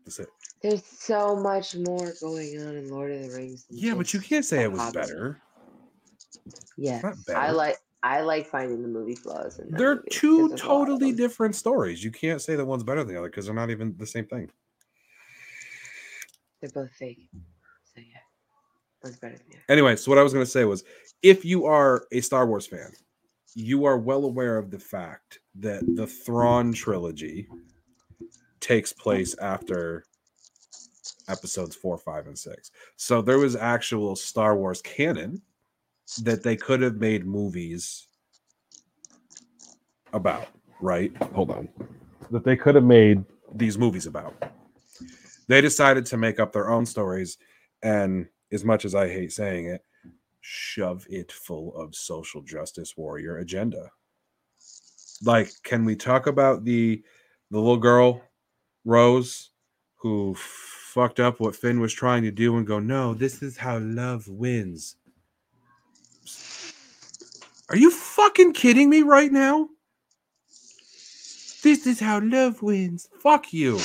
That's 0.05 0.19
it. 0.19 0.29
There's 0.61 0.83
so 0.83 1.35
much 1.35 1.75
more 1.75 2.13
going 2.19 2.61
on 2.61 2.75
in 2.77 2.89
Lord 2.89 3.11
of 3.11 3.21
the 3.21 3.35
Rings. 3.35 3.65
Yeah, 3.69 3.93
but 3.93 4.13
you 4.13 4.19
can't 4.21 4.45
say 4.45 4.63
it 4.63 4.71
was 4.71 4.79
Hobbit. 4.81 5.01
better. 5.01 5.41
Yeah, 6.77 7.01
not 7.01 7.15
I 7.35 7.51
like 7.51 7.77
I 8.01 8.21
like 8.21 8.47
finding 8.47 8.81
the 8.81 8.87
movie 8.87 9.15
flaws. 9.15 9.59
In 9.59 9.69
They're 9.71 9.97
movie, 9.97 10.07
two 10.09 10.47
there's 10.47 10.61
a 10.61 10.67
lot 10.67 10.81
of 10.81 10.87
totally 10.87 11.11
different 11.11 11.55
stories. 11.55 12.03
You 12.03 12.11
can't 12.11 12.41
say 12.41 12.55
that 12.55 12.65
one's 12.65 12.83
better 12.83 13.03
than 13.03 13.13
the 13.13 13.19
other 13.19 13.29
because 13.29 13.45
they're 13.45 13.53
not 13.53 13.69
even 13.69 13.95
the 13.97 14.07
same 14.07 14.25
thing. 14.25 14.49
They're 16.61 16.71
both 16.73 16.91
fake. 16.97 17.29
So 17.99 18.05
yeah, 18.11 18.19
one's 19.03 19.17
better 19.17 19.37
than. 19.37 19.59
Anyway, 19.67 19.95
so 19.95 20.09
what 20.09 20.17
I 20.17 20.23
was 20.23 20.33
going 20.33 20.45
to 20.45 20.51
say 20.51 20.65
was 20.65 20.83
if 21.21 21.43
you 21.43 21.65
are 21.65 22.05
a 22.11 22.21
Star 22.21 22.47
Wars 22.47 22.65
fan, 22.65 22.91
you 23.55 23.85
are 23.85 23.97
well 23.97 24.25
aware 24.25 24.57
of 24.57 24.71
the 24.71 24.79
fact 24.79 25.39
that 25.55 25.83
the 25.95 26.07
Thrawn 26.07 26.71
trilogy 26.71 27.47
takes 28.59 28.93
place 28.93 29.37
after 29.39 30.05
episodes 31.27 31.75
four, 31.75 31.97
five, 31.97 32.27
and 32.27 32.37
six. 32.37 32.71
So 32.95 33.21
there 33.21 33.37
was 33.37 33.55
actual 33.55 34.15
Star 34.15 34.55
Wars 34.55 34.81
canon 34.81 35.41
that 36.21 36.43
they 36.43 36.55
could 36.55 36.81
have 36.81 36.95
made 36.95 37.25
movies 37.25 38.07
about, 40.13 40.47
right? 40.81 41.15
Hold 41.33 41.51
on. 41.51 41.69
That 42.31 42.43
they 42.43 42.55
could 42.55 42.75
have 42.75 42.83
made 42.83 43.23
these 43.53 43.77
movies 43.77 44.05
about. 44.05 44.33
They 45.47 45.61
decided 45.61 46.05
to 46.07 46.17
make 46.17 46.39
up 46.39 46.53
their 46.53 46.69
own 46.69 46.85
stories, 46.85 47.37
and 47.83 48.27
as 48.51 48.63
much 48.63 48.85
as 48.85 48.95
I 48.95 49.07
hate 49.07 49.31
saying 49.31 49.67
it, 49.67 49.83
shove 50.41 51.05
it 51.09 51.31
full 51.31 51.75
of 51.75 51.95
social 51.95 52.41
justice 52.41 52.95
warrior 52.97 53.37
agenda. 53.37 53.91
Like, 55.23 55.51
can 55.63 55.85
we 55.85 55.95
talk 55.95 56.27
about 56.27 56.63
the 56.63 57.03
the 57.51 57.57
little 57.57 57.77
girl, 57.77 58.21
Rose, 58.85 59.49
who 59.95 60.35
fucked 60.35 61.19
up 61.19 61.39
what 61.39 61.55
Finn 61.55 61.79
was 61.79 61.93
trying 61.93 62.23
to 62.23 62.31
do 62.31 62.57
and 62.57 62.65
go, 62.65 62.79
no, 62.79 63.13
this 63.13 63.41
is 63.41 63.57
how 63.57 63.79
love 63.79 64.27
wins. 64.27 64.95
Are 67.69 67.77
you 67.77 67.91
fucking 67.91 68.53
kidding 68.53 68.89
me 68.89 69.03
right 69.03 69.31
now? 69.31 69.69
This 71.61 71.85
is 71.85 71.99
how 71.99 72.21
love 72.21 72.61
wins. 72.61 73.09
Fuck 73.19 73.53
you. 73.53 73.79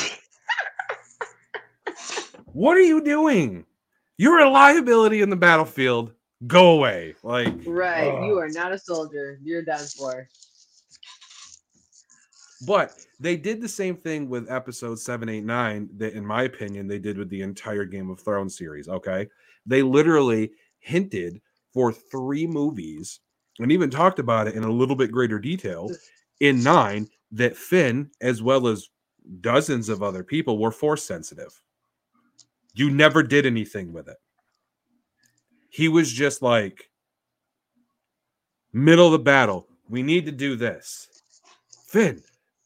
what 2.53 2.77
are 2.77 2.83
you 2.83 3.03
doing? 3.03 3.67
You're 4.17 4.41
a 4.41 4.49
liability 4.49 5.23
in 5.23 5.31
the 5.31 5.37
battlefield. 5.37 6.13
Go 6.47 6.73
away. 6.73 7.15
Like, 7.23 7.55
Right, 7.67 8.25
you 8.25 8.39
are 8.39 8.49
not 8.49 8.73
a 8.73 8.79
soldier. 8.79 9.39
You're 9.43 9.63
done 9.63 9.85
for. 9.99 10.29
But 12.67 12.95
they 13.21 13.37
did 13.37 13.61
the 13.61 13.69
same 13.69 13.97
thing 13.97 14.29
with 14.29 14.51
episode 14.51 14.99
seven, 14.99 15.29
eight, 15.29 15.45
nine. 15.45 15.89
That, 15.97 16.15
in 16.15 16.25
my 16.25 16.45
opinion, 16.45 16.87
they 16.87 16.99
did 16.99 17.19
with 17.19 17.29
the 17.29 17.43
entire 17.43 17.85
Game 17.85 18.11
of 18.11 18.21
Thrones 18.21 18.57
series. 18.57 18.89
Okay, 18.89 19.29
they 19.67 19.83
literally 19.83 20.53
hinted 20.79 21.41
for 21.73 21.93
three 21.93 22.47
movies 22.47 23.21
and 23.59 23.73
even 23.73 23.91
talked 23.91 24.19
about 24.19 24.47
it 24.47 24.55
in 24.55 24.65
a 24.65 24.71
little 24.71 24.97
bit 24.97 25.11
greater 25.11 25.39
detail 25.39 25.91
in 26.41 26.63
nine 26.63 27.09
that 27.33 27.57
Finn, 27.57 28.11
as 28.21 28.43
well 28.43 28.67
as 28.69 28.89
dozens 29.41 29.89
of 29.89 30.03
other 30.03 30.23
people, 30.23 30.59
were 30.59 30.71
force 30.71 31.05
sensitive. 31.05 31.61
You 32.75 32.91
never 32.91 33.23
did 33.23 33.47
anything 33.47 33.93
with 33.93 34.09
it. 34.09 34.17
He 35.71 35.89
was 35.89 36.13
just 36.13 36.43
like, 36.43 36.91
middle 38.73 39.07
of 39.07 39.13
the 39.13 39.19
battle. 39.19 39.69
We 39.89 40.03
need 40.03 40.27
to 40.27 40.33
do 40.33 40.57
this. 40.57 41.09
Finn, 41.89 42.23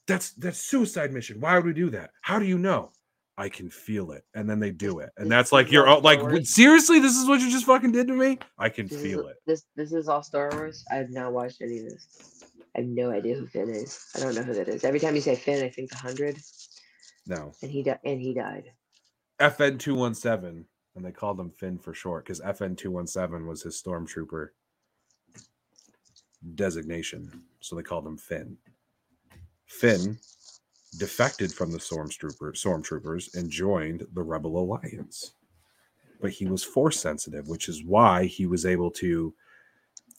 that's 0.06 0.30
that's 0.32 0.58
suicide 0.58 1.12
mission. 1.12 1.40
Why 1.40 1.54
would 1.56 1.64
we 1.66 1.74
do 1.74 1.90
that? 1.90 2.10
How 2.22 2.38
do 2.38 2.46
you 2.46 2.58
know? 2.58 2.92
I 3.36 3.48
can 3.48 3.70
feel 3.70 4.10
it, 4.10 4.24
and 4.34 4.50
then 4.50 4.58
they 4.58 4.72
do 4.72 4.98
it, 4.98 5.10
and 5.16 5.30
that's 5.30 5.52
like 5.52 5.70
you're 5.70 5.86
all 5.86 6.00
like, 6.00 6.18
seriously, 6.44 6.98
this 6.98 7.14
is 7.14 7.28
what 7.28 7.40
you 7.40 7.48
just 7.48 7.66
fucking 7.66 7.92
did 7.92 8.08
to 8.08 8.12
me. 8.12 8.36
I 8.58 8.68
can 8.68 8.88
This 8.88 9.00
feel 9.00 9.20
is, 9.20 9.26
it. 9.26 9.36
This 9.46 9.62
this 9.76 9.92
is 9.92 10.08
all 10.08 10.24
Star 10.24 10.50
Wars. 10.52 10.84
I 10.90 10.96
have 10.96 11.10
not 11.10 11.32
watched 11.32 11.62
any 11.62 11.78
of 11.78 11.84
this. 11.84 12.42
I 12.74 12.80
have 12.80 12.88
no 12.88 13.12
idea 13.12 13.36
who 13.36 13.46
Finn 13.46 13.68
is. 13.70 14.06
I 14.16 14.20
don't 14.20 14.34
know 14.34 14.42
who 14.42 14.54
that 14.54 14.66
is. 14.68 14.82
Every 14.82 14.98
time 14.98 15.14
you 15.14 15.20
say 15.20 15.36
Finn, 15.36 15.64
I 15.64 15.68
think 15.68 15.90
the 15.90 15.96
hundred, 15.98 16.36
No, 17.28 17.52
and 17.62 17.70
he 17.70 17.84
di- 17.84 18.00
and 18.04 18.20
he 18.20 18.34
died. 18.34 18.72
FN 19.40 19.78
two 19.78 19.94
one 19.94 20.14
seven, 20.14 20.66
and 20.96 21.04
they 21.04 21.12
called 21.12 21.38
him 21.38 21.50
Finn 21.50 21.78
for 21.78 21.94
short 21.94 22.24
because 22.24 22.40
FN 22.40 22.76
two 22.76 22.90
one 22.90 23.06
seven 23.06 23.46
was 23.46 23.62
his 23.62 23.80
stormtrooper 23.80 24.48
designation, 26.54 27.42
so 27.60 27.76
they 27.76 27.82
called 27.82 28.06
him 28.06 28.16
Finn. 28.16 28.56
Finn 29.66 30.18
defected 30.98 31.52
from 31.52 31.70
the 31.70 31.78
stormtrooper 31.78 32.52
stormtroopers 32.54 33.34
and 33.36 33.50
joined 33.50 34.06
the 34.14 34.22
Rebel 34.22 34.58
Alliance, 34.58 35.34
but 36.20 36.30
he 36.30 36.46
was 36.46 36.64
force 36.64 37.00
sensitive, 37.00 37.46
which 37.46 37.68
is 37.68 37.84
why 37.84 38.24
he 38.24 38.46
was 38.46 38.66
able 38.66 38.90
to 38.92 39.34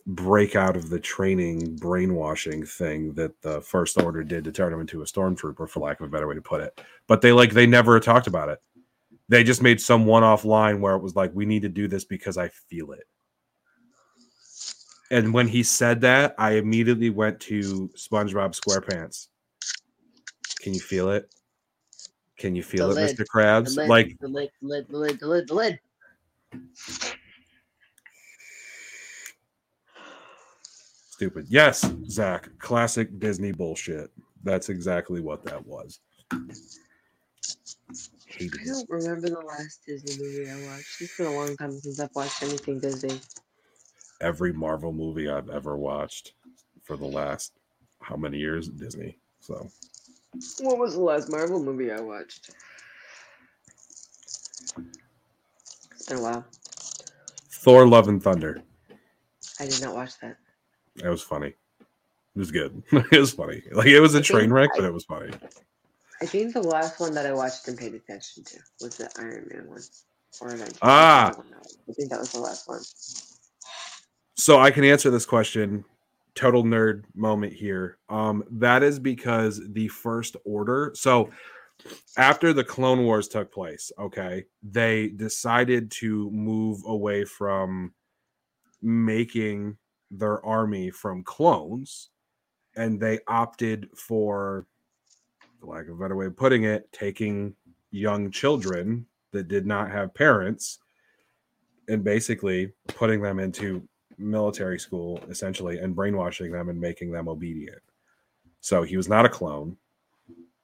break 0.06 0.56
out 0.56 0.76
of 0.76 0.90
the 0.90 1.00
training 1.00 1.76
brainwashing 1.76 2.66
thing 2.66 3.14
that 3.14 3.40
the 3.42 3.62
first 3.62 4.02
order 4.02 4.24
did 4.24 4.44
to 4.44 4.52
turn 4.52 4.74
him 4.74 4.80
into 4.80 5.02
a 5.02 5.06
stormtrooper 5.06 5.70
for 5.70 5.80
lack 5.82 6.00
of 6.00 6.08
a 6.08 6.10
better 6.10 6.28
way 6.28 6.36
to 6.36 6.42
put 6.42 6.62
it. 6.62 6.82
But 7.08 7.22
they 7.22 7.32
like 7.32 7.52
they 7.52 7.68
never 7.68 8.00
talked 8.00 8.28
about 8.28 8.50
it 8.50 8.62
they 9.30 9.44
just 9.44 9.62
made 9.62 9.80
some 9.80 10.06
one-off 10.06 10.44
line 10.44 10.82
where 10.82 10.96
it 10.96 11.02
was 11.02 11.16
like 11.16 11.32
we 11.34 11.46
need 11.46 11.62
to 11.62 11.70
do 11.70 11.88
this 11.88 12.04
because 12.04 12.38
i 12.38 12.50
feel 12.50 12.92
it. 12.92 13.08
And 15.12 15.34
when 15.34 15.48
he 15.48 15.64
said 15.64 16.02
that 16.02 16.36
i 16.38 16.54
immediately 16.54 17.10
went 17.10 17.40
to 17.42 17.90
spongebob 17.96 18.60
squarepants. 18.60 19.28
Can 20.62 20.74
you 20.74 20.82
feel 20.82 21.10
it? 21.12 21.34
Can 22.38 22.56
you 22.56 22.64
feel 22.64 22.90
The 22.90 23.02
it 23.02 23.06
lid. 23.06 23.18
mr 23.18 23.26
krabs? 23.34 23.76
The 23.76 23.82
lid, 23.82 23.90
like 23.90 24.18
the 24.20 24.28
lid, 24.28 24.50
the 24.62 24.68
lid, 24.68 24.88
the 24.90 24.98
lid, 24.98 25.20
the 25.20 25.28
lid, 25.28 25.48
the 25.48 25.54
lid. 25.54 25.80
stupid. 31.12 31.46
Yes 31.50 31.86
zach. 32.10 32.50
Classic 32.60 33.20
disney 33.20 33.52
bullshit. 33.52 34.10
That's 34.44 34.70
exactly 34.70 35.20
what 35.22 35.44
that 35.46 35.66
was 35.66 36.00
Hated 38.40 38.62
I 38.62 38.66
don't 38.66 38.90
remember 38.90 39.30
the 39.30 39.40
last 39.42 39.82
Disney 39.86 40.16
movie 40.24 40.50
I 40.50 40.56
watched. 40.72 41.02
It's 41.02 41.18
been 41.18 41.28
a 41.28 41.32
long 41.34 41.58
time 41.58 41.72
since 41.74 42.00
I've 42.00 42.10
watched 42.16 42.42
anything 42.42 42.80
Disney. 42.80 43.20
every 44.22 44.54
Marvel 44.54 44.94
movie 44.94 45.30
I've 45.30 45.50
ever 45.50 45.76
watched 45.78 46.34
for 46.84 46.96
the 46.96 47.06
last 47.06 47.52
how 48.02 48.16
many 48.16 48.38
years? 48.38 48.70
Disney. 48.70 49.18
So 49.42 49.70
What 50.62 50.78
was 50.78 50.94
the 50.94 51.02
last 51.02 51.30
Marvel 51.30 51.62
movie 51.62 51.92
I 51.92 52.00
watched? 52.00 52.52
It's 55.92 56.06
been 56.08 56.20
a 56.20 56.22
while. 56.22 56.46
Thor: 57.52 57.86
Love 57.88 58.08
and 58.08 58.24
Thunder. 58.24 58.62
I 59.60 59.66
did 59.68 59.82
not 59.82 59.96
watch 59.96 60.18
that. 60.22 60.38
It 61.04 61.10
was 61.10 61.22
funny. 61.22 61.48
It 61.50 61.56
was 62.36 62.52
good. 62.52 62.82
it 62.92 63.20
was 63.20 63.34
funny. 63.34 63.64
Like 63.74 63.88
it 63.88 64.00
was 64.00 64.16
a 64.16 64.22
train 64.22 64.52
wreck, 64.54 64.70
I- 64.76 64.78
but 64.78 64.86
it 64.86 64.94
was 64.94 65.04
funny. 65.04 65.34
I 66.22 66.26
think 66.26 66.54
the 66.54 66.62
last 66.62 67.00
one 67.00 67.14
that 67.14 67.26
I 67.26 67.34
watched 67.34 67.68
and 67.68 67.78
paid 67.78 67.94
attention 67.94 68.44
to 68.44 68.60
was 68.82 68.98
the 68.98 69.10
Iron 69.18 69.48
Man 69.52 69.70
one. 69.70 69.82
Or 70.42 70.50
Avengers. 70.50 70.78
Ah. 70.82 71.32
I 71.90 71.94
think 71.94 72.10
that 72.12 72.20
was 72.20 72.32
the 72.32 72.40
last 72.40 72.68
one. 72.68 72.82
So 74.36 74.60
I 74.60 74.70
can 74.72 74.84
answer 74.84 75.10
this 75.10 75.26
question. 75.26 75.84
Total 76.36 76.64
nerd 76.64 77.04
moment 77.16 77.54
here. 77.54 77.98
Um, 78.10 78.44
that 78.52 78.84
is 78.84 79.00
because 79.00 79.60
the 79.72 79.88
first 79.88 80.36
order. 80.46 80.92
So 80.96 81.32
after 82.18 82.54
the 82.54 82.64
Clone 82.64 83.04
Wars 83.04 83.28
took 83.28 83.52
place, 83.52 83.92
okay, 83.98 84.46
they 84.62 85.10
decided 85.10 85.90
to 85.92 86.30
move 86.32 86.82
away 86.86 87.26
from 87.26 87.94
making 88.82 89.78
their 90.12 90.46
army 90.46 90.92
from 90.92 91.24
clones, 91.24 92.10
and 92.76 93.00
they 93.00 93.20
opted 93.28 93.90
for, 93.96 94.68
for 95.60 95.68
lack 95.68 95.88
of 95.88 96.00
a 96.00 96.02
better 96.02 96.16
way 96.16 96.26
of 96.26 96.36
putting 96.36 96.64
it, 96.64 96.92
taking 96.92 97.56
young 97.92 98.32
children 98.32 99.06
that 99.32 99.48
did 99.48 99.66
not 99.66 99.92
have 99.92 100.14
parents 100.14 100.80
and 101.88 102.04
basically 102.04 102.72
putting 102.88 103.22
them 103.22 103.40
into 103.40 103.88
military 104.18 104.80
school 104.80 105.24
essentially 105.30 105.80
and 105.80 105.96
brainwashing 105.96 106.52
them 106.52 106.70
and 106.70 106.80
making 106.80 107.12
them 107.12 107.28
obedient. 107.28 107.82
So 108.62 108.84
he 108.84 108.98
was 108.98 109.08
not 109.08 109.26
a 109.26 109.30
clone. 109.30 109.78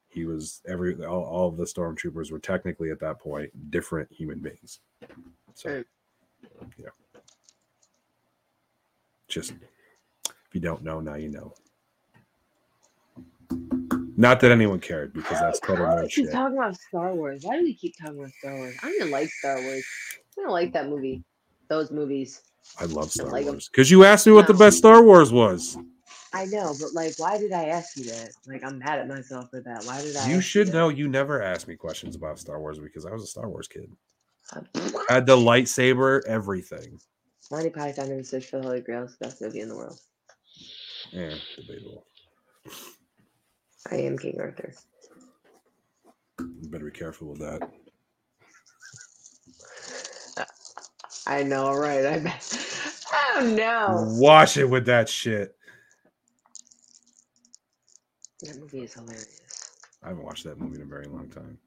He 0.09 0.25
was 0.25 0.61
every 0.67 0.95
all, 1.05 1.23
all 1.23 1.49
of 1.49 1.57
the 1.57 1.65
stormtroopers 1.65 2.31
were 2.31 2.39
technically 2.39 2.91
at 2.91 2.99
that 2.99 3.19
point 3.19 3.51
different 3.71 4.11
human 4.11 4.39
beings. 4.39 4.79
So 5.53 5.83
yeah. 6.77 6.87
Just 9.27 9.51
if 9.51 10.53
you 10.53 10.61
don't 10.61 10.83
know, 10.83 10.99
now 10.99 11.15
you 11.15 11.29
know. 11.29 11.53
Not 14.17 14.39
that 14.39 14.51
anyone 14.51 14.79
cared 14.79 15.13
because 15.13 15.39
that's 15.39 15.59
total 15.59 15.85
Why 15.85 15.95
do 15.97 16.01
we 16.03 16.09
keep 16.09 16.31
talking 16.31 16.57
about 16.57 16.77
Star 16.77 17.13
Wars? 17.13 17.43
Why 17.43 17.57
do 17.57 17.63
we 17.63 17.73
keep 17.73 17.95
talking 17.97 18.19
about 18.19 18.31
Star 18.39 18.55
Wars? 18.55 18.75
I 18.81 18.95
don't 18.97 19.11
like 19.11 19.29
Star 19.29 19.61
Wars. 19.61 19.85
I 20.37 20.41
don't 20.41 20.51
like 20.51 20.73
that 20.73 20.89
movie. 20.89 21.23
Those 21.67 21.91
movies. 21.91 22.41
I 22.79 22.85
love 22.85 23.11
Star 23.11 23.29
like 23.29 23.45
'em. 23.45 23.53
Wars 23.53 23.69
because 23.69 23.91
you 23.91 24.05
asked 24.05 24.25
me 24.25 24.33
what 24.33 24.47
the 24.47 24.53
best 24.53 24.77
Star 24.77 25.03
Wars 25.03 25.31
was. 25.31 25.77
I 26.33 26.45
know, 26.45 26.73
but 26.79 26.93
like, 26.93 27.13
why 27.17 27.37
did 27.37 27.53
I 27.53 27.65
ask 27.65 27.95
you 27.97 28.05
that? 28.05 28.29
Like, 28.45 28.63
I'm 28.65 28.79
mad 28.79 28.99
at 28.99 29.07
myself 29.07 29.49
for 29.49 29.61
that. 29.61 29.83
Why 29.85 30.01
did 30.01 30.15
I? 30.17 30.29
You 30.29 30.41
should 30.41 30.67
that? 30.67 30.73
know 30.73 30.89
you 30.89 31.07
never 31.07 31.41
asked 31.41 31.67
me 31.67 31.75
questions 31.75 32.15
about 32.15 32.39
Star 32.39 32.59
Wars 32.59 32.77
because 32.77 33.05
I 33.05 33.11
was 33.11 33.23
a 33.23 33.27
Star 33.27 33.49
Wars 33.49 33.67
kid. 33.67 33.89
Uh, 34.53 34.61
I 34.75 35.13
had 35.13 35.25
the 35.25 35.35
lightsaber, 35.35 36.21
everything. 36.27 36.99
Monty 37.51 37.69
Python 37.69 38.11
and 38.11 38.19
the 38.19 38.23
Search 38.23 38.47
for 38.47 38.57
the 38.57 38.63
Holy 38.63 38.81
Grail 38.81 39.03
is 39.03 39.15
the 39.17 39.25
best 39.25 39.41
movie 39.41 39.61
in 39.61 39.69
the 39.69 39.75
world. 39.75 39.99
Yeah, 41.11 41.35
debatable. 41.55 42.05
I 43.91 43.95
am 43.97 44.17
King 44.17 44.37
Arthur. 44.39 44.73
You 46.39 46.69
better 46.69 46.85
be 46.85 46.91
careful 46.91 47.29
with 47.29 47.39
that. 47.39 47.69
I 51.27 51.43
know, 51.43 51.73
right? 51.73 52.05
I 52.05 52.19
bet. 52.19 53.03
Oh 53.37 53.53
no! 53.55 54.05
Wash 54.19 54.57
it 54.57 54.69
with 54.69 54.85
that 54.85 55.09
shit. 55.09 55.55
That 58.41 58.59
movie 58.59 58.83
is 58.83 58.93
hilarious. 58.93 59.71
I 60.03 60.09
haven't 60.09 60.23
watched 60.23 60.43
that 60.43 60.59
movie 60.59 60.75
in 60.75 60.83
a 60.83 60.85
very 60.85 61.07
long 61.07 61.29
time. 61.29 61.57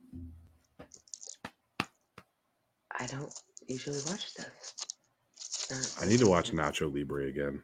I 2.98 3.06
don't 3.06 3.32
usually 3.66 4.00
watch 4.06 4.26
stuff. 4.28 4.74
I 6.00 6.06
need 6.06 6.20
to 6.20 6.28
watch 6.28 6.52
Nacho 6.52 6.92
Libre 6.92 7.26
again. 7.26 7.62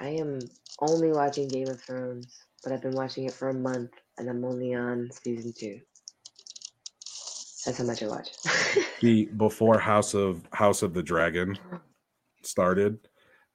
I 0.00 0.08
am 0.08 0.40
only 0.80 1.12
watching 1.12 1.48
Game 1.48 1.68
of 1.68 1.80
Thrones, 1.80 2.42
but 2.64 2.72
I've 2.72 2.82
been 2.82 2.94
watching 2.96 3.24
it 3.24 3.32
for 3.32 3.50
a 3.50 3.54
month, 3.54 3.90
and 4.18 4.28
I'm 4.28 4.44
only 4.44 4.74
on 4.74 5.10
season 5.12 5.52
two. 5.56 5.80
That's 7.64 7.78
how 7.78 7.84
much 7.84 8.02
I 8.02 8.08
watch. 8.08 8.30
The 9.00 9.26
before 9.36 9.78
House 9.78 10.14
of 10.14 10.42
House 10.52 10.82
of 10.82 10.94
the 10.94 11.02
Dragon 11.02 11.58
started, 12.42 12.98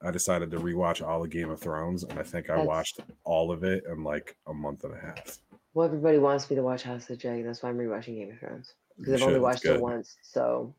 I 0.02 0.10
decided 0.12 0.50
to 0.52 0.58
rewatch 0.58 1.06
all 1.06 1.24
of 1.24 1.30
Game 1.30 1.50
of 1.50 1.60
Thrones, 1.60 2.04
and 2.04 2.18
I 2.18 2.22
think 2.22 2.48
I 2.48 2.54
That's- 2.54 2.66
watched 2.68 3.00
all 3.24 3.50
of 3.50 3.64
it 3.64 3.84
in 3.90 4.04
like 4.04 4.36
a 4.46 4.54
month 4.54 4.84
and 4.84 4.94
a 4.94 5.00
half. 5.00 5.38
well, 5.74 5.86
everybody 5.86 6.18
wants 6.18 6.48
me 6.50 6.56
to 6.56 6.62
watch 6.62 6.82
House 6.84 7.02
of 7.02 7.08
the 7.08 7.16
Dragon. 7.16 7.46
That's 7.46 7.62
why 7.62 7.70
I'm 7.70 7.78
rewatching 7.78 8.14
Game 8.16 8.30
of 8.32 8.38
Thrones 8.38 8.74
because 8.96 9.14
I've 9.14 9.22
only 9.22 9.34
should, 9.34 9.36
it's 9.38 9.42
watched 9.42 9.64
it 9.64 9.80
once. 9.80 10.16
So 10.22 10.74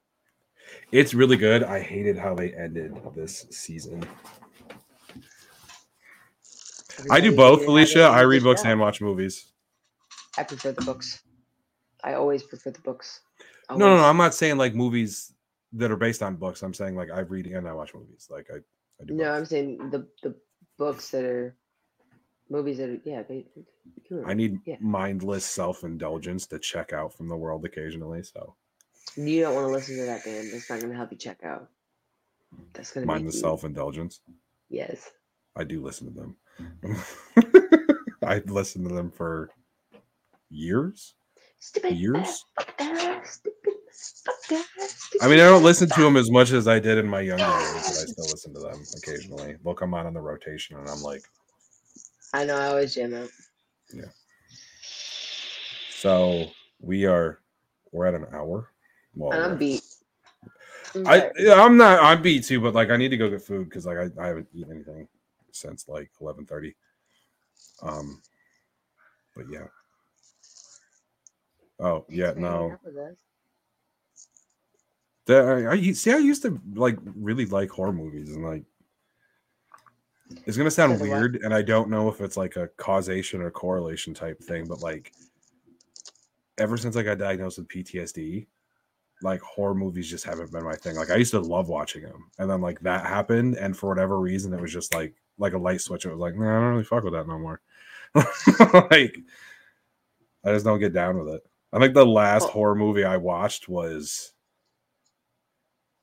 It's 0.91 1.13
really 1.13 1.37
good. 1.37 1.63
I 1.63 1.81
hated 1.81 2.17
how 2.17 2.33
they 2.35 2.53
ended 2.53 2.97
this 3.15 3.45
season. 3.51 4.05
I 7.09 7.19
do 7.19 7.35
both, 7.35 7.59
hated 7.59 7.69
how 7.69 7.75
they 7.75 7.85
Felicia. 7.85 8.03
I 8.03 8.21
read 8.21 8.43
books 8.43 8.63
and 8.65 8.79
watch 8.79 9.01
movies. 9.01 9.47
I 10.37 10.43
prefer 10.43 10.71
the 10.71 10.81
books. 10.81 11.21
I 12.03 12.13
always 12.13 12.43
prefer 12.43 12.71
the 12.71 12.81
books. 12.81 13.21
No, 13.69 13.77
no, 13.77 13.97
no. 13.97 14.03
I'm 14.03 14.17
not 14.17 14.33
saying 14.33 14.57
like 14.57 14.73
movies 14.73 15.33
that 15.73 15.91
are 15.91 15.97
based 15.97 16.21
on 16.23 16.35
books. 16.35 16.63
I'm 16.63 16.73
saying 16.73 16.95
like 16.95 17.09
I 17.11 17.19
read 17.21 17.47
and 17.47 17.67
I 17.67 17.73
watch 17.73 17.93
movies. 17.93 18.27
Like 18.29 18.47
I, 18.51 18.57
I 19.01 19.05
do. 19.05 19.13
No. 19.13 19.31
I'm 19.31 19.45
saying 19.45 19.89
the 19.91 20.07
the 20.23 20.35
books 20.77 21.09
that 21.11 21.23
are 21.23 21.55
movies 22.49 22.77
that 22.77 22.89
are 22.89 22.99
yeah. 23.05 23.23
They, 23.23 23.45
I 24.25 24.33
need 24.33 24.59
yeah. 24.65 24.75
mindless 24.79 25.45
self 25.45 25.83
indulgence 25.83 26.47
to 26.47 26.59
check 26.59 26.93
out 26.93 27.13
from 27.13 27.27
the 27.27 27.37
world 27.37 27.65
occasionally. 27.65 28.23
So 28.23 28.55
You 29.15 29.41
don't 29.41 29.55
want 29.55 29.67
to 29.67 29.73
listen 29.73 29.97
to 29.97 30.03
that 30.03 30.23
band. 30.25 30.49
That's 30.51 30.69
not 30.69 30.79
going 30.79 30.91
to 30.91 30.97
help 30.97 31.11
you 31.11 31.17
check 31.17 31.43
out. 31.43 31.69
That's 32.73 32.91
going 32.91 33.03
to 33.03 33.07
mindless 33.07 33.39
self 33.39 33.63
indulgence. 33.63 34.21
Yes. 34.69 35.11
I 35.55 35.63
do 35.63 35.83
listen 35.83 36.07
to 36.07 36.13
them. 36.13 36.35
I 38.23 38.41
listened 38.45 38.87
to 38.87 38.93
them 38.93 39.11
for 39.11 39.49
years. 40.49 41.15
Stupid 41.59 41.95
Years? 41.95 42.45
fucker, 42.59 43.25
stupid 43.25 43.73
fucker, 44.49 44.63
I 45.21 45.27
mean, 45.27 45.39
I 45.39 45.43
don't 45.43 45.63
listen 45.63 45.87
to 45.89 46.01
them 46.01 46.17
as 46.17 46.31
much 46.31 46.51
as 46.51 46.67
I 46.67 46.79
did 46.79 46.97
in 46.97 47.07
my 47.07 47.21
younger 47.21 47.43
years, 47.43 47.73
but 47.73 47.97
I 47.97 48.05
still 48.05 48.25
listen 48.25 48.53
to 48.55 48.59
them 48.59 48.83
occasionally. 48.97 49.57
They'll 49.63 49.75
come 49.75 49.93
on 49.93 50.07
in 50.07 50.13
the 50.13 50.21
rotation, 50.21 50.77
and 50.77 50.89
I'm 50.89 51.01
like, 51.01 51.21
I 52.33 52.45
know. 52.45 52.57
I 52.57 52.67
always 52.67 52.95
jam 52.95 53.13
out. 53.13 53.29
Yeah. 53.93 54.05
So 55.91 56.47
we 56.79 57.05
are, 57.05 57.39
we're 57.91 58.07
at 58.07 58.15
an 58.15 58.25
hour. 58.33 58.71
Well, 59.13 59.33
I'm 59.39 59.57
beat. 59.57 59.83
I'm 60.95 61.07
I 61.07 61.31
I'm 61.53 61.77
not 61.77 62.03
I'm 62.03 62.21
beat 62.21 62.43
too, 62.45 62.59
but 62.59 62.73
like 62.73 62.89
I 62.89 62.97
need 62.97 63.09
to 63.09 63.17
go 63.17 63.29
get 63.29 63.41
food 63.41 63.69
because 63.69 63.85
like 63.85 63.97
I, 63.97 64.09
I 64.21 64.27
haven't 64.27 64.47
eaten 64.53 64.71
anything 64.71 65.07
since 65.55 65.87
like 65.87 66.11
eleven 66.19 66.45
thirty. 66.45 66.75
Um, 67.81 68.21
but 69.35 69.45
yeah. 69.49 69.67
Oh 71.79 72.05
yeah, 72.09 72.33
no. 72.35 72.71
out 72.73 72.79
with 72.83 72.97
us. 72.97 73.15
That 75.25 75.45
I, 75.45 75.71
I 75.71 75.91
see. 75.91 76.11
I 76.11 76.17
used 76.17 76.43
to 76.43 76.59
like 76.73 76.97
really 77.15 77.45
like 77.45 77.69
horror 77.69 77.93
movies, 77.93 78.35
and 78.35 78.45
like 78.45 78.63
it's 80.45 80.57
gonna 80.57 80.71
sound 80.71 80.97
So 80.99 81.05
do 81.05 81.11
I. 81.11 81.17
weird, 81.17 81.35
and 81.43 81.53
I 81.53 81.61
don't 81.61 81.89
know 81.89 82.07
if 82.09 82.21
it's 82.21 82.37
like 82.37 82.55
a 82.55 82.67
causation 82.77 83.41
or 83.41 83.51
correlation 83.51 84.13
type 84.13 84.41
thing, 84.41 84.65
but 84.67 84.81
like 84.81 85.13
ever 86.57 86.77
since 86.77 86.95
I 86.95 87.03
got 87.03 87.17
diagnosed 87.17 87.57
with 87.57 87.67
PTSD, 87.67 88.47
like 89.23 89.41
horror 89.41 89.75
movies 89.75 90.09
just 90.09 90.25
haven't 90.25 90.51
been 90.51 90.63
my 90.63 90.75
thing. 90.75 90.95
Like 90.95 91.11
I 91.11 91.15
used 91.15 91.31
to 91.31 91.39
love 91.39 91.69
watching 91.69 92.03
them, 92.03 92.29
and 92.39 92.49
then 92.49 92.61
like 92.61 92.79
that 92.81 93.05
happened, 93.05 93.55
and 93.55 93.75
for 93.75 93.89
whatever 93.89 94.19
reason, 94.19 94.53
it 94.53 94.61
was 94.61 94.73
just 94.73 94.93
like 94.93 95.13
like 95.41 95.53
a 95.53 95.57
light 95.57 95.81
switch. 95.81 96.05
It 96.05 96.11
was 96.11 96.19
like, 96.19 96.35
no, 96.35 96.43
nah, 96.45 96.57
I 96.57 96.59
don't 96.61 96.69
really 96.71 96.83
fuck 96.83 97.03
with 97.03 97.13
that 97.13 97.27
no 97.27 97.37
more. 97.39 97.61
like 98.91 99.17
I 100.45 100.53
just 100.53 100.65
don't 100.65 100.79
get 100.79 100.93
down 100.93 101.17
with 101.17 101.33
it. 101.33 101.41
I 101.73 101.79
think 101.79 101.93
the 101.93 102.05
last 102.05 102.43
Well- 102.43 102.51
horror 102.51 102.75
movie 102.75 103.03
I 103.03 103.17
watched 103.17 103.67
was 103.69 104.33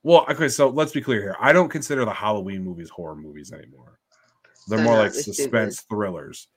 well, 0.05 0.25
okay, 0.31 0.49
so 0.49 0.69
let's 0.69 0.93
be 0.93 1.01
clear 1.03 1.21
here. 1.21 1.37
I 1.41 1.53
don't 1.53 1.69
consider 1.69 2.05
the 2.05 2.13
Halloween 2.13 2.63
movies 2.65 2.89
horror 2.89 3.17
movies 3.17 3.53
anymore. 3.53 3.99
They're 4.69 4.79
They're 4.79 4.87
more 4.87 4.95
like 4.99 5.13
they're 5.13 5.23
stupid. 5.23 5.37
suspense 5.37 5.81
thrillers. 5.83 6.49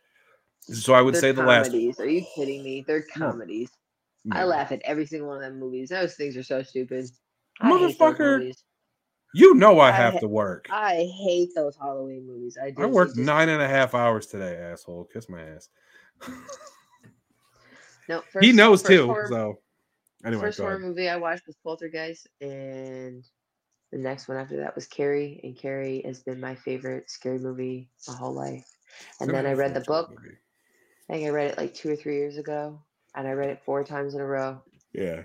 So 0.62 0.94
I 0.94 1.02
would 1.02 1.16
They're 1.16 1.22
say 1.22 1.32
the 1.32 1.44
last. 1.44 1.72
Are 1.74 1.78
you 2.10 2.26
kidding 2.36 2.64
me? 2.64 2.84
They're 2.88 3.06
No. 3.18 3.32
comedies. 3.32 3.70
I 4.32 4.44
laugh 4.44 4.72
at 4.72 4.82
every 4.86 5.08
single 5.08 5.30
one 5.30 5.38
of 5.38 5.44
them 5.44 5.60
movies. 5.60 5.90
Those 5.90 6.14
things 6.14 6.38
are 6.38 6.44
so 6.44 6.62
stupid. 6.62 7.10
I 7.60 7.72
Motherfucker. 7.72 8.54
You 9.34 9.54
know 9.56 9.80
I 9.80 9.90
I 9.90 9.92
have 9.92 10.14
ha- 10.14 10.20
to 10.20 10.28
work. 10.28 10.68
I 10.72 11.10
hate 11.18 11.50
those 11.56 11.76
Halloween 11.78 12.28
movies. 12.28 12.58
I 12.62 12.72
do. 12.72 12.84
I 12.84 12.86
worked 12.86 13.16
nine 13.18 13.50
and 13.50 13.62
a 13.62 13.68
half 13.68 13.96
hours 13.96 14.28
today, 14.28 14.56
asshole. 14.58 15.06
Kiss 15.14 15.30
my 15.30 15.42
ass. 15.42 15.70
No, 18.10 18.24
he 18.42 18.52
knows 18.52 18.84
too. 18.84 19.06
horror- 19.08 19.28
so 19.30 19.60
anyway, 20.26 20.42
first 20.42 20.60
horror 20.60 20.80
movie 20.80 21.08
I 21.08 21.16
watched 21.16 21.48
was 21.48 21.56
Poltergeist, 21.64 22.28
and 22.42 23.24
The 23.92 23.98
next 23.98 24.28
one 24.28 24.38
after 24.38 24.58
that 24.58 24.76
was 24.76 24.88
Carrie, 24.88 25.40
and 25.44 25.56
Carrie 25.58 26.02
has 26.06 26.22
been 26.24 26.40
my 26.40 26.56
favorite 26.56 27.10
scary 27.10 27.40
movie 27.40 27.90
my 28.08 28.16
whole 28.16 28.34
life. 28.34 28.66
And 29.20 29.30
then 29.30 29.46
I 29.46 29.54
read 29.54 29.74
the 29.74 29.82
book. 29.82 30.10
movie. 30.10 30.38
I 31.10 31.14
think 31.14 31.28
I 31.28 31.30
read 31.30 31.52
it 31.52 31.58
like 31.58 31.74
two 31.74 31.90
or 31.92 31.96
three 31.96 32.16
years 32.16 32.38
ago, 32.38 32.82
and 33.16 33.28
I 33.28 33.32
read 33.32 33.50
it 33.50 33.62
four 33.66 33.84
times 33.84 34.14
in 34.14 34.22
a 34.22 34.26
row. 34.26 34.62
Yeah. 34.94 35.24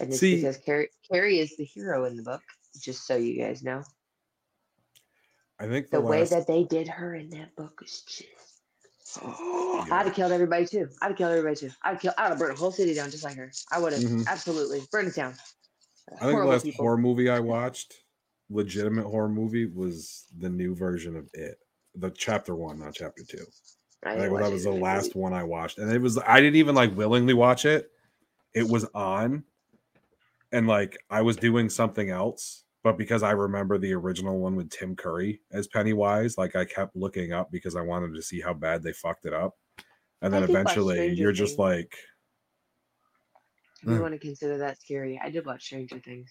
And 0.00 0.08
it's 0.10 0.18
See- 0.20 0.36
because 0.36 0.56
Carrie, 0.56 0.88
Carrie 1.10 1.38
is 1.38 1.56
the 1.56 1.64
hero 1.64 2.04
in 2.06 2.16
the 2.16 2.22
book, 2.22 2.42
just 2.80 3.06
so 3.06 3.16
you 3.16 3.38
guys 3.42 3.62
know. 3.62 3.82
I 5.60 5.66
think 5.66 5.90
The 5.90 5.98
the, 5.98 6.00
way 6.02 6.20
last, 6.20 6.30
that 6.30 6.46
they 6.46 6.64
did 6.64 6.88
her 6.88 7.14
in 7.14 7.30
that 7.30 7.54
book 7.56 7.80
is 7.84 8.02
just. 8.02 8.24
I'd 9.22 10.06
have 10.06 10.14
killed 10.14 10.32
everybody 10.32 10.66
too. 10.66 10.88
I'd 11.02 11.08
have 11.08 11.16
killed 11.18 11.32
everybody 11.32 11.56
too. 11.56 11.70
I'd 11.82 12.00
kill. 12.00 12.12
I'd 12.16 12.30
have 12.30 12.38
burned 12.38 12.54
a 12.54 12.58
whole 12.58 12.72
city 12.72 12.94
down 12.94 13.10
just 13.10 13.24
like 13.24 13.36
her. 13.36 13.52
I 13.70 13.78
would 13.78 13.92
have 13.92 14.02
Mhm. 14.02 14.26
absolutely 14.26 14.80
burned 14.90 15.08
it 15.08 15.14
down. 15.14 15.34
I 16.20 16.26
think 16.26 16.40
the 16.40 16.46
last 16.46 16.64
people. 16.64 16.84
horror 16.84 16.96
movie 16.96 17.28
I 17.28 17.38
watched, 17.40 17.94
legitimate 18.50 19.04
horror 19.04 19.28
movie, 19.28 19.66
was 19.66 20.26
the 20.38 20.48
new 20.48 20.74
version 20.74 21.16
of 21.16 21.28
It. 21.34 21.58
The 21.94 22.10
chapter 22.10 22.54
one, 22.54 22.78
not 22.80 22.94
chapter 22.94 23.22
two. 23.22 23.44
I 24.02 24.12
I 24.12 24.14
didn't 24.16 24.30
think 24.30 24.42
that 24.42 24.52
was 24.52 24.64
the 24.64 24.70
the 24.70 24.76
last 24.76 25.06
movie. 25.08 25.18
one 25.20 25.32
I 25.34 25.44
watched, 25.44 25.78
and 25.78 25.92
it 25.92 26.00
was 26.00 26.18
I 26.18 26.40
didn't 26.40 26.56
even 26.56 26.74
like 26.74 26.96
willingly 26.96 27.34
watch 27.34 27.66
it. 27.66 27.90
It 28.54 28.66
was 28.66 28.84
on, 28.94 29.44
and 30.52 30.66
like 30.66 30.98
I 31.10 31.22
was 31.22 31.36
doing 31.36 31.68
something 31.70 32.10
else, 32.10 32.64
but 32.84 32.98
because 32.98 33.22
I 33.22 33.32
remember 33.32 33.78
the 33.78 33.94
original 33.94 34.38
one 34.38 34.56
with 34.56 34.70
Tim 34.70 34.96
Curry 34.96 35.40
as 35.52 35.66
Pennywise, 35.68 36.36
like 36.38 36.56
I 36.56 36.64
kept 36.64 36.94
looking 36.96 37.32
up 37.32 37.50
because 37.50 37.76
I 37.76 37.80
wanted 37.82 38.14
to 38.14 38.22
see 38.22 38.40
how 38.40 38.54
bad 38.54 38.82
they 38.82 38.92
fucked 38.92 39.24
it 39.26 39.32
up, 39.32 39.54
and 40.20 40.32
then 40.32 40.42
eventually 40.44 41.12
you're 41.14 41.32
just 41.32 41.58
like, 41.58 41.96
you 43.82 43.88
Mm. 43.90 44.00
want 44.02 44.14
to 44.14 44.18
consider 44.20 44.58
that 44.58 44.80
scary, 44.80 45.20
I 45.22 45.30
did 45.30 45.44
watch 45.46 45.64
Stranger 45.64 45.98
Things. 45.98 46.30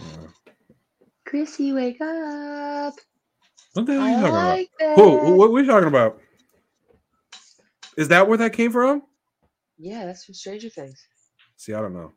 uh, 0.00 0.26
Chrissy, 1.26 1.72
wake 1.72 2.00
up! 2.00 2.94
what 3.72 3.86
the 3.86 3.92
hell 3.94 4.02
are 4.02 4.08
you 4.08 4.14
talking 4.16 4.28
about? 4.28 4.48
like 4.50 4.70
that. 4.78 4.96
Who? 4.96 5.36
What 5.38 5.50
were 5.52 5.60
you 5.60 5.66
talking 5.66 5.88
about? 5.88 6.20
Is 7.96 8.08
that 8.08 8.28
where 8.28 8.38
that 8.38 8.52
came 8.52 8.72
from? 8.72 9.02
Yeah, 9.78 10.04
that's 10.06 10.24
from 10.24 10.34
Stranger 10.34 10.68
Things. 10.68 11.06
See, 11.56 11.72
I 11.72 11.80
don't 11.80 11.94
know. 11.94 12.12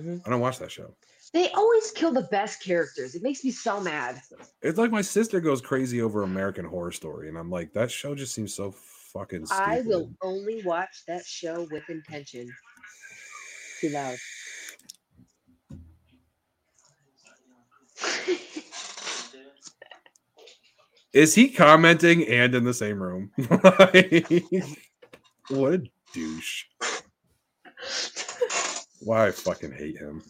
Hmm 0.00 0.16
I 0.26 0.30
don't 0.30 0.40
watch 0.40 0.58
that 0.58 0.70
show. 0.70 0.94
They 1.32 1.50
always 1.50 1.90
kill 1.90 2.12
the 2.12 2.28
best 2.30 2.62
characters. 2.62 3.14
It 3.14 3.22
makes 3.22 3.42
me 3.42 3.50
so 3.50 3.80
mad. 3.80 4.20
It's 4.62 4.78
like 4.78 4.92
my 4.92 5.02
sister 5.02 5.40
goes 5.40 5.60
crazy 5.60 6.00
over 6.00 6.22
American 6.22 6.64
Horror 6.64 6.92
Story, 6.92 7.28
and 7.28 7.36
I'm 7.36 7.50
like, 7.50 7.72
that 7.72 7.90
show 7.90 8.14
just 8.14 8.34
seems 8.34 8.54
so 8.54 8.70
fucking 8.70 9.46
stupid. 9.46 9.62
I 9.64 9.80
will 9.84 10.10
only 10.22 10.62
watch 10.64 11.02
that 11.08 11.24
show 11.24 11.66
with 11.70 11.88
intention. 11.88 12.48
Too 13.80 13.90
loud. 13.90 14.16
Is 21.12 21.34
he 21.34 21.48
commenting 21.48 22.26
and 22.26 22.54
in 22.54 22.64
the 22.64 22.74
same 22.74 23.02
room? 23.02 23.30
Like, 23.48 24.44
what 25.48 25.74
a 25.74 25.82
douche. 26.12 26.64
Why 29.04 29.28
I 29.28 29.30
fucking 29.30 29.72
hate 29.72 29.98
him. 29.98 30.22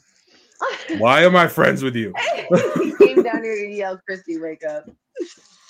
Why 0.98 1.22
am 1.22 1.36
I 1.36 1.48
friends 1.48 1.82
with 1.82 1.96
you? 1.96 2.12
he 2.82 2.94
came 2.96 3.22
down 3.22 3.42
here 3.42 3.56
to 3.56 3.68
yell, 3.68 4.00
Chrissy, 4.06 4.38
wake 4.38 4.64
up. 4.64 4.88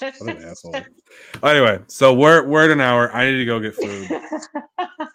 What 0.01 0.37
an 0.37 0.45
asshole. 0.45 0.77
Anyway, 1.43 1.81
so 1.87 2.13
we're 2.13 2.45
we're 2.47 2.65
at 2.65 2.71
an 2.71 2.81
hour. 2.81 3.13
I 3.13 3.31
need 3.31 3.39
to 3.39 3.45
go 3.45 3.61
get 3.61 3.75
food. 3.75 4.09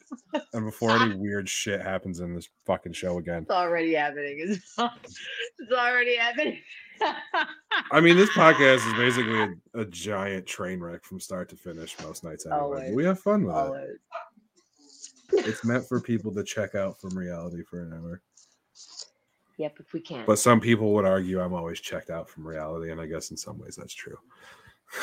And 0.54 0.66
before 0.66 0.92
any 0.92 1.16
weird 1.16 1.48
shit 1.50 1.82
happens 1.82 2.20
in 2.20 2.36
this 2.36 2.50
fucking 2.66 2.94
show 2.94 3.18
again. 3.18 3.44
It's 3.44 3.52
already 3.52 3.94
happening. 3.94 4.38
It's, 4.40 4.76
it's 5.60 5.72
already 5.72 6.18
happening. 6.18 6.60
I 7.92 8.02
mean, 8.02 8.16
this 8.16 8.30
podcast 8.32 8.88
is 8.88 8.94
basically 8.94 9.40
a, 9.40 9.82
a 9.82 9.86
giant 9.86 10.46
train 10.46 10.80
wreck 10.82 11.04
from 11.04 11.20
start 11.20 11.50
to 11.50 11.56
finish 11.56 11.96
most 12.04 12.24
nights 12.24 12.46
anyway. 12.46 12.62
Always. 12.62 12.96
We 12.96 13.06
have 13.06 13.20
fun 13.20 13.44
with 13.46 13.56
it. 13.56 14.00
Always. 15.32 15.48
It's 15.48 15.66
meant 15.66 15.88
for 15.88 16.00
people 16.00 16.34
to 16.34 16.44
check 16.44 16.76
out 16.76 17.00
from 17.00 17.18
reality 17.18 17.64
for 17.64 17.82
an 17.82 17.94
hour. 17.94 18.22
Yep, 19.58 19.78
if 19.80 19.94
we 19.94 20.00
can. 20.00 20.26
But 20.26 20.40
some 20.40 20.62
people 20.62 20.94
would 20.94 21.06
argue 21.06 21.42
I'm 21.42 21.54
always 21.54 21.82
checked 21.82 22.10
out 22.10 22.30
from 22.30 22.48
reality, 22.48 22.92
and 22.92 23.02
I 23.02 23.06
guess 23.06 23.32
in 23.32 23.38
some 23.38 23.60
ways 23.60 23.76
that's 23.76 23.94
true. 23.94 24.18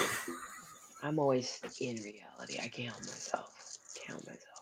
I'm 1.03 1.19
always 1.19 1.61
in 1.81 1.97
reality. 1.97 2.59
I 2.63 2.69
can't 2.69 2.89
help 2.89 3.01
myself. 3.01 3.79
Can't 3.95 4.09
help 4.09 4.27
myself. 4.27 4.57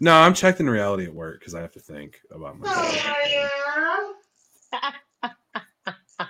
no, 0.00 0.14
I'm 0.14 0.34
checked 0.34 0.60
in 0.60 0.68
reality 0.68 1.04
at 1.04 1.14
work 1.14 1.38
because 1.38 1.54
I 1.54 1.60
have 1.60 1.72
to 1.72 1.80
think 1.80 2.20
about 2.30 2.58
myself. 2.58 2.86
Oh, 4.72 4.88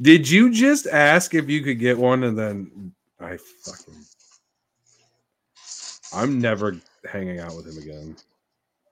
Did 0.00 0.28
you 0.28 0.52
just 0.52 0.86
ask 0.86 1.34
if 1.34 1.48
you 1.48 1.62
could 1.62 1.78
get 1.78 1.98
one 1.98 2.24
and 2.24 2.38
then 2.38 2.92
I 3.20 3.36
fucking 3.36 4.04
I'm 6.14 6.40
never 6.40 6.76
hanging 7.10 7.40
out 7.40 7.54
with 7.56 7.66
him 7.66 7.82
again. 7.82 8.16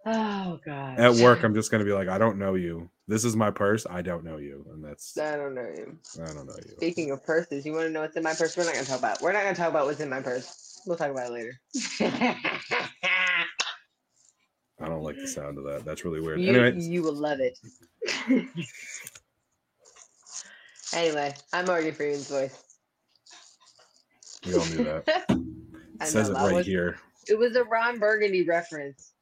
Oh 0.04 0.58
god. 0.64 0.98
At 0.98 1.14
work, 1.14 1.44
I'm 1.44 1.54
just 1.54 1.70
gonna 1.70 1.84
be 1.84 1.92
like, 1.92 2.08
I 2.08 2.18
don't 2.18 2.38
know 2.38 2.54
you. 2.54 2.90
This 3.08 3.24
is 3.24 3.36
my 3.36 3.50
purse. 3.50 3.86
I 3.88 4.02
don't 4.02 4.24
know 4.24 4.36
you, 4.38 4.64
and 4.72 4.82
that's 4.84 5.16
I 5.18 5.36
don't 5.36 5.54
know 5.54 5.68
you. 5.76 5.96
I 6.20 6.26
don't 6.32 6.46
know 6.46 6.56
you. 6.66 6.74
Speaking 6.76 7.10
of 7.12 7.22
purses, 7.24 7.64
you 7.66 7.72
want 7.72 7.86
to 7.86 7.90
know 7.90 8.00
what's 8.00 8.16
in 8.16 8.22
my 8.22 8.34
purse? 8.34 8.56
We're 8.56 8.64
not 8.64 8.74
gonna 8.74 8.86
talk 8.86 8.98
about. 8.98 9.20
We're 9.22 9.32
not 9.32 9.42
gonna 9.44 9.54
talk 9.54 9.68
about 9.70 9.86
what's 9.86 10.00
in 10.00 10.08
my 10.08 10.20
purse. 10.20 10.80
We'll 10.86 10.96
talk 10.96 11.10
about 11.12 11.28
it 11.28 11.32
later. 11.32 11.60
I 14.80 14.86
don't 14.86 15.02
like 15.02 15.16
the 15.16 15.28
sound 15.28 15.58
of 15.58 15.64
that. 15.64 15.84
That's 15.84 16.04
really 16.04 16.20
weird. 16.20 16.40
you, 16.40 16.50
Anyway, 16.50 16.80
you 16.80 17.02
will 17.02 17.14
love 17.14 17.38
it. 17.38 17.56
anyway, 20.92 21.34
I'm 21.52 21.66
Morgan 21.66 21.92
Freeman's 21.94 22.28
voice. 22.28 22.64
we 24.44 24.54
all 24.54 24.64
knew 24.66 24.84
that. 24.84 25.26
It 26.02 26.06
I 26.06 26.08
says 26.08 26.30
it 26.30 26.32
right 26.32 26.52
was- 26.54 26.66
here. 26.66 26.98
It 27.28 27.38
was 27.38 27.56
a 27.56 27.64
Ron 27.64 27.98
Burgundy 27.98 28.44
reference. 28.44 29.12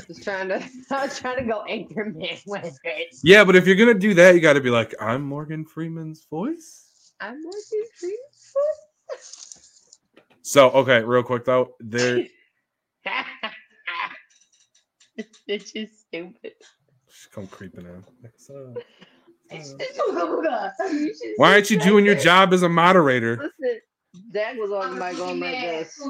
I 0.00 0.04
was 0.08 0.22
trying 0.22 0.48
to. 0.48 0.62
I 0.90 1.06
was 1.06 1.18
trying 1.18 1.38
to 1.38 1.44
go 1.44 1.64
Anchorman 1.68 2.42
with 2.46 2.78
it. 2.84 3.14
Yeah, 3.22 3.44
but 3.44 3.56
if 3.56 3.66
you're 3.66 3.76
gonna 3.76 3.94
do 3.94 4.14
that, 4.14 4.34
you 4.34 4.40
got 4.40 4.54
to 4.54 4.60
be 4.60 4.70
like, 4.70 4.94
I'm 5.00 5.22
Morgan 5.22 5.64
Freeman's 5.64 6.26
voice. 6.30 7.12
I'm 7.20 7.42
Morgan 7.42 7.84
Freeman's 7.94 8.52
voice. 9.10 9.98
So 10.42 10.70
okay, 10.70 11.02
real 11.02 11.22
quick 11.22 11.44
though, 11.44 11.74
there 11.80 12.26
this 15.16 15.26
bitch 15.48 15.72
is 15.74 16.00
stupid. 16.00 16.52
Just 17.08 17.32
come 17.32 17.46
creeping 17.48 17.86
in. 17.86 17.96
Like, 17.96 18.04
"What's 18.20 18.50
up? 18.50 18.78
Why 21.36 21.52
aren't 21.52 21.70
you 21.70 21.78
doing 21.78 22.04
your 22.04 22.14
job 22.14 22.52
as 22.52 22.62
a 22.62 22.68
moderator? 22.68 23.36
Listen, 23.36 23.80
Zach 24.32 24.56
was 24.56 24.72
on 24.72 24.94
the 24.94 25.00
mic 25.00 25.16
going 25.16 25.40
like 25.40 25.60
this. 25.60 26.00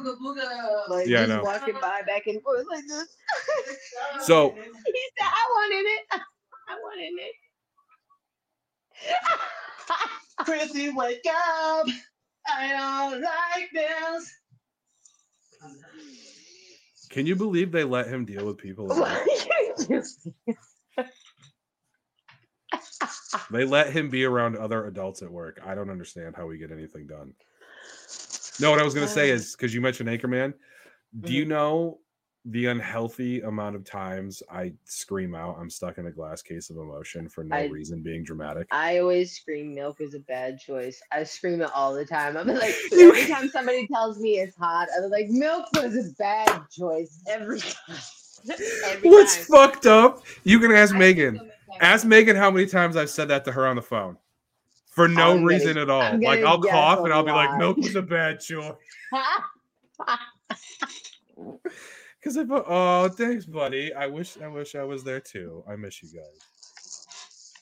Like 0.89 1.07
Yeah, 1.09 1.23
I 1.23 1.27
just 1.27 1.29
know. 1.37 1.43
walking 1.43 1.75
by 1.81 2.03
back 2.07 2.27
and 2.27 2.41
forth 2.43 2.67
like 2.71 2.87
this. 2.87 3.17
Uh, 4.15 4.21
so 4.21 4.51
he 4.55 4.61
said, 5.19 5.27
I 5.27 5.47
wanted 5.57 5.87
it. 5.87 6.01
I 6.69 6.75
wanted 6.83 7.13
it. 7.21 7.35
Chrissy, 10.45 10.91
wake 10.91 11.27
up! 11.29 11.87
I 12.47 12.69
don't 12.71 13.21
like 13.23 13.71
this. 13.73 14.33
can 17.11 17.27
you 17.27 17.35
believe 17.37 17.73
they 17.73 17.85
let 17.85 18.07
him 18.07 18.25
deal 18.25 18.47
with 18.47 18.59
people? 18.59 18.87
like 18.87 18.99
what 18.99 19.09
that? 19.09 19.23
are 19.23 19.93
you 19.95 20.03
doing? 20.97 21.09
They 23.51 23.65
let 23.65 23.93
him 23.93 24.09
be 24.11 24.25
around 24.25 24.57
other 24.57 24.87
adults 24.87 25.23
at 25.23 25.31
work. 25.31 25.61
I 25.65 25.75
don't 25.75 25.91
understand 25.91 26.37
how 26.37 26.47
we 26.47 26.59
get 26.59 26.71
anything 26.71 27.07
done. 27.07 27.33
No, 28.61 28.71
what 28.71 28.81
I 28.81 28.85
was 28.85 28.95
gonna 28.95 29.09
say 29.09 29.31
Uh, 29.31 29.35
is 29.35 29.55
because 29.57 29.75
you 29.75 29.81
mentioned 29.81 30.09
Anchorman. 30.09 30.55
Do 31.21 31.33
you 31.33 31.45
know 31.45 32.01
the 32.45 32.67
unhealthy 32.67 33.41
amount 33.43 33.77
of 33.77 33.85
times 33.85 34.43
I 34.51 34.73
scream 34.85 35.35
out, 35.35 35.57
"I'm 35.59 35.69
stuck 35.71 35.99
in 35.99 36.07
a 36.07 36.11
glass 36.11 36.41
case 36.43 36.71
of 36.71 36.77
emotion" 36.77 37.29
for 37.29 37.45
no 37.45 37.57
I- 37.57 37.67
reason, 37.67 38.03
being 38.03 38.25
dramatic? 38.25 38.69
I 38.71 38.99
always 38.99 39.33
scream 39.33 39.75
milk 39.75 40.01
is 40.01 40.15
a 40.15 40.21
bad 40.21 40.59
choice. 40.59 41.01
I 41.13 41.25
scream 41.25 41.61
it 41.61 41.71
all 41.75 41.93
the 41.95 42.07
time. 42.07 42.37
I'm 42.37 42.47
like 42.47 42.75
every 42.93 43.27
time 43.27 43.49
somebody 43.49 43.87
tells 43.89 44.19
me 44.19 44.39
it's 44.39 44.57
hot, 44.57 44.89
I'm 44.97 45.11
like 45.11 45.29
milk 45.29 45.67
was 45.75 45.97
a 45.97 46.13
bad 46.19 46.63
choice 46.71 47.23
every 47.29 47.61
time. 47.61 47.97
Every 48.85 49.11
What's 49.11 49.37
time. 49.37 49.45
fucked 49.47 49.87
up? 49.87 50.25
You 50.45 50.61
can 50.61 50.71
ask 50.71 50.95
I 50.95 50.99
Megan. 50.99 51.51
Ask 51.81 52.07
Megan 52.07 52.37
how 52.37 52.53
many 52.53 52.67
times 52.67 52.97
I've 52.97 53.11
said 53.11 53.27
that 53.29 53.45
to 53.47 53.53
her 53.53 53.67
on 53.67 53.75
the 53.75 53.83
phone 53.83 54.17
for 54.99 55.09
no 55.09 55.31
I'm 55.31 55.37
gonna- 55.37 55.47
reason 55.47 55.79
at 55.79 55.89
all. 55.91 56.03
I'm 56.03 56.21
Like 56.21 56.45
I'll 56.45 56.61
cough 56.61 57.01
and 57.05 57.13
I'll 57.13 57.23
be 57.23 57.31
like, 57.33 57.57
"Milk 57.59 57.77
was 57.79 57.95
a 57.97 58.03
bad 58.03 58.41
choice." 58.41 58.73
Because 62.21 62.37
I 62.37 62.45
put, 62.45 62.65
oh, 62.67 63.09
thanks, 63.11 63.47
buddy. 63.47 63.95
I 63.95 64.07
wish, 64.09 64.39
I 64.43 64.49
wish 64.49 64.75
I 64.75 64.83
was 64.83 65.05
there 65.05 65.21
too. 65.21 65.63
I 65.69 65.77
miss 65.77 66.03
you 66.03 66.09
guys. 66.13 67.53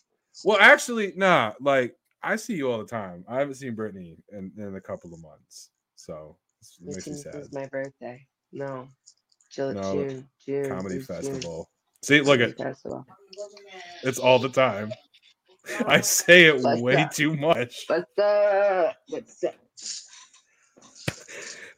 Well, 0.44 0.56
actually, 0.58 1.12
nah. 1.14 1.52
Like 1.60 1.94
I 2.22 2.36
see 2.36 2.54
you 2.54 2.70
all 2.72 2.78
the 2.78 2.86
time. 2.86 3.24
I 3.28 3.38
haven't 3.38 3.54
seen 3.56 3.74
Brittany 3.74 4.16
in, 4.32 4.50
in 4.56 4.74
a 4.76 4.80
couple 4.80 5.12
of 5.12 5.20
months, 5.20 5.70
so 5.94 6.36
it 6.80 6.86
makes 6.86 7.06
me 7.06 7.12
sad. 7.14 7.34
is 7.34 7.52
my 7.52 7.66
birthday. 7.66 8.26
No. 8.52 8.88
Ju- 9.50 9.74
No, 9.74 9.92
June. 9.92 10.28
June. 10.44 10.68
Comedy 10.70 10.96
June. 10.96 11.04
festival. 11.04 11.70
See, 12.02 12.20
look 12.22 12.40
at 12.40 12.56
the- 12.56 13.04
it's 14.04 14.18
all 14.18 14.38
the 14.38 14.48
time. 14.48 14.90
I 15.86 16.00
say 16.00 16.44
it 16.44 16.62
What's 16.62 16.80
way 16.80 16.94
that? 16.94 17.12
too 17.12 17.36
much. 17.36 17.84
What's 17.88 18.18
up? 18.18 18.96
What's 19.08 19.44
up? 19.44 19.54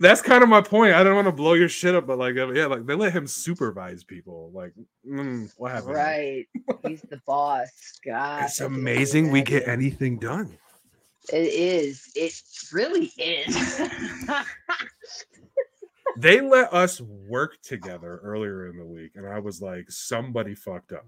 That's 0.01 0.22
kind 0.22 0.45
of 0.45 0.49
my 0.49 0.61
point. 0.61 0.95
I 0.95 1.03
don't 1.03 1.16
want 1.16 1.26
to 1.26 1.32
blow 1.32 1.55
your 1.55 1.68
shit 1.68 1.95
up, 1.95 2.07
but 2.07 2.18
like, 2.18 2.36
uh, 2.36 2.53
yeah, 2.53 2.66
like 2.66 2.86
they 2.86 2.95
let 2.95 3.12
him 3.12 3.26
supervise 3.26 4.05
people. 4.05 4.53
Like, 4.55 4.72
mm, 5.09 5.51
what 5.57 5.72
happened? 5.72 5.95
Right. 5.95 6.47
He's 6.86 7.03
the 7.03 7.20
boss. 7.26 7.68
God. 8.05 8.45
It's 8.45 8.61
amazing 8.61 9.30
we 9.32 9.43
get 9.43 9.66
anything 9.66 10.18
done. 10.18 10.57
It 11.32 11.53
is. 11.53 12.11
It 12.14 12.32
really 12.72 13.12
is. 13.18 13.80
They 16.16 16.41
let 16.41 16.72
us 16.74 17.01
work 17.01 17.62
together 17.62 18.20
earlier 18.24 18.68
in 18.68 18.76
the 18.76 18.84
week, 18.84 19.12
and 19.14 19.26
I 19.26 19.39
was 19.39 19.62
like, 19.62 19.86
somebody 19.89 20.55
fucked 20.55 20.93
up. 20.93 21.07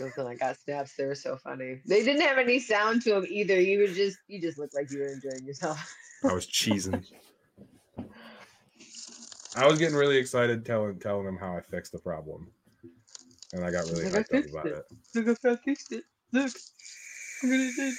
Listen, 0.00 0.26
I 0.26 0.34
got 0.34 0.56
snaps. 0.58 0.94
They 0.96 1.04
were 1.06 1.14
so 1.14 1.36
funny. 1.36 1.80
They 1.86 2.04
didn't 2.04 2.22
have 2.22 2.38
any 2.38 2.58
sound 2.60 3.02
to 3.02 3.10
them 3.14 3.26
either. 3.28 3.60
You 3.60 3.80
were 3.80 3.86
just, 3.88 4.18
you 4.28 4.40
just 4.40 4.58
looked 4.58 4.74
like 4.74 4.90
you 4.90 5.00
were 5.00 5.08
enjoying 5.08 5.44
yourself. 5.44 5.78
I 6.24 6.32
was 6.32 6.46
cheesing. 6.46 7.04
I 9.56 9.66
was 9.66 9.78
getting 9.78 9.96
really 9.96 10.16
excited 10.16 10.64
telling 10.64 10.98
telling 11.00 11.24
them 11.26 11.36
how 11.36 11.56
I 11.56 11.60
fixed 11.60 11.90
the 11.92 11.98
problem, 11.98 12.48
and 13.52 13.64
I 13.64 13.70
got 13.72 13.84
really 13.86 14.04
Like, 14.04 14.28
hyped 14.28 14.44
up 14.44 14.50
about 14.50 14.66
it. 14.66 14.86
it. 15.14 15.26
Look, 15.26 15.38
I 15.44 15.56
fixed 15.56 15.92
it. 15.92 16.04
Look. 16.32 16.52
Look 17.42 17.50
what 17.50 17.60
I 17.60 17.72
did. 17.76 17.94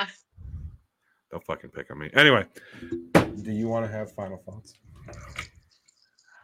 Don't 1.30 1.44
fucking 1.44 1.70
pick 1.70 1.90
on 1.90 1.98
me. 1.98 2.10
Anyway, 2.14 2.44
do 3.42 3.50
you 3.52 3.66
want 3.68 3.84
to 3.86 3.90
have 3.90 4.12
final 4.12 4.38
thoughts? 4.38 4.74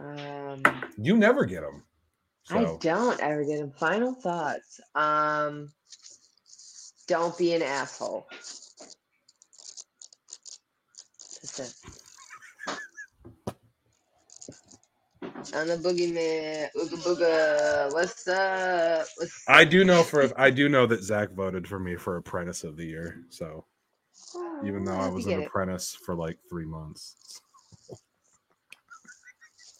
Um, 0.00 0.62
You 0.98 1.16
never 1.16 1.44
get 1.44 1.60
them. 1.60 1.84
I 2.50 2.64
don't 2.80 3.20
ever 3.20 3.44
get 3.44 3.58
them. 3.58 3.72
Final 3.72 4.14
thoughts. 4.14 4.80
Um, 4.94 5.72
don't 7.06 7.36
be 7.36 7.54
an 7.54 7.62
asshole. 7.62 8.26
It. 11.58 11.74
On 15.54 15.66
the 15.66 15.76
boogeyman, 15.76 16.68
ooga 16.76 16.96
booga. 17.04 17.92
What's 17.92 18.26
up? 18.28 19.06
What's 19.16 19.44
I 19.48 19.64
do 19.64 19.84
know 19.84 20.02
for 20.02 20.32
I 20.40 20.50
do 20.50 20.68
know 20.68 20.86
that 20.86 21.02
Zach 21.02 21.32
voted 21.32 21.66
for 21.66 21.78
me 21.78 21.96
for 21.96 22.16
Apprentice 22.16 22.64
of 22.64 22.76
the 22.76 22.86
Year. 22.86 23.24
So 23.28 23.64
even 24.64 24.84
though 24.84 24.94
I 24.94 25.08
was 25.08 25.26
an 25.26 25.34
an 25.34 25.42
apprentice 25.42 25.94
for 25.94 26.14
like 26.14 26.38
three 26.48 26.64
months. 26.64 27.40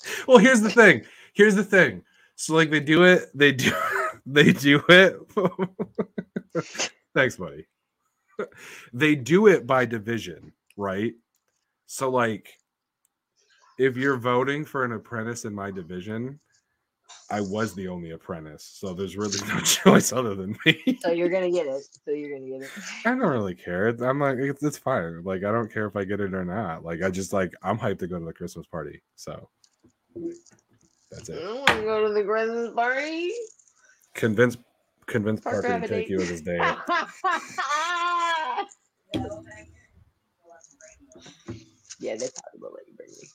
well, 0.27 0.39
here's 0.39 0.61
the 0.61 0.71
thing. 0.71 1.03
Here's 1.33 1.55
the 1.55 1.65
thing. 1.65 2.03
So 2.37 2.55
like 2.55 2.71
they 2.71 2.81
do 2.81 3.05
it, 3.05 3.31
they 3.35 3.53
do 3.53 3.73
they 4.27 4.53
do 4.53 4.83
it. 4.89 5.17
Thanks, 7.15 7.37
buddy. 7.37 7.67
They 8.93 9.15
do 9.15 9.47
it 9.47 9.67
by 9.67 9.85
division, 9.85 10.53
right? 10.77 11.15
So 11.87 12.11
like 12.11 12.49
if 13.79 13.97
you're 13.97 14.17
voting 14.17 14.65
for 14.65 14.85
an 14.85 14.93
apprentice 14.93 15.45
in 15.45 15.55
my 15.55 15.71
division, 15.71 16.41
I 17.31 17.41
was 17.41 17.75
the 17.75 17.89
only 17.89 18.11
apprentice. 18.11 18.65
So 18.65 18.95
there's 18.95 19.17
really 19.17 19.39
no 19.49 19.61
choice 19.65 20.13
other 20.13 20.35
than 20.35 20.57
me. 20.67 20.99
So 21.03 21.11
you're 21.11 21.29
gonna 21.29 21.51
get 21.51 21.67
it. 21.67 21.83
So 22.05 22.13
you're 22.13 22.39
gonna 22.39 22.51
get 22.51 22.63
it. 22.63 22.71
I 23.05 23.11
don't 23.11 23.21
really 23.21 23.55
care. 23.55 23.89
I'm 23.89 24.21
like, 24.21 24.39
it's, 24.39 24.63
it's 24.63 24.79
fine. 24.79 25.23
Like, 25.25 25.45
I 25.45 25.53
don't 25.53 25.73
care 25.73 25.87
if 25.87 25.97
I 25.97 26.05
get 26.05 26.21
it 26.21 26.35
or 26.35 26.45
not. 26.45 26.85
Like, 26.85 27.03
I 27.03 27.11
just 27.11 27.33
like, 27.33 27.53
I'm 27.63 27.79
hyped 27.79 28.01
to 28.01 28.07
go 28.07 28.19
to 28.19 28.25
the 28.25 28.33
Christmas 28.33 28.67
party. 28.67 29.03
So 29.17 29.49
that's 31.13 31.31
I 31.31 31.35
it. 31.35 31.41
don't 31.41 31.57
want 31.59 31.69
to 31.69 31.83
go 31.83 32.09
to 32.09 32.15
the 32.15 32.25
Christmas 32.25 32.71
party. 32.75 33.33
Convince, 34.15 34.57
convince 35.07 35.41
Parker 35.41 35.63
Parker 35.69 35.81
to 35.81 35.89
take 35.89 36.09
date. 36.09 36.11
you 36.11 36.21
as 36.21 36.29
his 36.29 36.41
date. 36.43 36.61
yeah, 42.01 42.17
they 42.17 42.29
probably 42.29 42.61
will 42.61 42.73
let 42.73 42.87
you 42.89 42.95
bring 42.97 43.11
me. 43.11 43.29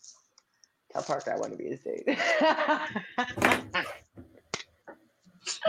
Tell 0.92 1.04
Parker 1.04 1.34
I 1.34 1.38
want 1.38 1.52
to 1.54 1.58
be 1.58 1.66
his 1.70 1.80
date. 1.82 2.08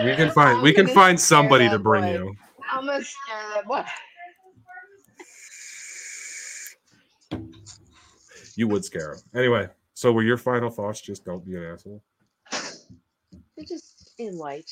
We 0.04 0.14
can 0.16 0.30
find, 0.30 0.62
we 0.62 0.72
can 0.72 0.88
find 0.88 1.18
somebody 1.18 1.68
to 1.68 1.78
bring 1.78 2.02
boy. 2.04 2.12
you. 2.12 2.34
I'm 2.70 2.86
gonna 2.86 3.02
scare 3.04 3.36
that 3.54 3.66
boy. 3.66 3.84
You 8.56 8.68
would 8.68 8.84
scare 8.84 9.12
him. 9.14 9.18
Anyway, 9.34 9.68
so 9.98 10.12
were 10.12 10.22
your 10.22 10.36
final 10.36 10.70
thoughts 10.70 11.00
just 11.00 11.24
don't 11.24 11.44
be 11.44 11.56
an 11.56 11.64
asshole? 11.64 12.00
They're 12.52 13.66
just 13.66 14.12
in 14.18 14.38
light. 14.38 14.70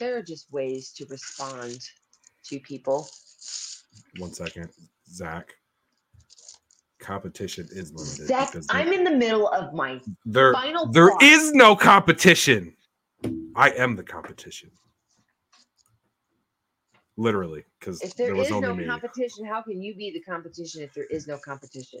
There 0.00 0.16
are 0.16 0.22
just 0.22 0.50
ways 0.50 0.90
to 0.94 1.06
respond 1.06 1.78
to 2.46 2.58
people. 2.58 3.06
One 4.18 4.32
second, 4.32 4.70
Zach. 5.08 5.54
Competition 6.98 7.68
is 7.70 7.92
limited. 7.92 8.26
Zach, 8.26 8.52
I'm 8.70 8.92
in 8.92 9.04
the 9.04 9.12
middle 9.12 9.46
of 9.46 9.72
my 9.74 10.00
there, 10.24 10.52
final 10.54 10.86
there 10.86 11.10
thought. 11.10 11.22
is 11.22 11.52
no 11.52 11.76
competition. 11.76 12.74
I 13.54 13.70
am 13.70 13.94
the 13.94 14.02
competition. 14.02 14.72
Literally, 17.16 17.62
because 17.78 18.02
If 18.02 18.16
there 18.16 18.26
there 18.26 18.34
was 18.34 18.46
is 18.46 18.50
no 18.60 18.74
me. 18.74 18.86
competition, 18.86 19.46
how 19.46 19.62
can 19.62 19.80
you 19.80 19.94
be 19.94 20.10
the 20.10 20.20
competition 20.20 20.82
if 20.82 20.92
there 20.94 21.06
is 21.10 21.28
no 21.28 21.38
competition? 21.38 22.00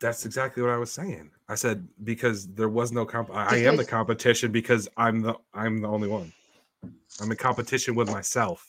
That's 0.00 0.24
exactly 0.24 0.62
what 0.62 0.70
I 0.72 0.76
was 0.76 0.92
saying. 0.92 1.30
I 1.48 1.54
said 1.56 1.86
because 2.04 2.46
there 2.48 2.68
was 2.68 2.92
no 2.92 3.04
comp. 3.04 3.30
I, 3.30 3.56
I 3.56 3.56
am 3.58 3.76
the 3.76 3.84
competition 3.84 4.52
because 4.52 4.88
I'm 4.96 5.22
the 5.22 5.34
I'm 5.52 5.80
the 5.80 5.88
only 5.88 6.08
one. 6.08 6.32
I'm 7.20 7.30
in 7.30 7.36
competition 7.36 7.94
with 7.94 8.08
myself. 8.10 8.64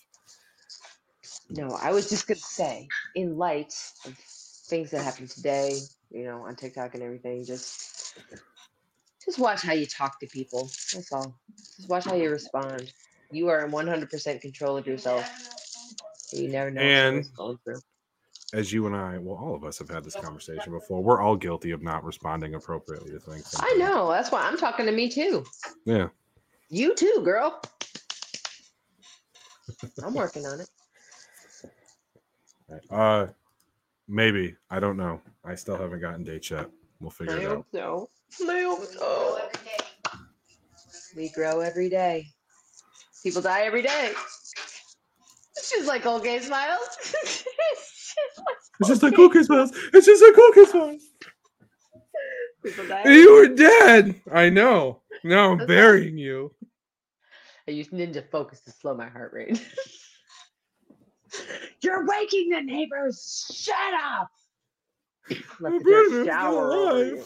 No, 1.52 1.78
I 1.82 1.92
was 1.92 2.10
just 2.10 2.28
gonna 2.28 2.40
say, 2.40 2.88
in 3.16 3.38
light 3.38 3.74
of 4.06 4.16
things 4.18 4.92
that 4.92 5.04
happened 5.04 5.30
today, 5.30 5.80
you 6.10 6.24
know, 6.26 6.44
on 6.44 6.56
TikTok 6.56 6.94
and 6.96 7.04
everything, 7.04 7.46
just 7.46 8.18
just 9.24 9.38
watch 9.38 9.62
how 9.62 9.74
you 9.74 9.86
talk 9.86 10.20
to 10.20 10.28
people. 10.28 10.64
That's 10.94 11.12
all. 11.12 11.36
Just 11.56 11.90
watch 11.90 12.06
how 12.06 12.16
you 12.16 12.32
respond. 12.32 12.92
You 13.32 13.50
are 13.50 13.64
in 13.64 13.72
100% 13.72 14.42
control 14.42 14.78
of 14.78 14.88
yourself. 14.88 15.30
You 16.34 16.48
never 16.48 16.72
know 16.72 16.82
And- 16.82 17.26
As 18.54 18.74
you 18.74 18.88
and 18.88 18.95
I, 18.95 19.18
well, 19.20 19.38
all 19.38 19.54
of 19.54 19.64
us 19.64 19.78
have 19.78 19.89
had 19.89 20.04
this 20.04 20.16
conversation 20.16 20.74
before. 20.74 21.04
We're 21.04 21.22
all 21.22 21.36
guilty 21.36 21.72
of 21.72 21.84
not 21.84 22.04
responding 22.04 22.56
appropriately 22.56 23.11
to 23.11 23.19
things. 23.19 23.53
I 23.60 23.76
know. 23.78 24.10
That's 24.10 24.32
why 24.32 24.41
I'm 24.41 24.57
talking 24.57 24.88
to 24.88 24.91
me 24.91 25.07
too. 25.07 25.45
Yeah. 25.86 26.07
You 26.69 26.95
too, 26.95 27.22
girl. 27.24 27.61
I'm 30.03 30.14
working 30.15 30.45
on 30.48 30.61
it. 30.61 30.69
Uh, 32.90 33.28
maybe 34.07 34.56
I 34.69 34.80
don't 34.80 34.98
know. 34.98 35.22
I 35.45 35.56
still 35.56 35.78
haven't 35.78 36.02
gotten 36.02 36.24
dates 36.24 36.49
yet. 36.49 36.69
We'll 36.99 37.11
figure 37.11 37.36
I 37.36 37.41
it 37.41 37.45
out. 37.45 37.56
hope 37.56 37.65
so. 37.72 38.10
I 38.49 38.61
hope 38.61 38.84
so. 38.86 39.40
We 41.15 41.30
grow 41.30 41.60
every 41.61 41.90
day. 41.90 42.28
People 43.24 43.41
die 43.41 43.61
every 43.61 43.82
day. 43.82 44.14
She's 45.64 45.88
like, 45.88 46.06
old 46.06 46.24
gay 46.24 46.40
smiles. 46.40 47.14
It's 48.80 48.90
just 48.90 49.04
a 49.04 49.12
cookie 49.12 49.44
smells. 49.44 49.72
It's 49.94 50.06
just 50.06 50.22
a 50.22 50.32
cookie 50.34 50.66
smells. 50.66 51.02
People 52.64 52.88
die. 52.88 53.02
every 53.02 53.16
You 53.16 53.34
were 53.34 53.48
dead. 53.56 54.16
I 54.32 54.50
know. 54.50 55.02
Now 55.24 55.52
I'm 55.52 55.58
That's 55.58 55.68
burying 55.68 56.18
you. 56.18 56.54
I 57.68 57.72
use 57.72 57.90
Ninja 57.90 58.24
Focus 58.32 58.62
to 58.62 58.72
slow 58.72 58.96
my 58.96 59.10
heart 59.10 59.34
rate. 59.34 59.64
You're 61.82 62.06
waking 62.08 62.50
the 62.50 62.62
neighbors. 62.62 63.46
Shut 63.54 63.76
up. 63.94 64.30
Let 65.30 65.40
the 65.40 65.44
My 65.62 65.70
brother's 65.70 65.84
dirt 65.84 66.08
still 66.10 66.26
shower 66.26 66.74
over 66.74 67.06
you. 67.06 67.24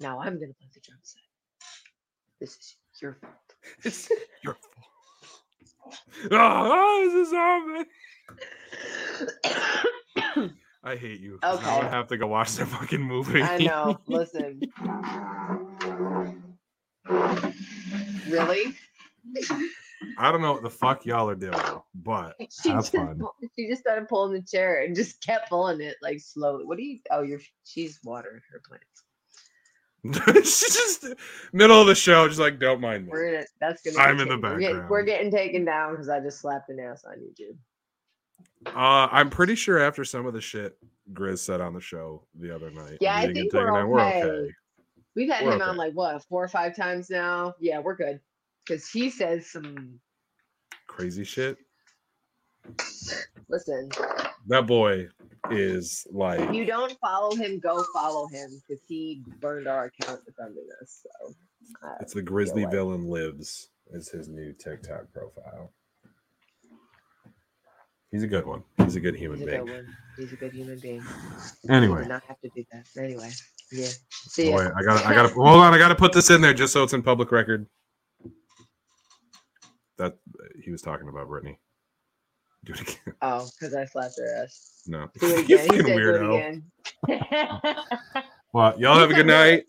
Now 0.00 0.20
I'm 0.20 0.34
gonna 0.34 0.52
play 0.52 0.68
the 0.74 0.80
drum 0.80 0.98
set. 1.02 1.22
This 2.40 2.56
is 2.56 2.76
your 3.00 3.14
fault. 3.14 3.32
It's 3.82 4.10
your 4.42 4.54
fault. 4.54 5.96
Oh, 6.30 7.02
this 7.14 7.14
is 7.14 7.30
zombie. 7.30 7.84
I 10.84 10.94
hate 10.96 11.20
you. 11.20 11.38
'cause 11.42 11.60
Now 11.62 11.68
I 11.68 11.78
Okay. 11.80 11.88
have 11.88 12.06
to 12.08 12.16
go 12.16 12.26
watch 12.28 12.54
that 12.56 12.66
fucking 12.66 13.00
movie. 13.02 13.42
I 13.42 13.58
know. 13.58 13.98
Listen. 14.06 14.60
really? 18.28 18.74
I 20.18 20.30
don't 20.32 20.42
know 20.42 20.52
what 20.52 20.62
the 20.62 20.70
fuck 20.70 21.04
y'all 21.06 21.28
are 21.28 21.34
doing, 21.34 21.58
but 21.94 22.36
She 22.50 22.68
Have 22.70 22.80
just, 22.82 22.92
fun. 22.94 23.18
pull- 23.18 23.34
she 23.56 23.68
just 23.68 23.80
started 23.82 24.08
pulling 24.08 24.32
the 24.34 24.42
chair 24.42 24.82
and 24.82 24.94
just 24.94 25.20
kept 25.26 25.48
pulling 25.48 25.80
it 25.80 25.96
like 26.02 26.20
slowly. 26.20 26.64
What 26.64 26.78
do 26.78 26.84
you? 26.84 27.00
Oh, 27.10 27.22
you're 27.22 27.40
she's 27.64 27.98
watering 28.04 28.40
her 28.52 28.60
plants. 28.66 29.02
she's 30.44 30.74
just 30.76 31.14
middle 31.52 31.80
of 31.80 31.88
the 31.88 31.94
show, 31.96 32.28
just 32.28 32.38
like 32.38 32.60
don't 32.60 32.80
mind 32.80 33.06
me. 33.06 33.10
We're 33.10 33.32
gonna. 33.32 33.46
That's 33.60 33.82
gonna. 33.82 33.98
I'm 33.98 34.20
in 34.20 34.28
the 34.28 34.34
continue. 34.36 34.52
We're 34.54 34.60
getting, 34.60 34.88
we're 34.88 35.02
getting 35.02 35.30
taken 35.32 35.64
down 35.64 35.92
because 35.92 36.08
I 36.08 36.20
just 36.20 36.38
slapped 36.40 36.70
an 36.70 36.78
ass 36.78 37.04
on 37.04 37.14
YouTube. 37.18 37.56
Uh, 38.66 39.08
I'm 39.10 39.30
pretty 39.30 39.54
sure 39.54 39.78
after 39.78 40.04
some 40.04 40.26
of 40.26 40.34
the 40.34 40.40
shit 40.40 40.76
Grizz 41.12 41.38
said 41.38 41.60
on 41.60 41.72
the 41.72 41.80
show 41.80 42.22
the 42.38 42.54
other 42.54 42.70
night, 42.70 42.98
Yeah, 43.00 43.16
I 43.16 43.32
think 43.32 43.52
we're 43.52 43.66
taken 43.66 43.74
down, 43.74 44.00
okay. 44.00 44.50
We've 45.14 45.30
had 45.30 45.46
We're 45.46 45.54
him 45.54 45.62
on 45.62 45.76
like 45.76 45.94
what 45.94 46.22
four 46.24 46.44
or 46.44 46.48
five 46.48 46.76
times 46.76 47.08
now. 47.08 47.54
Yeah, 47.58 47.80
we're 47.80 47.96
good. 47.96 48.20
Because 48.66 48.88
he 48.90 49.08
says 49.08 49.50
some. 49.50 49.98
Crazy 50.88 51.24
shit. 51.24 51.56
Listen, 53.48 53.88
That 54.46 54.66
boy 54.66 55.08
is 55.50 56.06
like 56.10 56.40
if 56.40 56.54
you 56.54 56.64
don't 56.64 56.98
follow 57.00 57.34
him, 57.34 57.60
go 57.60 57.84
follow 57.94 58.26
him 58.26 58.60
because 58.66 58.82
he 58.86 59.22
burned 59.40 59.68
our 59.68 59.84
account 59.84 60.20
defending 60.26 60.66
us. 60.82 61.02
So 61.02 61.34
uh, 61.82 61.94
it's 62.00 62.12
the 62.12 62.22
Grizzly 62.22 62.66
Villain 62.66 63.08
Lives 63.08 63.70
is 63.92 64.08
his 64.08 64.28
new 64.28 64.52
TikTok 64.52 65.12
profile. 65.12 65.72
He's 68.12 68.22
a 68.22 68.26
good 68.26 68.46
one. 68.46 68.62
He's 68.78 68.96
a 68.96 69.00
good 69.00 69.16
human 69.16 69.38
he's 69.40 69.48
a 69.48 69.50
being. 69.50 69.64
good 69.66 69.74
one. 69.84 69.96
He's 70.16 70.32
a 70.32 70.36
good 70.36 70.52
human 70.52 70.78
being. 70.78 71.02
Anyway, 71.68 72.06
not 72.06 72.22
have 72.24 72.40
to 72.40 72.48
do 72.54 72.64
that. 72.72 72.86
Anyway, 72.98 73.30
yeah. 73.72 73.88
See 74.10 74.50
boy, 74.50 74.68
I 74.76 74.82
got 74.82 75.04
I 75.04 75.12
got 75.14 75.28
to 75.28 75.34
hold 75.34 75.48
on. 75.60 75.74
I 75.74 75.78
got 75.78 75.88
to 75.88 75.94
put 75.94 76.12
this 76.12 76.30
in 76.30 76.40
there 76.40 76.54
just 76.54 76.72
so 76.72 76.82
it's 76.84 76.92
in 76.92 77.02
public 77.02 77.32
record. 77.32 77.66
That 79.98 80.16
he 80.62 80.70
was 80.70 80.82
talking 80.82 81.08
about 81.08 81.26
Brittany. 81.28 81.58
Do 82.64 82.72
it 82.74 82.80
again. 82.82 83.14
Oh, 83.22 83.48
because 83.58 83.74
I 83.74 83.84
slapped 83.86 84.18
her 84.18 84.42
ass. 84.42 84.82
No, 84.86 85.08
Do 85.20 85.36
it 85.36 85.48
you 85.48 85.56
again. 85.58 85.68
Fucking 85.68 85.88
it 85.88 85.96
weirdo. 85.98 86.62
again. 87.08 87.74
Well, 88.52 88.78
y'all 88.80 88.98
have 88.98 89.10
a 89.10 89.14
good 89.14 89.26
night. 89.26 89.64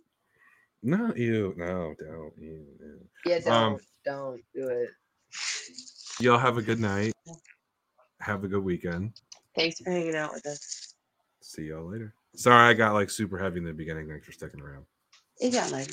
No, 0.81 1.11
you 1.13 1.53
no, 1.57 1.93
don't 1.99 2.31
you. 2.37 2.63
no. 2.79 2.87
Yeah, 3.25 3.39
don't 3.39 3.53
Um, 3.53 3.77
don't 4.05 4.41
do 4.55 4.67
it. 4.69 4.89
Y'all 6.21 6.37
have 6.37 6.57
a 6.57 6.61
good 6.61 6.79
night. 6.79 7.11
Have 8.19 8.43
a 8.43 8.47
good 8.47 8.63
weekend. 8.63 9.13
Thanks 9.55 9.79
for 9.79 9.91
hanging 9.91 10.15
out 10.15 10.33
with 10.33 10.45
us. 10.45 10.93
See 11.41 11.63
y'all 11.63 11.85
later. 11.85 12.13
Sorry, 12.35 12.69
I 12.69 12.73
got 12.73 12.93
like 12.93 13.09
super 13.09 13.37
heavy 13.37 13.59
in 13.59 13.65
the 13.65 13.73
beginning. 13.73 14.07
Thanks 14.07 14.25
for 14.25 14.31
sticking 14.31 14.61
around. 14.61 14.85
It 15.39 15.51
got 15.51 15.71
like 15.71 15.89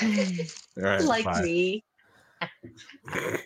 All 0.02 0.82
right, 0.82 1.02
like 1.02 1.24
bye. 1.24 1.42
me. 1.42 1.84